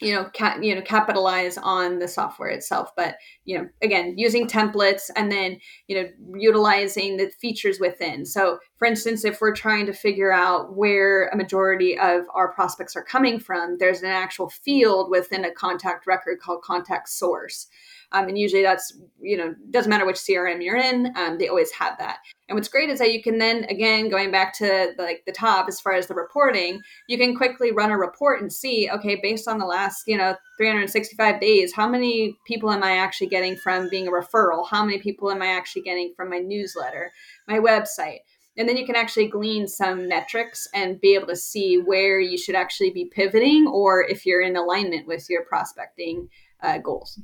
you 0.00 0.12
know, 0.12 0.28
ca- 0.36 0.58
you 0.60 0.74
know, 0.74 0.82
capitalize 0.82 1.56
on 1.58 1.98
the 1.98 2.08
software 2.08 2.48
itself. 2.48 2.90
But 2.96 3.16
you 3.44 3.58
know, 3.58 3.68
again, 3.82 4.14
using 4.16 4.46
templates 4.46 5.10
and 5.16 5.30
then 5.30 5.58
you 5.86 5.96
know, 5.96 6.08
utilizing 6.36 7.16
the 7.16 7.30
features 7.40 7.78
within. 7.80 8.26
So, 8.26 8.58
for 8.76 8.86
instance, 8.86 9.24
if 9.24 9.40
we're 9.40 9.54
trying 9.54 9.86
to 9.86 9.92
figure 9.92 10.32
out 10.32 10.76
where 10.76 11.28
a 11.28 11.36
majority 11.36 11.98
of 11.98 12.24
our 12.34 12.52
prospects 12.52 12.96
are 12.96 13.04
coming 13.04 13.38
from, 13.38 13.78
there's 13.78 14.02
an 14.02 14.10
actual 14.10 14.48
field 14.48 15.10
within 15.10 15.44
a 15.44 15.52
contact 15.52 16.06
record 16.06 16.40
called 16.40 16.62
contact 16.62 17.08
source. 17.08 17.68
Um, 18.12 18.28
and 18.28 18.38
usually 18.38 18.62
that's, 18.62 18.96
you 19.20 19.36
know, 19.36 19.54
doesn't 19.70 19.90
matter 19.90 20.06
which 20.06 20.16
CRM 20.16 20.62
you're 20.62 20.76
in, 20.76 21.12
um, 21.16 21.38
they 21.38 21.48
always 21.48 21.72
have 21.72 21.98
that. 21.98 22.18
And 22.48 22.56
what's 22.56 22.68
great 22.68 22.90
is 22.90 22.98
that 22.98 23.12
you 23.12 23.22
can 23.22 23.38
then, 23.38 23.64
again, 23.64 24.10
going 24.10 24.30
back 24.30 24.56
to 24.58 24.92
like 24.98 25.22
the 25.26 25.32
top 25.32 25.66
as 25.68 25.80
far 25.80 25.94
as 25.94 26.06
the 26.06 26.14
reporting, 26.14 26.80
you 27.08 27.16
can 27.16 27.36
quickly 27.36 27.72
run 27.72 27.90
a 27.90 27.98
report 27.98 28.40
and 28.42 28.52
see, 28.52 28.88
okay, 28.92 29.18
based 29.20 29.48
on 29.48 29.58
the 29.58 29.66
last, 29.66 30.04
you 30.06 30.16
know, 30.16 30.36
365 30.58 31.40
days, 31.40 31.72
how 31.74 31.88
many 31.88 32.36
people 32.46 32.70
am 32.70 32.82
I 32.82 32.96
actually 32.98 33.28
getting 33.28 33.56
from 33.56 33.88
being 33.88 34.08
a 34.08 34.12
referral? 34.12 34.68
How 34.68 34.84
many 34.84 34.98
people 34.98 35.30
am 35.30 35.42
I 35.42 35.48
actually 35.48 35.82
getting 35.82 36.12
from 36.16 36.30
my 36.30 36.38
newsletter, 36.38 37.12
my 37.48 37.58
website? 37.58 38.18
and 38.56 38.68
then 38.68 38.76
you 38.76 38.86
can 38.86 38.96
actually 38.96 39.26
glean 39.26 39.66
some 39.66 40.08
metrics 40.08 40.68
and 40.74 41.00
be 41.00 41.14
able 41.14 41.26
to 41.26 41.36
see 41.36 41.76
where 41.76 42.20
you 42.20 42.38
should 42.38 42.54
actually 42.54 42.90
be 42.90 43.06
pivoting 43.06 43.66
or 43.66 44.04
if 44.04 44.24
you're 44.24 44.42
in 44.42 44.56
alignment 44.56 45.06
with 45.06 45.28
your 45.28 45.44
prospecting 45.44 46.28
uh, 46.62 46.78
goals 46.78 47.18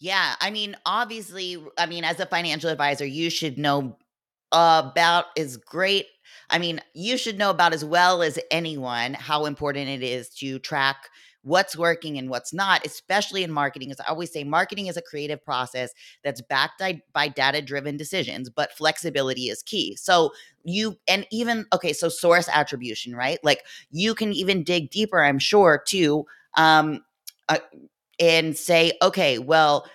Yeah, 0.00 0.34
I 0.40 0.50
mean, 0.50 0.76
obviously, 0.86 1.56
I 1.76 1.86
mean, 1.86 2.04
as 2.04 2.20
a 2.20 2.26
financial 2.26 2.70
advisor, 2.70 3.04
you 3.04 3.30
should 3.30 3.58
know 3.58 3.96
about 4.52 5.26
as 5.36 5.56
great. 5.56 6.06
I 6.50 6.58
mean, 6.58 6.80
you 6.94 7.18
should 7.18 7.38
know 7.38 7.50
about 7.50 7.74
as 7.74 7.84
well 7.84 8.22
as 8.22 8.38
anyone 8.50 9.14
how 9.14 9.44
important 9.46 9.88
it 9.88 10.02
is 10.02 10.28
to 10.36 10.58
track 10.60 11.08
what's 11.42 11.76
working 11.76 12.18
and 12.18 12.30
what's 12.30 12.52
not, 12.52 12.84
especially 12.86 13.42
in 13.42 13.50
marketing. 13.50 13.90
As 13.90 14.00
I 14.00 14.04
always 14.08 14.32
say, 14.32 14.44
marketing 14.44 14.86
is 14.86 14.96
a 14.96 15.02
creative 15.02 15.44
process 15.44 15.90
that's 16.22 16.40
backed 16.42 16.82
by, 17.12 17.28
data 17.28 17.60
driven 17.62 17.96
decisions, 17.96 18.50
but 18.50 18.72
flexibility 18.72 19.48
is 19.48 19.62
key. 19.62 19.96
So, 19.96 20.32
you, 20.64 20.96
and 21.08 21.26
even, 21.30 21.66
okay, 21.72 21.92
so 21.92 22.08
source 22.08 22.48
attribution, 22.52 23.16
right? 23.16 23.38
Like 23.42 23.64
you 23.90 24.14
can 24.14 24.32
even 24.32 24.62
dig 24.62 24.90
deeper, 24.90 25.22
I'm 25.24 25.38
sure, 25.38 25.82
too. 25.86 26.26
Um, 26.56 27.02
uh, 27.48 27.58
and 28.18 28.56
say, 28.56 28.92
okay, 29.02 29.38
well, 29.38 29.86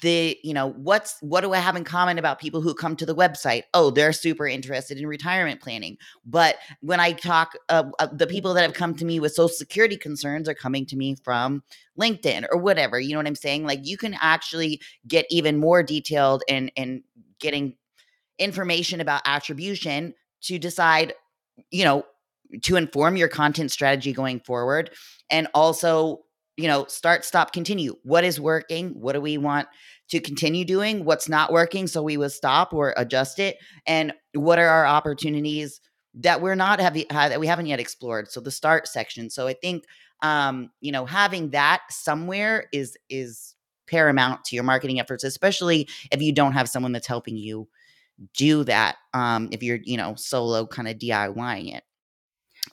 the 0.00 0.38
you 0.42 0.54
know 0.54 0.70
what's 0.70 1.18
what 1.20 1.42
do 1.42 1.52
i 1.52 1.58
have 1.58 1.76
in 1.76 1.84
common 1.84 2.18
about 2.18 2.38
people 2.38 2.62
who 2.62 2.72
come 2.72 2.96
to 2.96 3.04
the 3.04 3.14
website? 3.14 3.64
Oh 3.74 3.90
they're 3.90 4.14
super 4.14 4.46
interested 4.46 4.96
in 4.96 5.06
retirement 5.06 5.60
planning. 5.60 5.98
But 6.24 6.56
when 6.80 7.00
i 7.00 7.12
talk 7.12 7.52
uh, 7.68 7.84
uh, 7.98 8.06
the 8.10 8.26
people 8.26 8.54
that 8.54 8.62
have 8.62 8.72
come 8.72 8.94
to 8.94 9.04
me 9.04 9.20
with 9.20 9.34
social 9.34 9.48
security 9.48 9.98
concerns 9.98 10.48
are 10.48 10.54
coming 10.54 10.86
to 10.86 10.96
me 10.96 11.16
from 11.22 11.62
linkedin 12.00 12.46
or 12.50 12.56
whatever 12.56 12.98
you 12.98 13.12
know 13.12 13.18
what 13.18 13.26
i'm 13.26 13.34
saying? 13.34 13.66
Like 13.66 13.80
you 13.82 13.98
can 13.98 14.16
actually 14.20 14.80
get 15.06 15.26
even 15.28 15.58
more 15.58 15.82
detailed 15.82 16.42
and 16.48 16.72
and 16.78 17.02
getting 17.38 17.76
information 18.38 19.02
about 19.02 19.20
attribution 19.26 20.14
to 20.42 20.58
decide 20.58 21.12
you 21.70 21.84
know 21.84 22.06
to 22.62 22.76
inform 22.76 23.16
your 23.16 23.28
content 23.28 23.70
strategy 23.70 24.12
going 24.12 24.40
forward. 24.40 24.90
And 25.30 25.48
also 25.54 26.24
you 26.56 26.68
know, 26.68 26.86
start, 26.86 27.24
stop, 27.24 27.52
continue. 27.52 27.96
What 28.02 28.24
is 28.24 28.40
working? 28.40 28.90
What 28.90 29.14
do 29.14 29.20
we 29.20 29.38
want 29.38 29.68
to 30.10 30.20
continue 30.20 30.64
doing? 30.64 31.04
What's 31.04 31.28
not 31.28 31.52
working? 31.52 31.86
So 31.86 32.02
we 32.02 32.16
will 32.16 32.30
stop 32.30 32.72
or 32.72 32.94
adjust 32.96 33.38
it. 33.38 33.56
And 33.86 34.12
what 34.34 34.58
are 34.58 34.68
our 34.68 34.86
opportunities 34.86 35.80
that 36.14 36.40
we're 36.40 36.54
not 36.54 36.78
have 36.78 36.94
that 37.10 37.40
we 37.40 37.46
haven't 37.46 37.66
yet 37.66 37.80
explored? 37.80 38.30
So 38.30 38.40
the 38.40 38.50
start 38.50 38.86
section. 38.86 39.30
So 39.30 39.46
I 39.46 39.54
think, 39.54 39.84
um, 40.22 40.70
you 40.80 40.92
know, 40.92 41.06
having 41.06 41.50
that 41.50 41.82
somewhere 41.90 42.68
is 42.72 42.96
is 43.08 43.54
paramount 43.86 44.44
to 44.44 44.54
your 44.54 44.64
marketing 44.64 45.00
efforts, 45.00 45.24
especially 45.24 45.88
if 46.10 46.22
you 46.22 46.32
don't 46.32 46.52
have 46.52 46.68
someone 46.68 46.92
that's 46.92 47.06
helping 47.06 47.36
you 47.36 47.68
do 48.36 48.64
that. 48.64 48.96
Um, 49.12 49.48
if 49.50 49.62
you're, 49.62 49.80
you 49.82 49.96
know, 49.96 50.14
solo 50.16 50.66
kind 50.66 50.88
of 50.88 50.98
DIYing 50.98 51.74
it. 51.74 51.82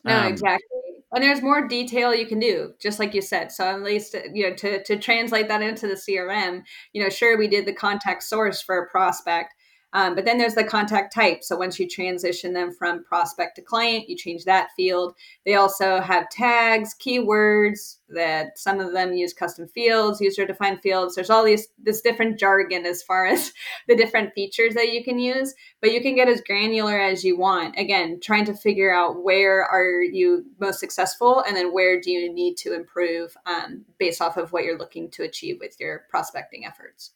No, 0.04 0.20
um, 0.20 0.28
exactly. 0.28 0.81
And 1.14 1.24
there's 1.24 1.42
more 1.42 1.68
detail 1.68 2.16
you 2.16 2.26
can 2.26 2.40
do, 2.40 2.74
just 2.80 3.00
like 3.00 3.14
you 3.14 3.22
said. 3.22 3.52
So 3.52 3.66
at 3.66 3.84
least 3.84 4.16
you 4.34 4.50
know 4.50 4.56
to 4.56 4.84
to 4.84 4.98
translate 4.98 5.48
that 5.50 5.62
into 5.62 5.88
the 5.88 5.96
CRM, 5.96 6.64
you 6.94 7.04
know, 7.04 7.10
sure 7.10 7.38
we 7.38 7.48
did 7.48 7.66
the 7.66 7.74
contact 7.74 8.24
source 8.24 8.62
for 8.62 8.78
a 8.78 8.90
prospect, 8.90 9.54
um, 9.94 10.16
but 10.16 10.26
then 10.26 10.38
there's 10.38 10.56
the 10.56 10.64
contact 10.64 11.14
type. 11.14 11.44
So 11.44 11.58
once 11.58 11.80
you 11.80 11.88
transition 11.88 12.54
them 12.54 12.72
from 12.72 13.04
prospect 13.04 13.58
to 13.58 13.62
client, 13.62 14.08
you 14.08 14.16
change 14.16 14.46
that 14.46 14.70
field. 14.76 15.16
They 15.46 15.56
also 15.56 16.00
have 16.00 16.30
tags, 16.30 16.96
keywords 17.00 17.98
that 18.10 18.58
some 18.58 18.80
of 18.80 18.94
them 18.94 19.14
use 19.14 19.34
custom 19.34 19.68
fields, 19.68 20.22
user 20.22 20.46
defined 20.46 20.82
fields. 20.82 21.16
There's 21.16 21.30
all 21.30 21.44
these 21.44 21.68
this 21.82 22.02
different 22.02 22.40
jargon 22.40 22.86
as 22.86 23.04
far 23.04 23.26
as 23.28 23.54
the 23.88 23.96
different 23.96 24.34
features 24.34 24.74
that 24.76 24.94
you 24.94 25.04
can 25.04 25.20
use, 25.20 25.54
but 25.82 25.92
you 25.92 26.02
can 26.02 26.16
get 26.16 26.30
as 26.30 26.42
granular 26.42 27.00
as 27.00 27.24
you 27.24 27.38
want. 27.38 27.78
Again, 27.78 28.20
trying 28.22 28.46
to 28.46 28.54
figure 28.54 28.94
out 28.94 29.24
where 29.24 29.64
are 29.64 30.02
you 30.02 30.46
most 30.60 30.80
successful 30.80 31.44
and 31.48 31.56
then 31.56 31.74
where 31.74 32.00
do 32.00 32.12
you 32.12 32.34
need 32.34 32.56
to 32.58 32.74
improve 32.74 33.36
um, 33.46 33.86
based 33.98 34.22
off 34.22 34.38
of 34.38 34.52
what 34.52 34.64
you're 34.64 34.78
looking 34.78 35.10
to 35.12 35.24
achieve 35.24 35.58
with 35.60 35.80
your 35.80 36.06
prospecting 36.10 36.66
efforts. 36.66 37.12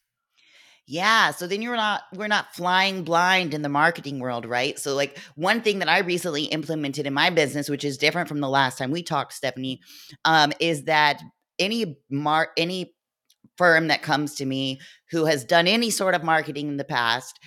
Yeah. 0.86 1.32
So 1.32 1.46
then 1.46 1.62
you're 1.62 1.76
not, 1.76 2.02
we're 2.14 2.28
not 2.28 2.54
flying 2.54 3.02
blind 3.02 3.54
in 3.54 3.62
the 3.62 3.68
marketing 3.68 4.20
world, 4.20 4.46
right? 4.46 4.78
So, 4.78 4.94
like, 4.94 5.18
one 5.34 5.60
thing 5.60 5.80
that 5.80 5.88
I 5.88 5.98
recently 5.98 6.44
implemented 6.44 7.06
in 7.06 7.12
my 7.14 7.28
business, 7.28 7.68
which 7.68 7.84
is 7.84 7.98
different 7.98 8.28
from 8.28 8.40
the 8.40 8.48
last 8.48 8.78
time 8.78 8.92
we 8.92 9.02
talked, 9.02 9.32
Stephanie, 9.32 9.80
um, 10.24 10.52
is 10.60 10.84
that 10.84 11.20
any 11.58 11.98
mar 12.10 12.50
any 12.56 12.94
firm 13.56 13.88
that 13.88 14.02
comes 14.02 14.34
to 14.36 14.44
me 14.44 14.78
who 15.10 15.24
has 15.24 15.44
done 15.44 15.66
any 15.66 15.90
sort 15.90 16.14
of 16.14 16.22
marketing 16.22 16.68
in 16.68 16.76
the 16.76 16.84
past 16.84 17.40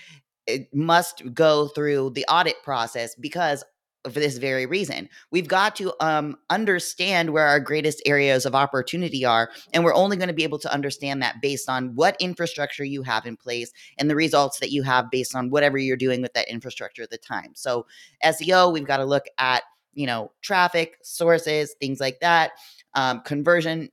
it 0.48 0.68
must 0.74 1.22
go 1.34 1.68
through 1.68 2.10
the 2.12 2.26
audit 2.26 2.56
process 2.64 3.14
because 3.16 3.64
for 4.06 4.20
this 4.20 4.38
very 4.38 4.66
reason. 4.66 5.10
We've 5.32 5.48
got 5.48 5.76
to 5.78 5.94
um, 6.00 6.38
understand 6.50 7.32
where 7.32 7.46
our 7.46 7.60
greatest 7.60 8.02
areas 8.06 8.46
of 8.46 8.56
opportunity 8.56 9.26
are. 9.26 9.52
And 9.74 9.84
we're 9.84 9.94
only 9.94 10.16
going 10.16 10.30
to 10.30 10.34
be 10.34 10.44
able 10.44 10.60
to 10.60 10.74
understand 10.74 11.22
that 11.22 11.42
based 11.42 11.70
on 11.70 11.96
what 11.96 12.16
infrastructure 12.20 12.86
you 12.86 13.04
have 13.04 13.26
in 13.26 13.36
place 13.36 13.72
and 13.98 14.10
the 14.10 14.16
results 14.16 14.60
that 14.60 14.72
you 14.72 14.84
have 14.84 15.12
based 15.12 15.36
on 15.36 15.50
whatever 15.50 15.78
you're 15.78 15.98
doing 15.98 16.22
with 16.22 16.34
that 16.34 16.50
infrastructure 16.50 17.04
at 17.04 17.10
the 17.10 17.18
time. 17.18 17.52
So, 17.56 17.86
SEO, 18.24 18.72
we've 18.72 18.88
got 18.88 18.98
to 18.98 19.06
look 19.06 19.26
at, 19.38 19.64
you 19.94 20.08
know, 20.08 20.32
traffic, 20.42 20.98
sources, 21.04 21.76
things 21.80 22.00
like 22.00 22.20
that, 22.22 22.52
um, 22.94 23.22
conversion 23.22 23.90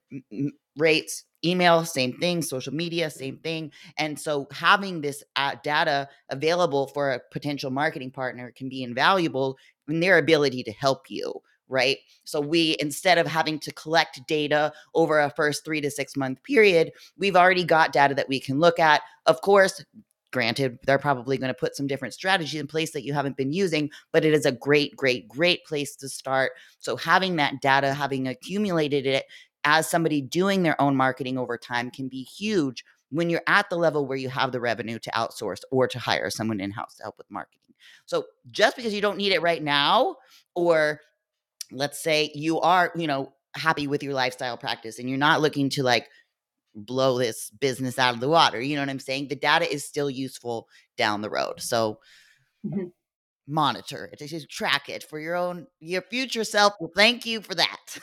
rates, 0.76 1.24
email 1.44 1.84
same 1.84 2.12
thing 2.18 2.42
social 2.42 2.72
media 2.72 3.10
same 3.10 3.36
thing 3.38 3.70
and 3.98 4.18
so 4.18 4.46
having 4.50 5.00
this 5.00 5.22
uh, 5.36 5.54
data 5.62 6.08
available 6.30 6.86
for 6.88 7.12
a 7.12 7.20
potential 7.30 7.70
marketing 7.70 8.10
partner 8.10 8.52
can 8.56 8.68
be 8.68 8.82
invaluable 8.82 9.56
in 9.88 10.00
their 10.00 10.18
ability 10.18 10.62
to 10.64 10.72
help 10.72 11.10
you 11.10 11.40
right? 11.68 11.98
So 12.24 12.40
we 12.40 12.72
mm-hmm. 12.72 12.86
instead 12.86 13.18
of 13.18 13.26
having 13.26 13.58
to 13.60 13.72
collect 13.72 14.20
data 14.26 14.72
over 14.94 15.20
a 15.20 15.30
first 15.30 15.64
3 15.64 15.80
to 15.80 15.90
6 15.90 16.16
month 16.16 16.42
period 16.42 16.92
we've 17.18 17.36
already 17.36 17.64
got 17.64 17.92
data 17.92 18.14
that 18.14 18.28
we 18.28 18.40
can 18.40 18.60
look 18.60 18.78
at. 18.78 19.02
Of 19.26 19.40
course 19.40 19.84
granted 20.32 20.78
they're 20.84 20.98
probably 20.98 21.38
going 21.38 21.48
to 21.48 21.54
put 21.54 21.76
some 21.76 21.86
different 21.86 22.12
strategies 22.12 22.60
in 22.60 22.66
place 22.66 22.92
that 22.92 23.04
you 23.04 23.14
haven't 23.14 23.36
been 23.36 23.52
using 23.52 23.88
but 24.12 24.24
it 24.24 24.34
is 24.34 24.44
a 24.44 24.52
great 24.52 24.94
great 24.96 25.28
great 25.28 25.64
place 25.64 25.96
to 25.96 26.08
start. 26.08 26.52
So 26.78 26.96
having 26.96 27.36
that 27.36 27.60
data 27.60 27.94
having 27.94 28.28
accumulated 28.28 29.06
it 29.06 29.24
as 29.64 29.90
somebody 29.90 30.20
doing 30.20 30.62
their 30.62 30.80
own 30.80 30.94
marketing 30.94 31.38
over 31.38 31.58
time 31.58 31.90
can 31.90 32.08
be 32.08 32.22
huge 32.22 32.84
when 33.10 33.30
you're 33.30 33.42
at 33.46 33.68
the 33.70 33.76
level 33.76 34.06
where 34.06 34.18
you 34.18 34.28
have 34.28 34.52
the 34.52 34.60
revenue 34.60 34.98
to 34.98 35.10
outsource 35.10 35.62
or 35.70 35.86
to 35.88 35.98
hire 35.98 36.30
someone 36.30 36.60
in 36.60 36.70
house 36.70 36.96
to 36.96 37.02
help 37.02 37.16
with 37.18 37.30
marketing. 37.30 37.65
So 38.06 38.24
just 38.50 38.76
because 38.76 38.94
you 38.94 39.00
don't 39.00 39.16
need 39.16 39.32
it 39.32 39.42
right 39.42 39.62
now, 39.62 40.16
or 40.54 41.00
let's 41.72 42.02
say 42.02 42.30
you 42.34 42.60
are, 42.60 42.92
you 42.96 43.06
know, 43.06 43.32
happy 43.54 43.86
with 43.86 44.02
your 44.02 44.14
lifestyle 44.14 44.56
practice 44.56 44.98
and 44.98 45.08
you're 45.08 45.18
not 45.18 45.40
looking 45.40 45.70
to 45.70 45.82
like 45.82 46.06
blow 46.74 47.18
this 47.18 47.50
business 47.50 47.98
out 47.98 48.14
of 48.14 48.20
the 48.20 48.28
water, 48.28 48.60
you 48.60 48.76
know 48.76 48.82
what 48.82 48.90
I'm 48.90 48.98
saying? 48.98 49.28
The 49.28 49.36
data 49.36 49.72
is 49.72 49.84
still 49.84 50.10
useful 50.10 50.68
down 50.96 51.22
the 51.22 51.30
road. 51.30 51.60
So 51.60 51.98
mm-hmm. 52.64 52.88
monitor 53.48 54.10
it, 54.12 54.26
just 54.26 54.50
track 54.50 54.88
it 54.88 55.04
for 55.04 55.18
your 55.18 55.34
own 55.34 55.66
your 55.80 56.02
future 56.02 56.44
self. 56.44 56.74
Well, 56.78 56.90
thank 56.94 57.24
you 57.26 57.40
for 57.40 57.54
that. 57.54 57.98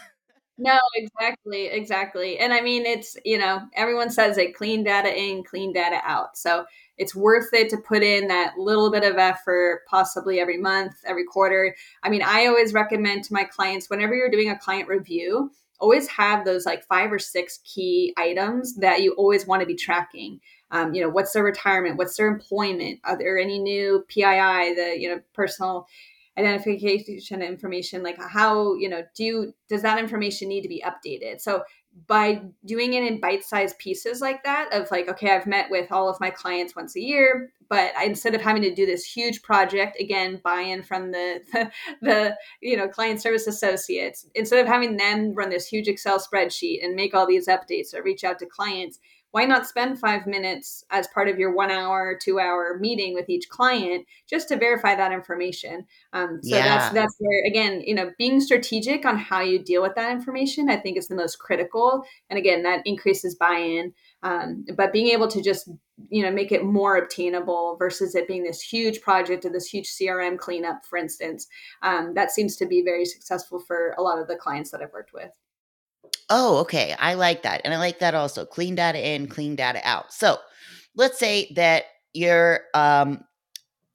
No, 0.57 0.79
exactly, 0.95 1.65
exactly. 1.67 2.37
And 2.37 2.53
I 2.53 2.61
mean, 2.61 2.85
it's, 2.85 3.17
you 3.25 3.39
know, 3.39 3.61
everyone 3.75 4.11
says 4.11 4.37
it 4.37 4.55
clean 4.55 4.83
data 4.83 5.11
in, 5.15 5.43
clean 5.43 5.73
data 5.73 5.99
out. 6.03 6.37
So 6.37 6.65
it's 6.97 7.15
worth 7.15 7.49
it 7.53 7.69
to 7.69 7.77
put 7.77 8.03
in 8.03 8.27
that 8.27 8.57
little 8.57 8.91
bit 8.91 9.03
of 9.03 9.17
effort, 9.17 9.81
possibly 9.87 10.39
every 10.39 10.57
month, 10.57 10.93
every 11.05 11.25
quarter. 11.25 11.75
I 12.03 12.09
mean, 12.09 12.21
I 12.21 12.47
always 12.47 12.73
recommend 12.73 13.23
to 13.25 13.33
my 13.33 13.43
clients 13.43 13.89
whenever 13.89 14.13
you're 14.13 14.29
doing 14.29 14.49
a 14.49 14.57
client 14.57 14.87
review, 14.87 15.51
always 15.79 16.07
have 16.07 16.45
those 16.45 16.65
like 16.65 16.85
five 16.85 17.11
or 17.11 17.19
six 17.19 17.59
key 17.63 18.13
items 18.17 18.75
that 18.75 19.01
you 19.01 19.13
always 19.13 19.45
want 19.45 19.61
to 19.61 19.65
be 19.65 19.75
tracking. 19.75 20.39
Um, 20.71 20.93
you 20.93 21.01
know, 21.01 21.09
what's 21.09 21.33
their 21.33 21.43
retirement? 21.43 21.97
What's 21.97 22.17
their 22.17 22.27
employment? 22.27 22.99
Are 23.03 23.17
there 23.17 23.37
any 23.37 23.59
new 23.59 24.05
PII, 24.07 24.73
the, 24.75 24.95
you 24.97 25.09
know, 25.09 25.21
personal 25.33 25.87
identification 26.37 27.43
information 27.43 28.01
like 28.01 28.19
how 28.19 28.73
you 28.73 28.89
know 28.89 29.03
do 29.15 29.23
you, 29.23 29.53
does 29.69 29.83
that 29.83 29.99
information 29.99 30.47
need 30.47 30.63
to 30.63 30.67
be 30.67 30.83
updated 30.83 31.39
so 31.39 31.61
by 32.07 32.41
doing 32.65 32.93
it 32.93 33.03
in 33.03 33.19
bite-sized 33.19 33.77
pieces 33.77 34.19
like 34.19 34.43
that 34.43 34.69
of 34.73 34.89
like 34.89 35.07
okay 35.07 35.31
i've 35.31 35.45
met 35.45 35.69
with 35.69 35.91
all 35.91 36.09
of 36.09 36.19
my 36.19 36.29
clients 36.29 36.75
once 36.75 36.95
a 36.95 37.01
year 37.01 37.51
but 37.69 37.91
I, 37.97 38.05
instead 38.05 38.35
of 38.35 38.41
having 38.41 38.61
to 38.63 38.73
do 38.73 38.85
this 38.85 39.05
huge 39.05 39.41
project 39.41 39.99
again 39.99 40.41
buy-in 40.43 40.83
from 40.83 41.11
the, 41.11 41.41
the 41.51 41.71
the 42.01 42.37
you 42.61 42.75
know 42.75 42.87
client 42.87 43.21
service 43.21 43.47
associates 43.47 44.27
instead 44.35 44.59
of 44.59 44.67
having 44.67 44.97
them 44.97 45.33
run 45.33 45.49
this 45.49 45.67
huge 45.67 45.87
excel 45.87 46.19
spreadsheet 46.19 46.83
and 46.83 46.95
make 46.95 47.13
all 47.13 47.27
these 47.27 47.47
updates 47.47 47.93
or 47.93 48.01
reach 48.03 48.23
out 48.23 48.39
to 48.39 48.45
clients 48.45 48.99
why 49.33 49.45
not 49.45 49.65
spend 49.65 49.99
five 49.99 50.27
minutes 50.27 50.85
as 50.91 51.07
part 51.07 51.27
of 51.27 51.39
your 51.39 51.55
one 51.55 51.71
hour, 51.71 52.15
two 52.21 52.39
hour 52.39 52.77
meeting 52.79 53.15
with 53.15 53.27
each 53.29 53.49
client 53.49 54.05
just 54.29 54.47
to 54.49 54.57
verify 54.57 54.93
that 54.93 55.11
information? 55.11 55.87
Um, 56.13 56.39
so 56.43 56.55
yeah. 56.55 56.67
that's 56.67 56.93
that's 56.93 57.15
where 57.17 57.43
again, 57.47 57.81
you 57.81 57.95
know, 57.95 58.11
being 58.19 58.39
strategic 58.39 59.07
on 59.07 59.17
how 59.17 59.41
you 59.41 59.57
deal 59.57 59.81
with 59.81 59.95
that 59.95 60.11
information, 60.11 60.69
I 60.69 60.77
think 60.77 60.99
is 60.99 61.07
the 61.07 61.15
most 61.15 61.39
critical. 61.39 62.03
And 62.29 62.37
again, 62.37 62.61
that 62.61 62.83
increases 62.85 63.33
buy-in. 63.33 63.93
Um, 64.21 64.65
but 64.77 64.93
being 64.93 65.07
able 65.07 65.27
to 65.29 65.41
just 65.41 65.67
you 66.09 66.21
know 66.21 66.31
make 66.31 66.51
it 66.51 66.63
more 66.63 66.97
obtainable 66.97 67.75
versus 67.77 68.13
it 68.13 68.27
being 68.27 68.43
this 68.43 68.61
huge 68.61 69.01
project 69.01 69.45
or 69.45 69.49
this 69.49 69.67
huge 69.67 69.87
crm 69.87 70.39
cleanup 70.39 70.83
for 70.87 70.97
instance 70.97 71.47
um, 71.83 72.15
that 72.15 72.31
seems 72.31 72.55
to 72.55 72.65
be 72.65 72.81
very 72.81 73.05
successful 73.05 73.59
for 73.59 73.93
a 73.97 74.01
lot 74.01 74.17
of 74.17 74.27
the 74.27 74.35
clients 74.35 74.71
that 74.71 74.81
i've 74.81 74.91
worked 74.91 75.13
with 75.13 75.29
Oh, 76.29 76.57
okay. 76.59 76.95
I 76.99 77.13
like 77.13 77.43
that. 77.43 77.61
And 77.63 77.73
I 77.73 77.77
like 77.77 77.99
that 77.99 78.15
also. 78.15 78.45
Clean 78.45 78.75
data 78.75 79.05
in, 79.05 79.27
clean 79.27 79.55
data 79.55 79.81
out. 79.83 80.13
So 80.13 80.37
let's 80.95 81.19
say 81.19 81.51
that 81.55 81.85
you're 82.13 82.61
um 82.73 83.23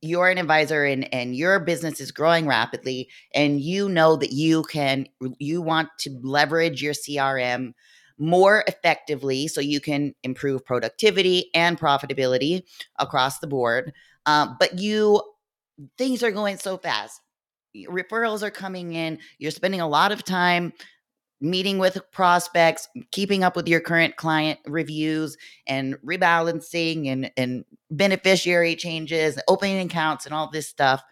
you're 0.00 0.28
an 0.28 0.38
advisor 0.38 0.84
and 0.84 1.12
and 1.12 1.34
your 1.34 1.58
business 1.60 2.00
is 2.00 2.12
growing 2.12 2.46
rapidly 2.46 3.08
and 3.34 3.60
you 3.60 3.88
know 3.88 4.16
that 4.16 4.32
you 4.32 4.62
can 4.64 5.06
you 5.38 5.60
want 5.60 5.88
to 5.98 6.18
leverage 6.22 6.82
your 6.82 6.94
CRM 6.94 7.72
more 8.18 8.64
effectively 8.66 9.46
so 9.48 9.60
you 9.60 9.80
can 9.80 10.14
improve 10.22 10.64
productivity 10.64 11.50
and 11.54 11.78
profitability 11.78 12.62
across 12.98 13.38
the 13.38 13.46
board. 13.46 13.92
Um, 14.26 14.56
but 14.58 14.78
you 14.78 15.22
things 15.96 16.22
are 16.22 16.32
going 16.32 16.58
so 16.58 16.76
fast. 16.76 17.20
Referrals 17.88 18.42
are 18.42 18.50
coming 18.50 18.94
in. 18.94 19.18
You're 19.38 19.52
spending 19.52 19.80
a 19.80 19.88
lot 19.88 20.10
of 20.12 20.24
time 20.24 20.72
meeting 21.40 21.79
with 21.79 21.98
prospects, 22.11 22.88
keeping 23.12 23.44
up 23.44 23.55
with 23.55 23.68
your 23.68 23.81
current 23.81 24.16
client 24.16 24.59
reviews 24.66 25.37
and 25.66 25.96
rebalancing 26.05 27.07
and, 27.07 27.31
and 27.37 27.64
beneficiary 27.90 28.74
changes, 28.74 29.38
opening 29.48 29.79
accounts 29.79 30.27
and 30.27 30.35
all 30.35 30.51
this 30.51 30.68
stuff. 30.68 31.03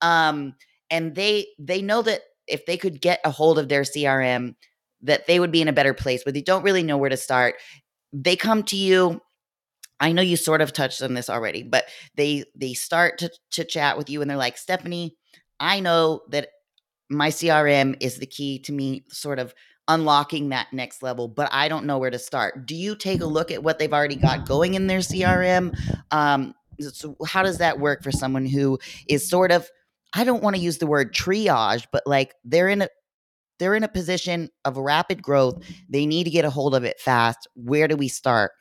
Um, 0.00 0.54
and 0.90 1.14
they 1.14 1.48
they 1.58 1.82
know 1.82 2.02
that 2.02 2.22
if 2.46 2.64
they 2.66 2.76
could 2.76 3.00
get 3.00 3.20
a 3.24 3.30
hold 3.30 3.58
of 3.58 3.68
their 3.68 3.82
CRM, 3.82 4.54
that 5.02 5.26
they 5.26 5.40
would 5.40 5.50
be 5.50 5.60
in 5.62 5.68
a 5.68 5.72
better 5.72 5.94
place, 5.94 6.22
but 6.24 6.32
they 6.32 6.42
don't 6.42 6.62
really 6.62 6.82
know 6.82 6.96
where 6.96 7.10
to 7.10 7.16
start. 7.16 7.56
They 8.12 8.36
come 8.36 8.62
to 8.64 8.76
you. 8.76 9.20
I 9.98 10.12
know 10.12 10.22
you 10.22 10.36
sort 10.36 10.60
of 10.60 10.72
touched 10.72 11.02
on 11.02 11.14
this 11.14 11.30
already, 11.30 11.62
but 11.62 11.86
they 12.14 12.44
they 12.54 12.74
start 12.74 13.18
to, 13.18 13.30
to 13.52 13.64
chat 13.64 13.98
with 13.98 14.08
you 14.08 14.20
and 14.20 14.30
they're 14.30 14.36
like, 14.36 14.58
Stephanie, 14.58 15.16
I 15.58 15.80
know 15.80 16.22
that 16.30 16.48
my 17.08 17.28
CRM 17.28 17.96
is 18.00 18.16
the 18.18 18.26
key 18.26 18.58
to 18.60 18.72
me 18.72 19.04
sort 19.08 19.38
of 19.38 19.54
unlocking 19.88 20.48
that 20.48 20.72
next 20.72 21.02
level, 21.02 21.28
but 21.28 21.48
I 21.52 21.68
don't 21.68 21.86
know 21.86 21.98
where 21.98 22.10
to 22.10 22.18
start. 22.18 22.66
Do 22.66 22.74
you 22.74 22.96
take 22.96 23.20
a 23.20 23.26
look 23.26 23.50
at 23.50 23.62
what 23.62 23.78
they've 23.78 23.92
already 23.92 24.16
got 24.16 24.46
going 24.46 24.74
in 24.74 24.88
their 24.88 24.98
CRM? 24.98 25.76
Um, 26.10 26.54
so 26.80 27.16
how 27.24 27.42
does 27.42 27.58
that 27.58 27.78
work 27.78 28.02
for 28.02 28.12
someone 28.12 28.46
who 28.46 28.78
is 29.08 29.28
sort 29.28 29.52
of 29.52 29.70
I 30.14 30.24
don't 30.24 30.42
want 30.42 30.56
to 30.56 30.62
use 30.62 30.78
the 30.78 30.86
word 30.86 31.14
triage, 31.14 31.86
but 31.92 32.02
like 32.06 32.34
they're 32.44 32.68
in 32.68 32.82
a 32.82 32.88
they're 33.58 33.74
in 33.74 33.84
a 33.84 33.88
position 33.88 34.50
of 34.64 34.76
rapid 34.76 35.22
growth. 35.22 35.62
They 35.88 36.06
need 36.06 36.24
to 36.24 36.30
get 36.30 36.44
a 36.44 36.50
hold 36.50 36.74
of 36.74 36.84
it 36.84 37.00
fast. 37.00 37.46
Where 37.54 37.88
do 37.88 37.96
we 37.96 38.08
start? 38.08 38.52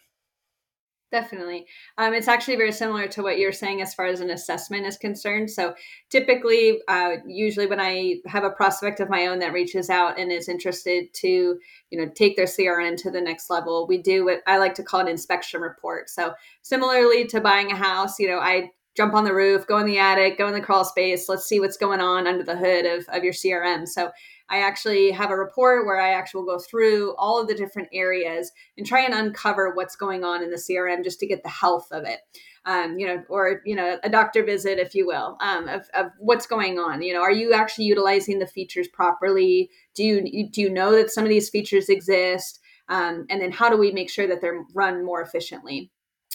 Definitely. 1.16 1.66
Um, 1.97 2.13
it's 2.13 2.28
actually 2.28 2.57
very 2.57 2.74
similar 2.74 3.07
to 3.07 3.24
what 3.24 3.39
you're 3.39 3.53
saying 3.53 3.82
as 3.82 3.93
far 3.93 4.05
as 4.05 4.20
an 4.20 4.32
assessment 4.32 4.86
is 4.86 4.97
concerned. 4.97 5.49
So 5.49 5.74
typically, 6.09 6.82
uh, 6.89 7.11
usually 7.26 7.68
when 7.68 7.80
I 7.80 8.16
have 8.26 8.43
a 8.43 8.49
prospect 8.49 8.99
of 8.99 9.09
my 9.09 9.28
own 9.28 9.39
that 9.39 9.53
reaches 9.53 9.89
out 9.89 10.20
and 10.20 10.30
is 10.30 10.49
interested 10.49 11.13
to, 11.13 11.28
you 11.28 11.57
know, 11.97 12.11
take 12.16 12.36
their 12.36 12.47
CRM 12.47 12.97
to 12.97 13.11
the 13.11 13.22
next 13.22 13.49
level, 13.49 13.88
we 13.88 13.97
do 13.97 14.26
what 14.26 14.41
I 14.45 14.57
like 14.57 14.74
to 14.74 14.84
call 14.84 14.99
an 14.99 15.07
inspection 15.07 15.61
report. 15.61 16.09
So 16.09 16.34
similarly 16.63 17.26
to 17.28 17.39
buying 17.39 17.72
a 17.72 17.78
house, 17.78 18.20
you 18.20 18.28
know, 18.28 18.39
I 18.39 18.72
jump 18.97 19.13
on 19.13 19.24
the 19.24 19.34
roof, 19.34 19.66
go 19.68 19.78
in 19.78 19.86
the 19.86 19.99
attic, 19.99 20.38
go 20.38 20.49
in 20.49 20.53
the 20.53 20.59
crawl 20.59 20.84
space. 20.84 21.30
Let's 21.30 21.45
see 21.45 21.61
what's 21.61 21.78
going 21.78 22.01
on 22.01 22.28
under 22.28 22.43
the 22.43 22.57
hood 22.57 22.86
of, 22.86 23.05
of 23.07 23.24
your 23.24 23.34
CRM. 23.34 23.88
So 23.88 24.11
I 24.49 24.59
actually 24.59 25.11
have 25.11 25.31
a 25.31 25.37
report 25.37 25.85
where 25.85 25.99
I 25.99 26.13
actually 26.13 26.45
go 26.45 26.59
through 26.59 27.15
all 27.17 27.41
of 27.41 27.47
the 27.47 27.55
different 27.55 27.89
areas 27.91 28.51
and 28.77 28.85
try 28.85 29.01
and 29.01 29.13
uncover 29.13 29.73
what's 29.73 29.95
going 29.95 30.23
on 30.23 30.43
in 30.43 30.51
the 30.51 30.57
CRM 30.57 31.03
just 31.03 31.19
to 31.19 31.27
get 31.27 31.43
the 31.43 31.49
health 31.49 31.87
of 31.91 32.03
it. 32.05 32.19
Um, 32.65 32.97
you 32.97 33.05
know, 33.05 33.23
or 33.29 33.61
you 33.65 33.75
know, 33.75 33.99
a 34.03 34.09
doctor 34.09 34.43
visit, 34.43 34.79
if 34.79 34.95
you 34.95 35.05
will, 35.05 35.37
um, 35.39 35.67
of, 35.67 35.87
of 35.93 36.07
what's 36.19 36.47
going 36.47 36.79
on. 36.79 37.01
You 37.01 37.13
know, 37.13 37.21
are 37.21 37.31
you 37.31 37.53
actually 37.53 37.85
utilizing 37.85 38.39
the 38.39 38.47
features 38.47 38.87
properly? 38.87 39.69
Do 39.93 40.03
you 40.03 40.49
do 40.49 40.61
you 40.61 40.69
know 40.69 40.91
that 40.91 41.11
some 41.11 41.23
of 41.23 41.29
these 41.29 41.49
features 41.49 41.89
exist? 41.89 42.59
Um, 42.89 43.25
and 43.29 43.41
then 43.41 43.51
how 43.51 43.69
do 43.69 43.77
we 43.77 43.91
make 43.91 44.09
sure 44.09 44.27
that 44.27 44.41
they're 44.41 44.63
run 44.73 45.05
more 45.05 45.21
efficiently? 45.21 45.91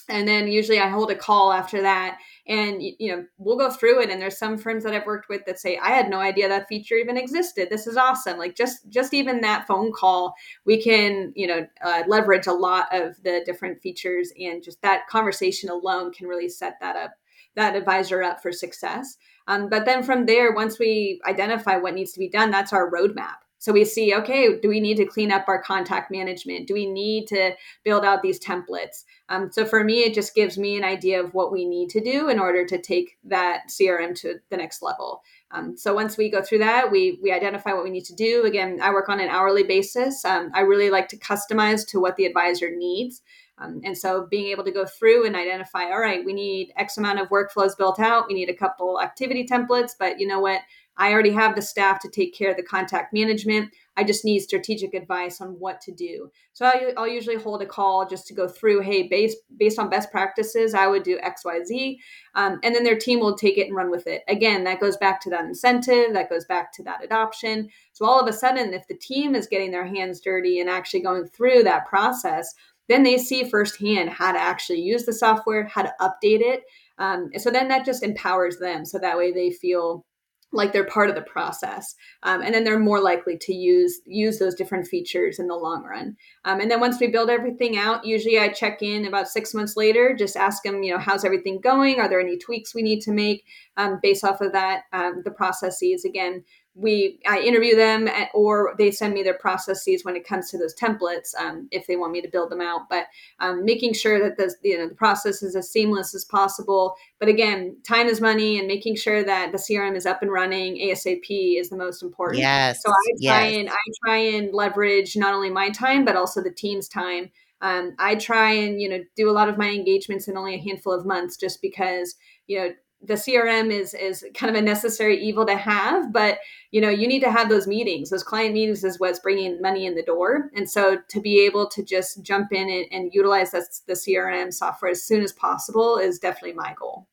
And 0.09 0.27
then 0.27 0.47
usually 0.47 0.79
i 0.79 0.87
hold 0.87 1.11
a 1.11 1.15
call 1.15 1.51
after 1.51 1.81
that 1.81 2.17
and 2.47 2.81
you 2.81 3.15
know 3.15 3.23
we'll 3.37 3.57
go 3.57 3.69
through 3.69 4.01
it 4.01 4.09
and 4.09 4.21
there's 4.21 4.37
some 4.37 4.57
firms 4.57 4.83
that 4.83 4.93
i've 4.93 5.05
worked 5.05 5.29
with 5.29 5.45
that 5.45 5.59
say 5.59 5.77
i 5.77 5.89
had 5.89 6.09
no 6.09 6.19
idea 6.19 6.47
that 6.47 6.67
feature 6.67 6.95
even 6.95 7.17
existed. 7.17 7.69
This 7.69 7.87
is 7.87 7.97
awesome. 7.97 8.37
Like 8.37 8.55
just 8.55 8.89
just 8.89 9.13
even 9.13 9.41
that 9.41 9.67
phone 9.67 9.91
call 9.91 10.33
we 10.65 10.81
can 10.81 11.33
you 11.35 11.47
know 11.47 11.67
uh, 11.83 12.03
leverage 12.07 12.47
a 12.47 12.53
lot 12.53 12.87
of 12.91 13.21
the 13.23 13.41
different 13.45 13.81
features 13.81 14.31
and 14.39 14.63
just 14.63 14.81
that 14.81 15.07
conversation 15.07 15.69
alone 15.69 16.11
can 16.11 16.27
really 16.27 16.49
set 16.49 16.75
that 16.81 16.95
up 16.95 17.11
that 17.55 17.75
advisor 17.75 18.23
up 18.23 18.41
for 18.41 18.51
success. 18.51 19.17
Um, 19.47 19.67
but 19.67 19.83
then 19.85 20.03
from 20.03 20.25
there 20.25 20.53
once 20.53 20.79
we 20.79 21.19
identify 21.27 21.77
what 21.77 21.93
needs 21.93 22.13
to 22.13 22.19
be 22.19 22.29
done 22.29 22.51
that's 22.51 22.73
our 22.73 22.89
roadmap 22.89 23.41
so 23.61 23.71
we 23.71 23.85
see, 23.85 24.15
okay, 24.15 24.59
do 24.59 24.67
we 24.67 24.79
need 24.79 24.97
to 24.97 25.05
clean 25.05 25.31
up 25.31 25.45
our 25.47 25.61
contact 25.61 26.09
management? 26.09 26.67
Do 26.67 26.73
we 26.73 26.87
need 26.87 27.27
to 27.27 27.51
build 27.83 28.03
out 28.03 28.23
these 28.23 28.39
templates? 28.39 29.03
Um, 29.29 29.51
so 29.51 29.65
for 29.65 29.83
me, 29.83 29.99
it 29.99 30.15
just 30.15 30.33
gives 30.33 30.57
me 30.57 30.77
an 30.77 30.83
idea 30.83 31.23
of 31.23 31.35
what 31.35 31.51
we 31.51 31.65
need 31.65 31.91
to 31.91 32.01
do 32.01 32.27
in 32.27 32.39
order 32.39 32.65
to 32.65 32.81
take 32.81 33.19
that 33.23 33.67
CRM 33.69 34.19
to 34.21 34.39
the 34.49 34.57
next 34.57 34.81
level. 34.81 35.21
Um, 35.51 35.77
so 35.77 35.93
once 35.93 36.17
we 36.17 36.31
go 36.31 36.41
through 36.41 36.57
that, 36.57 36.91
we 36.91 37.19
we 37.21 37.31
identify 37.31 37.71
what 37.73 37.83
we 37.83 37.91
need 37.91 38.05
to 38.05 38.15
do. 38.15 38.45
Again, 38.45 38.79
I 38.81 38.89
work 38.89 39.09
on 39.09 39.19
an 39.19 39.29
hourly 39.29 39.63
basis. 39.63 40.25
Um, 40.25 40.49
I 40.55 40.61
really 40.61 40.89
like 40.89 41.07
to 41.09 41.17
customize 41.17 41.87
to 41.89 41.99
what 41.99 42.15
the 42.15 42.25
advisor 42.25 42.75
needs. 42.75 43.21
Um, 43.59 43.81
and 43.83 43.95
so 43.95 44.25
being 44.25 44.47
able 44.47 44.63
to 44.63 44.71
go 44.71 44.85
through 44.85 45.27
and 45.27 45.35
identify, 45.35 45.83
all 45.83 45.99
right, 45.99 46.25
we 46.25 46.33
need 46.33 46.73
X 46.77 46.97
amount 46.97 47.19
of 47.19 47.29
workflows 47.29 47.77
built 47.77 47.99
out. 47.99 48.27
We 48.27 48.33
need 48.33 48.49
a 48.49 48.55
couple 48.55 48.99
activity 48.99 49.45
templates, 49.45 49.91
but 49.99 50.19
you 50.19 50.25
know 50.25 50.39
what? 50.39 50.61
I 51.01 51.11
already 51.13 51.31
have 51.31 51.55
the 51.55 51.63
staff 51.63 51.99
to 52.01 52.09
take 52.09 52.35
care 52.35 52.51
of 52.51 52.57
the 52.57 52.63
contact 52.63 53.11
management. 53.11 53.73
I 53.97 54.03
just 54.03 54.23
need 54.23 54.41
strategic 54.41 54.93
advice 54.93 55.41
on 55.41 55.59
what 55.59 55.81
to 55.81 55.91
do. 55.91 56.29
So 56.53 56.67
I'll, 56.67 56.91
I'll, 56.95 57.07
usually 57.07 57.37
hold 57.37 57.63
a 57.63 57.65
call 57.65 58.07
just 58.07 58.27
to 58.27 58.35
go 58.35 58.47
through, 58.47 58.81
hey, 58.81 59.07
based 59.07 59.37
based 59.57 59.79
on 59.79 59.89
best 59.89 60.11
practices, 60.11 60.75
I 60.75 60.85
would 60.85 61.01
do 61.01 61.17
X, 61.23 61.43
Y, 61.43 61.63
Z, 61.63 61.99
um, 62.35 62.59
and 62.63 62.75
then 62.75 62.83
their 62.83 62.99
team 62.99 63.19
will 63.19 63.35
take 63.35 63.57
it 63.57 63.65
and 63.65 63.75
run 63.75 63.89
with 63.89 64.05
it. 64.05 64.21
Again, 64.27 64.63
that 64.65 64.79
goes 64.79 64.95
back 64.95 65.19
to 65.21 65.31
that 65.31 65.43
incentive, 65.43 66.13
that 66.13 66.29
goes 66.29 66.45
back 66.45 66.71
to 66.73 66.83
that 66.83 67.03
adoption. 67.03 67.69
So 67.93 68.05
all 68.05 68.19
of 68.19 68.27
a 68.27 68.33
sudden, 68.33 68.71
if 68.71 68.87
the 68.87 68.95
team 68.95 69.33
is 69.33 69.47
getting 69.47 69.71
their 69.71 69.87
hands 69.87 70.21
dirty 70.21 70.59
and 70.59 70.69
actually 70.69 71.01
going 71.01 71.25
through 71.25 71.63
that 71.63 71.87
process, 71.87 72.53
then 72.89 73.01
they 73.01 73.17
see 73.17 73.49
firsthand 73.49 74.11
how 74.11 74.33
to 74.33 74.39
actually 74.39 74.81
use 74.81 75.05
the 75.05 75.13
software, 75.13 75.65
how 75.65 75.81
to 75.81 75.93
update 75.99 76.41
it. 76.41 76.61
Um, 76.99 77.31
so 77.37 77.49
then 77.49 77.69
that 77.69 77.85
just 77.85 78.03
empowers 78.03 78.57
them. 78.59 78.85
So 78.85 78.99
that 78.99 79.17
way 79.17 79.31
they 79.31 79.49
feel 79.49 80.05
like 80.53 80.73
they're 80.73 80.85
part 80.85 81.09
of 81.09 81.15
the 81.15 81.21
process 81.21 81.95
um, 82.23 82.41
and 82.41 82.53
then 82.53 82.63
they're 82.63 82.79
more 82.79 82.99
likely 82.99 83.37
to 83.37 83.53
use 83.53 84.01
use 84.05 84.39
those 84.39 84.55
different 84.55 84.87
features 84.87 85.39
in 85.39 85.47
the 85.47 85.55
long 85.55 85.83
run. 85.83 86.15
Um, 86.45 86.59
and 86.59 86.69
then 86.69 86.79
once 86.79 86.99
we 86.99 87.07
build 87.07 87.29
everything 87.29 87.77
out 87.77 88.05
usually 88.05 88.39
i 88.39 88.49
check 88.49 88.81
in 88.81 89.05
about 89.05 89.27
six 89.27 89.53
months 89.53 89.77
later 89.77 90.15
just 90.15 90.35
ask 90.35 90.63
them 90.63 90.83
you 90.83 90.91
know 90.91 90.99
how's 90.99 91.25
everything 91.25 91.59
going? 91.61 91.99
Are 91.99 92.09
there 92.09 92.19
any 92.19 92.37
tweaks 92.37 92.75
we 92.75 92.81
need 92.81 93.01
to 93.01 93.11
make? 93.11 93.43
Um, 93.77 93.99
based 94.03 94.23
off 94.23 94.41
of 94.41 94.51
that 94.51 94.83
um, 94.93 95.21
the 95.23 95.31
processes 95.31 96.05
again 96.05 96.43
we 96.73 97.19
I 97.27 97.39
interview 97.39 97.75
them 97.75 98.07
at, 98.07 98.29
or 98.33 98.75
they 98.77 98.91
send 98.91 99.13
me 99.13 99.23
their 99.23 99.37
processes 99.37 100.05
when 100.05 100.15
it 100.15 100.25
comes 100.25 100.49
to 100.49 100.57
those 100.57 100.73
templates 100.73 101.35
um, 101.37 101.67
if 101.71 101.85
they 101.85 101.97
want 101.97 102.13
me 102.13 102.21
to 102.21 102.29
build 102.29 102.49
them 102.49 102.61
out. 102.61 102.87
But 102.89 103.07
um, 103.39 103.65
making 103.65 103.93
sure 103.93 104.19
that 104.19 104.37
the 104.37 104.53
you 104.63 104.77
know 104.77 104.87
the 104.87 104.95
process 104.95 105.43
is 105.43 105.55
as 105.55 105.69
seamless 105.69 106.15
as 106.15 106.23
possible. 106.23 106.95
But 107.19 107.27
again, 107.27 107.75
time 107.85 108.07
is 108.07 108.21
money, 108.21 108.57
and 108.57 108.67
making 108.67 108.95
sure 108.95 109.23
that 109.23 109.51
the 109.51 109.57
CRM 109.57 109.95
is 109.95 110.05
up 110.05 110.21
and 110.21 110.31
running 110.31 110.77
ASAP 110.77 111.59
is 111.59 111.69
the 111.69 111.77
most 111.77 112.01
important. 112.01 112.39
Yes. 112.39 112.81
So 112.83 112.91
I 112.91 113.25
try 113.25 113.47
yes. 113.47 113.57
and 113.57 113.69
I 113.69 114.05
try 114.05 114.17
and 114.17 114.53
leverage 114.53 115.17
not 115.17 115.33
only 115.33 115.49
my 115.49 115.69
time 115.69 116.05
but 116.05 116.15
also 116.15 116.41
the 116.41 116.51
team's 116.51 116.87
time. 116.87 117.31
Um, 117.61 117.93
I 117.99 118.15
try 118.15 118.53
and 118.53 118.81
you 118.81 118.89
know 118.89 119.03
do 119.15 119.29
a 119.29 119.33
lot 119.33 119.49
of 119.49 119.57
my 119.57 119.69
engagements 119.69 120.27
in 120.27 120.37
only 120.37 120.55
a 120.55 120.61
handful 120.61 120.93
of 120.93 121.05
months, 121.05 121.35
just 121.35 121.61
because 121.61 122.15
you 122.47 122.59
know 122.59 122.71
the 123.03 123.15
crm 123.15 123.71
is 123.71 123.93
is 123.93 124.23
kind 124.35 124.55
of 124.55 124.61
a 124.61 124.63
necessary 124.63 125.19
evil 125.21 125.45
to 125.45 125.55
have 125.55 126.13
but 126.13 126.37
you 126.71 126.79
know 126.79 126.89
you 126.89 127.07
need 127.07 127.21
to 127.21 127.31
have 127.31 127.49
those 127.49 127.67
meetings. 127.67 128.09
Those 128.09 128.23
client 128.23 128.53
meetings 128.53 128.83
is 128.83 128.99
what's 128.99 129.19
bringing 129.19 129.61
money 129.61 129.85
in 129.85 129.95
the 129.95 130.03
door. 130.03 130.49
And 130.55 130.69
so 130.69 130.97
to 131.09 131.21
be 131.21 131.45
able 131.45 131.67
to 131.69 131.83
just 131.83 132.23
jump 132.23 132.51
in 132.51 132.69
and, 132.69 132.85
and 132.91 133.13
utilize 133.13 133.51
the 133.51 133.93
crm 133.93 134.53
software 134.53 134.91
as 134.91 135.03
soon 135.03 135.21
as 135.21 135.31
possible 135.33 135.97
is 135.97 136.19
definitely 136.19 136.53
my 136.53 136.73
goal. 136.79 137.07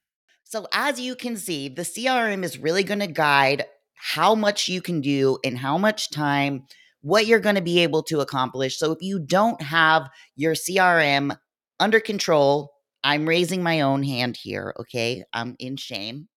So 0.45 0.66
as 0.72 1.01
you 1.01 1.14
can 1.14 1.36
see 1.36 1.68
the 1.68 1.82
crm 1.82 2.45
is 2.45 2.59
really 2.59 2.84
going 2.84 3.01
to 3.01 3.07
guide 3.07 3.64
how 3.95 4.34
much 4.34 4.68
you 4.68 4.80
can 4.80 5.01
do 5.01 5.39
in 5.43 5.57
how 5.57 5.76
much 5.76 6.11
time 6.11 6.64
what 7.01 7.26
you're 7.26 7.41
going 7.41 7.55
to 7.55 7.62
be 7.62 7.80
able 7.80 8.03
to 8.05 8.20
accomplish. 8.20 8.78
So 8.78 8.93
if 8.93 8.99
you 9.01 9.18
don't 9.18 9.61
have 9.62 10.09
your 10.36 10.55
crm 10.55 11.36
under 11.80 12.01
control 12.01 12.72
I'm 13.09 13.27
raising 13.27 13.63
my 13.63 13.81
own 13.81 14.03
hand 14.03 14.37
here, 14.37 14.75
okay? 14.79 15.25
I'm 15.33 15.57
in 15.59 15.79
shame. 15.79 16.29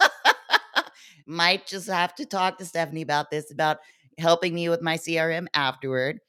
Might 1.26 1.66
just 1.66 1.88
have 1.88 2.14
to 2.14 2.24
talk 2.24 2.58
to 2.58 2.64
Stephanie 2.64 3.02
about 3.02 3.32
this, 3.32 3.50
about 3.50 3.78
helping 4.18 4.54
me 4.54 4.68
with 4.68 4.80
my 4.82 4.96
CRM 4.96 5.48
afterward. 5.52 6.20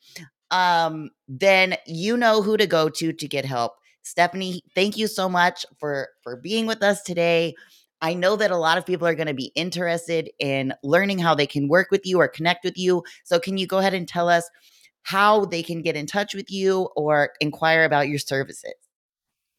Um, 0.50 1.12
then 1.28 1.76
you 1.86 2.18
know 2.18 2.41
who 2.41 2.58
to 2.58 2.66
go 2.66 2.89
to 2.89 3.14
to 3.14 3.28
get 3.28 3.46
help. 3.46 3.74
Stephanie, 4.02 4.64
thank 4.74 4.98
you 4.98 5.06
so 5.06 5.30
much 5.30 5.64
for 5.80 6.08
for 6.24 6.38
being 6.38 6.66
with 6.66 6.82
us 6.82 7.04
today. 7.04 7.54
I 8.02 8.16
know 8.16 8.36
that 8.36 8.50
a 8.50 8.58
lot 8.58 8.80
of 8.80 8.88
people 8.88 9.06
are 9.06 9.14
going 9.14 9.28
to 9.28 9.36
be 9.36 9.52
interested 9.54 10.28
in 10.39 10.74
learning 10.82 11.20
how 11.20 11.36
they 11.36 11.46
can 11.46 11.68
work 11.68 11.91
with 11.91 12.04
you 12.04 12.20
or 12.20 12.28
connect 12.28 12.64
with 12.64 12.80
you. 12.80 13.04
So 13.26 13.39
can 13.39 13.58
you 13.58 13.68
go 13.68 13.78
ahead 13.78 13.94
and 13.94 14.08
tell 14.08 14.28
us 14.28 14.50
how 15.04 15.46
they 15.46 15.62
can 15.62 15.84
get 15.84 15.96
in 15.96 16.08
touch 16.08 16.34
with 16.34 16.50
you 16.50 16.89
or 16.96 17.30
inquire 17.41 17.84
about 17.84 18.08
your 18.08 18.18
services? 18.18 18.74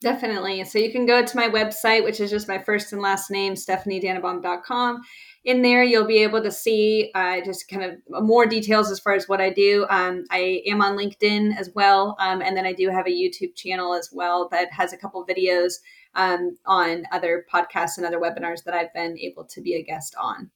Definitely. 0.01 0.63
So 0.65 0.79
you 0.79 0.93
can 0.93 1.07
go 1.07 1.25
to 1.25 1.37
my 1.37 1.49
website, 1.49 2.05
which 2.05 2.21
is 2.21 2.31
just 2.31 2.47
my 2.49 2.59
first 2.59 2.93
and 2.93 3.01
last 3.01 3.31
name, 3.31 3.55
stephaniedannebaum.com. 3.55 5.01
In 5.45 5.63
there, 5.63 5.83
you'll 5.83 6.07
be 6.07 6.23
able 6.23 6.43
to 6.43 6.51
see 6.51 7.11
uh, 7.15 7.41
just 7.43 7.69
kind 7.69 7.83
of 7.85 8.25
more 8.25 8.47
details 8.47 8.91
as 8.91 9.01
far 9.01 9.15
as 9.15 9.29
what 9.29 9.41
I 9.41 9.51
do. 9.51 9.87
Um, 9.91 10.25
I 10.31 10.63
am 10.67 10.83
on 10.83 10.97
LinkedIn 10.97 11.57
as 11.59 11.71
well. 11.75 12.17
Um, 12.19 12.43
and 12.43 12.57
then 12.57 12.67
I 12.67 12.73
do 12.73 12.89
have 12.91 13.07
a 13.07 13.11
YouTube 13.11 13.55
channel 13.55 13.95
as 13.95 14.11
well 14.13 14.49
that 14.51 14.73
has 14.73 14.93
a 14.93 14.97
couple 14.97 15.25
videos 15.27 15.75
um, 16.15 16.57
on 16.67 17.05
other 17.13 17.47
podcasts 17.53 17.97
and 17.97 18.07
other 18.07 18.19
webinars 18.19 18.65
that 18.65 18.75
I've 18.75 18.93
been 18.95 19.19
able 19.19 19.45
to 19.45 19.61
be 19.61 19.75
a 19.75 19.83
guest 19.83 20.15
on. 20.19 20.51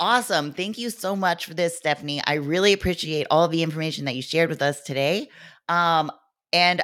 Awesome. 0.00 0.52
Thank 0.52 0.78
you 0.78 0.90
so 0.90 1.16
much 1.16 1.46
for 1.46 1.54
this, 1.54 1.76
Stephanie. 1.76 2.22
I 2.24 2.34
really 2.34 2.72
appreciate 2.72 3.26
all 3.30 3.48
the 3.48 3.62
information 3.62 4.04
that 4.04 4.14
you 4.14 4.22
shared 4.22 4.48
with 4.48 4.62
us 4.62 4.82
today. 4.82 5.28
Um, 5.68 6.12
and 6.52 6.82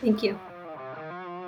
Thank 0.01 0.25
you. 0.25 0.37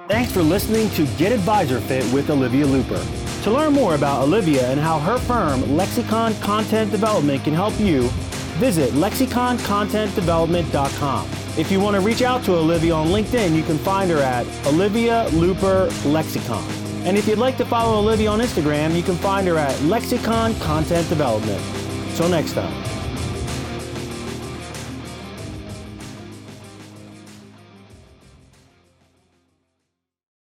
Thanks 0.08 0.30
for 0.30 0.40
listening 0.40 0.88
to 0.90 1.04
Get 1.18 1.32
Advisor 1.32 1.80
Fit 1.80 2.04
with 2.12 2.30
Olivia 2.30 2.64
Looper. 2.64 3.04
To 3.42 3.50
learn 3.50 3.72
more 3.72 3.96
about 3.96 4.22
Olivia 4.22 4.70
and 4.70 4.78
how 4.78 5.00
her 5.00 5.18
firm, 5.18 5.76
Lexicon 5.76 6.32
Content 6.36 6.92
Development, 6.92 7.42
can 7.42 7.54
help 7.54 7.76
you, 7.80 8.02
visit 8.60 8.92
lexiconcontentdevelopment.com. 8.92 11.28
If 11.58 11.72
you 11.72 11.80
want 11.80 11.96
to 11.96 12.00
reach 12.00 12.22
out 12.22 12.44
to 12.44 12.54
Olivia 12.54 12.94
on 12.94 13.08
LinkedIn, 13.08 13.56
you 13.56 13.64
can 13.64 13.78
find 13.78 14.08
her 14.12 14.18
at 14.18 14.46
Olivia 14.68 15.28
Looper 15.32 15.90
Lexicon. 16.04 16.62
And 17.04 17.18
if 17.18 17.26
you'd 17.26 17.38
like 17.38 17.56
to 17.56 17.64
follow 17.64 17.98
Olivia 17.98 18.30
on 18.30 18.38
Instagram, 18.38 18.94
you 18.94 19.02
can 19.02 19.16
find 19.16 19.44
her 19.48 19.58
at 19.58 19.76
Lexicon 19.82 20.54
Content 20.60 21.08
Development. 21.08 21.60
Till 22.14 22.28
next 22.28 22.52
time. 22.52 22.72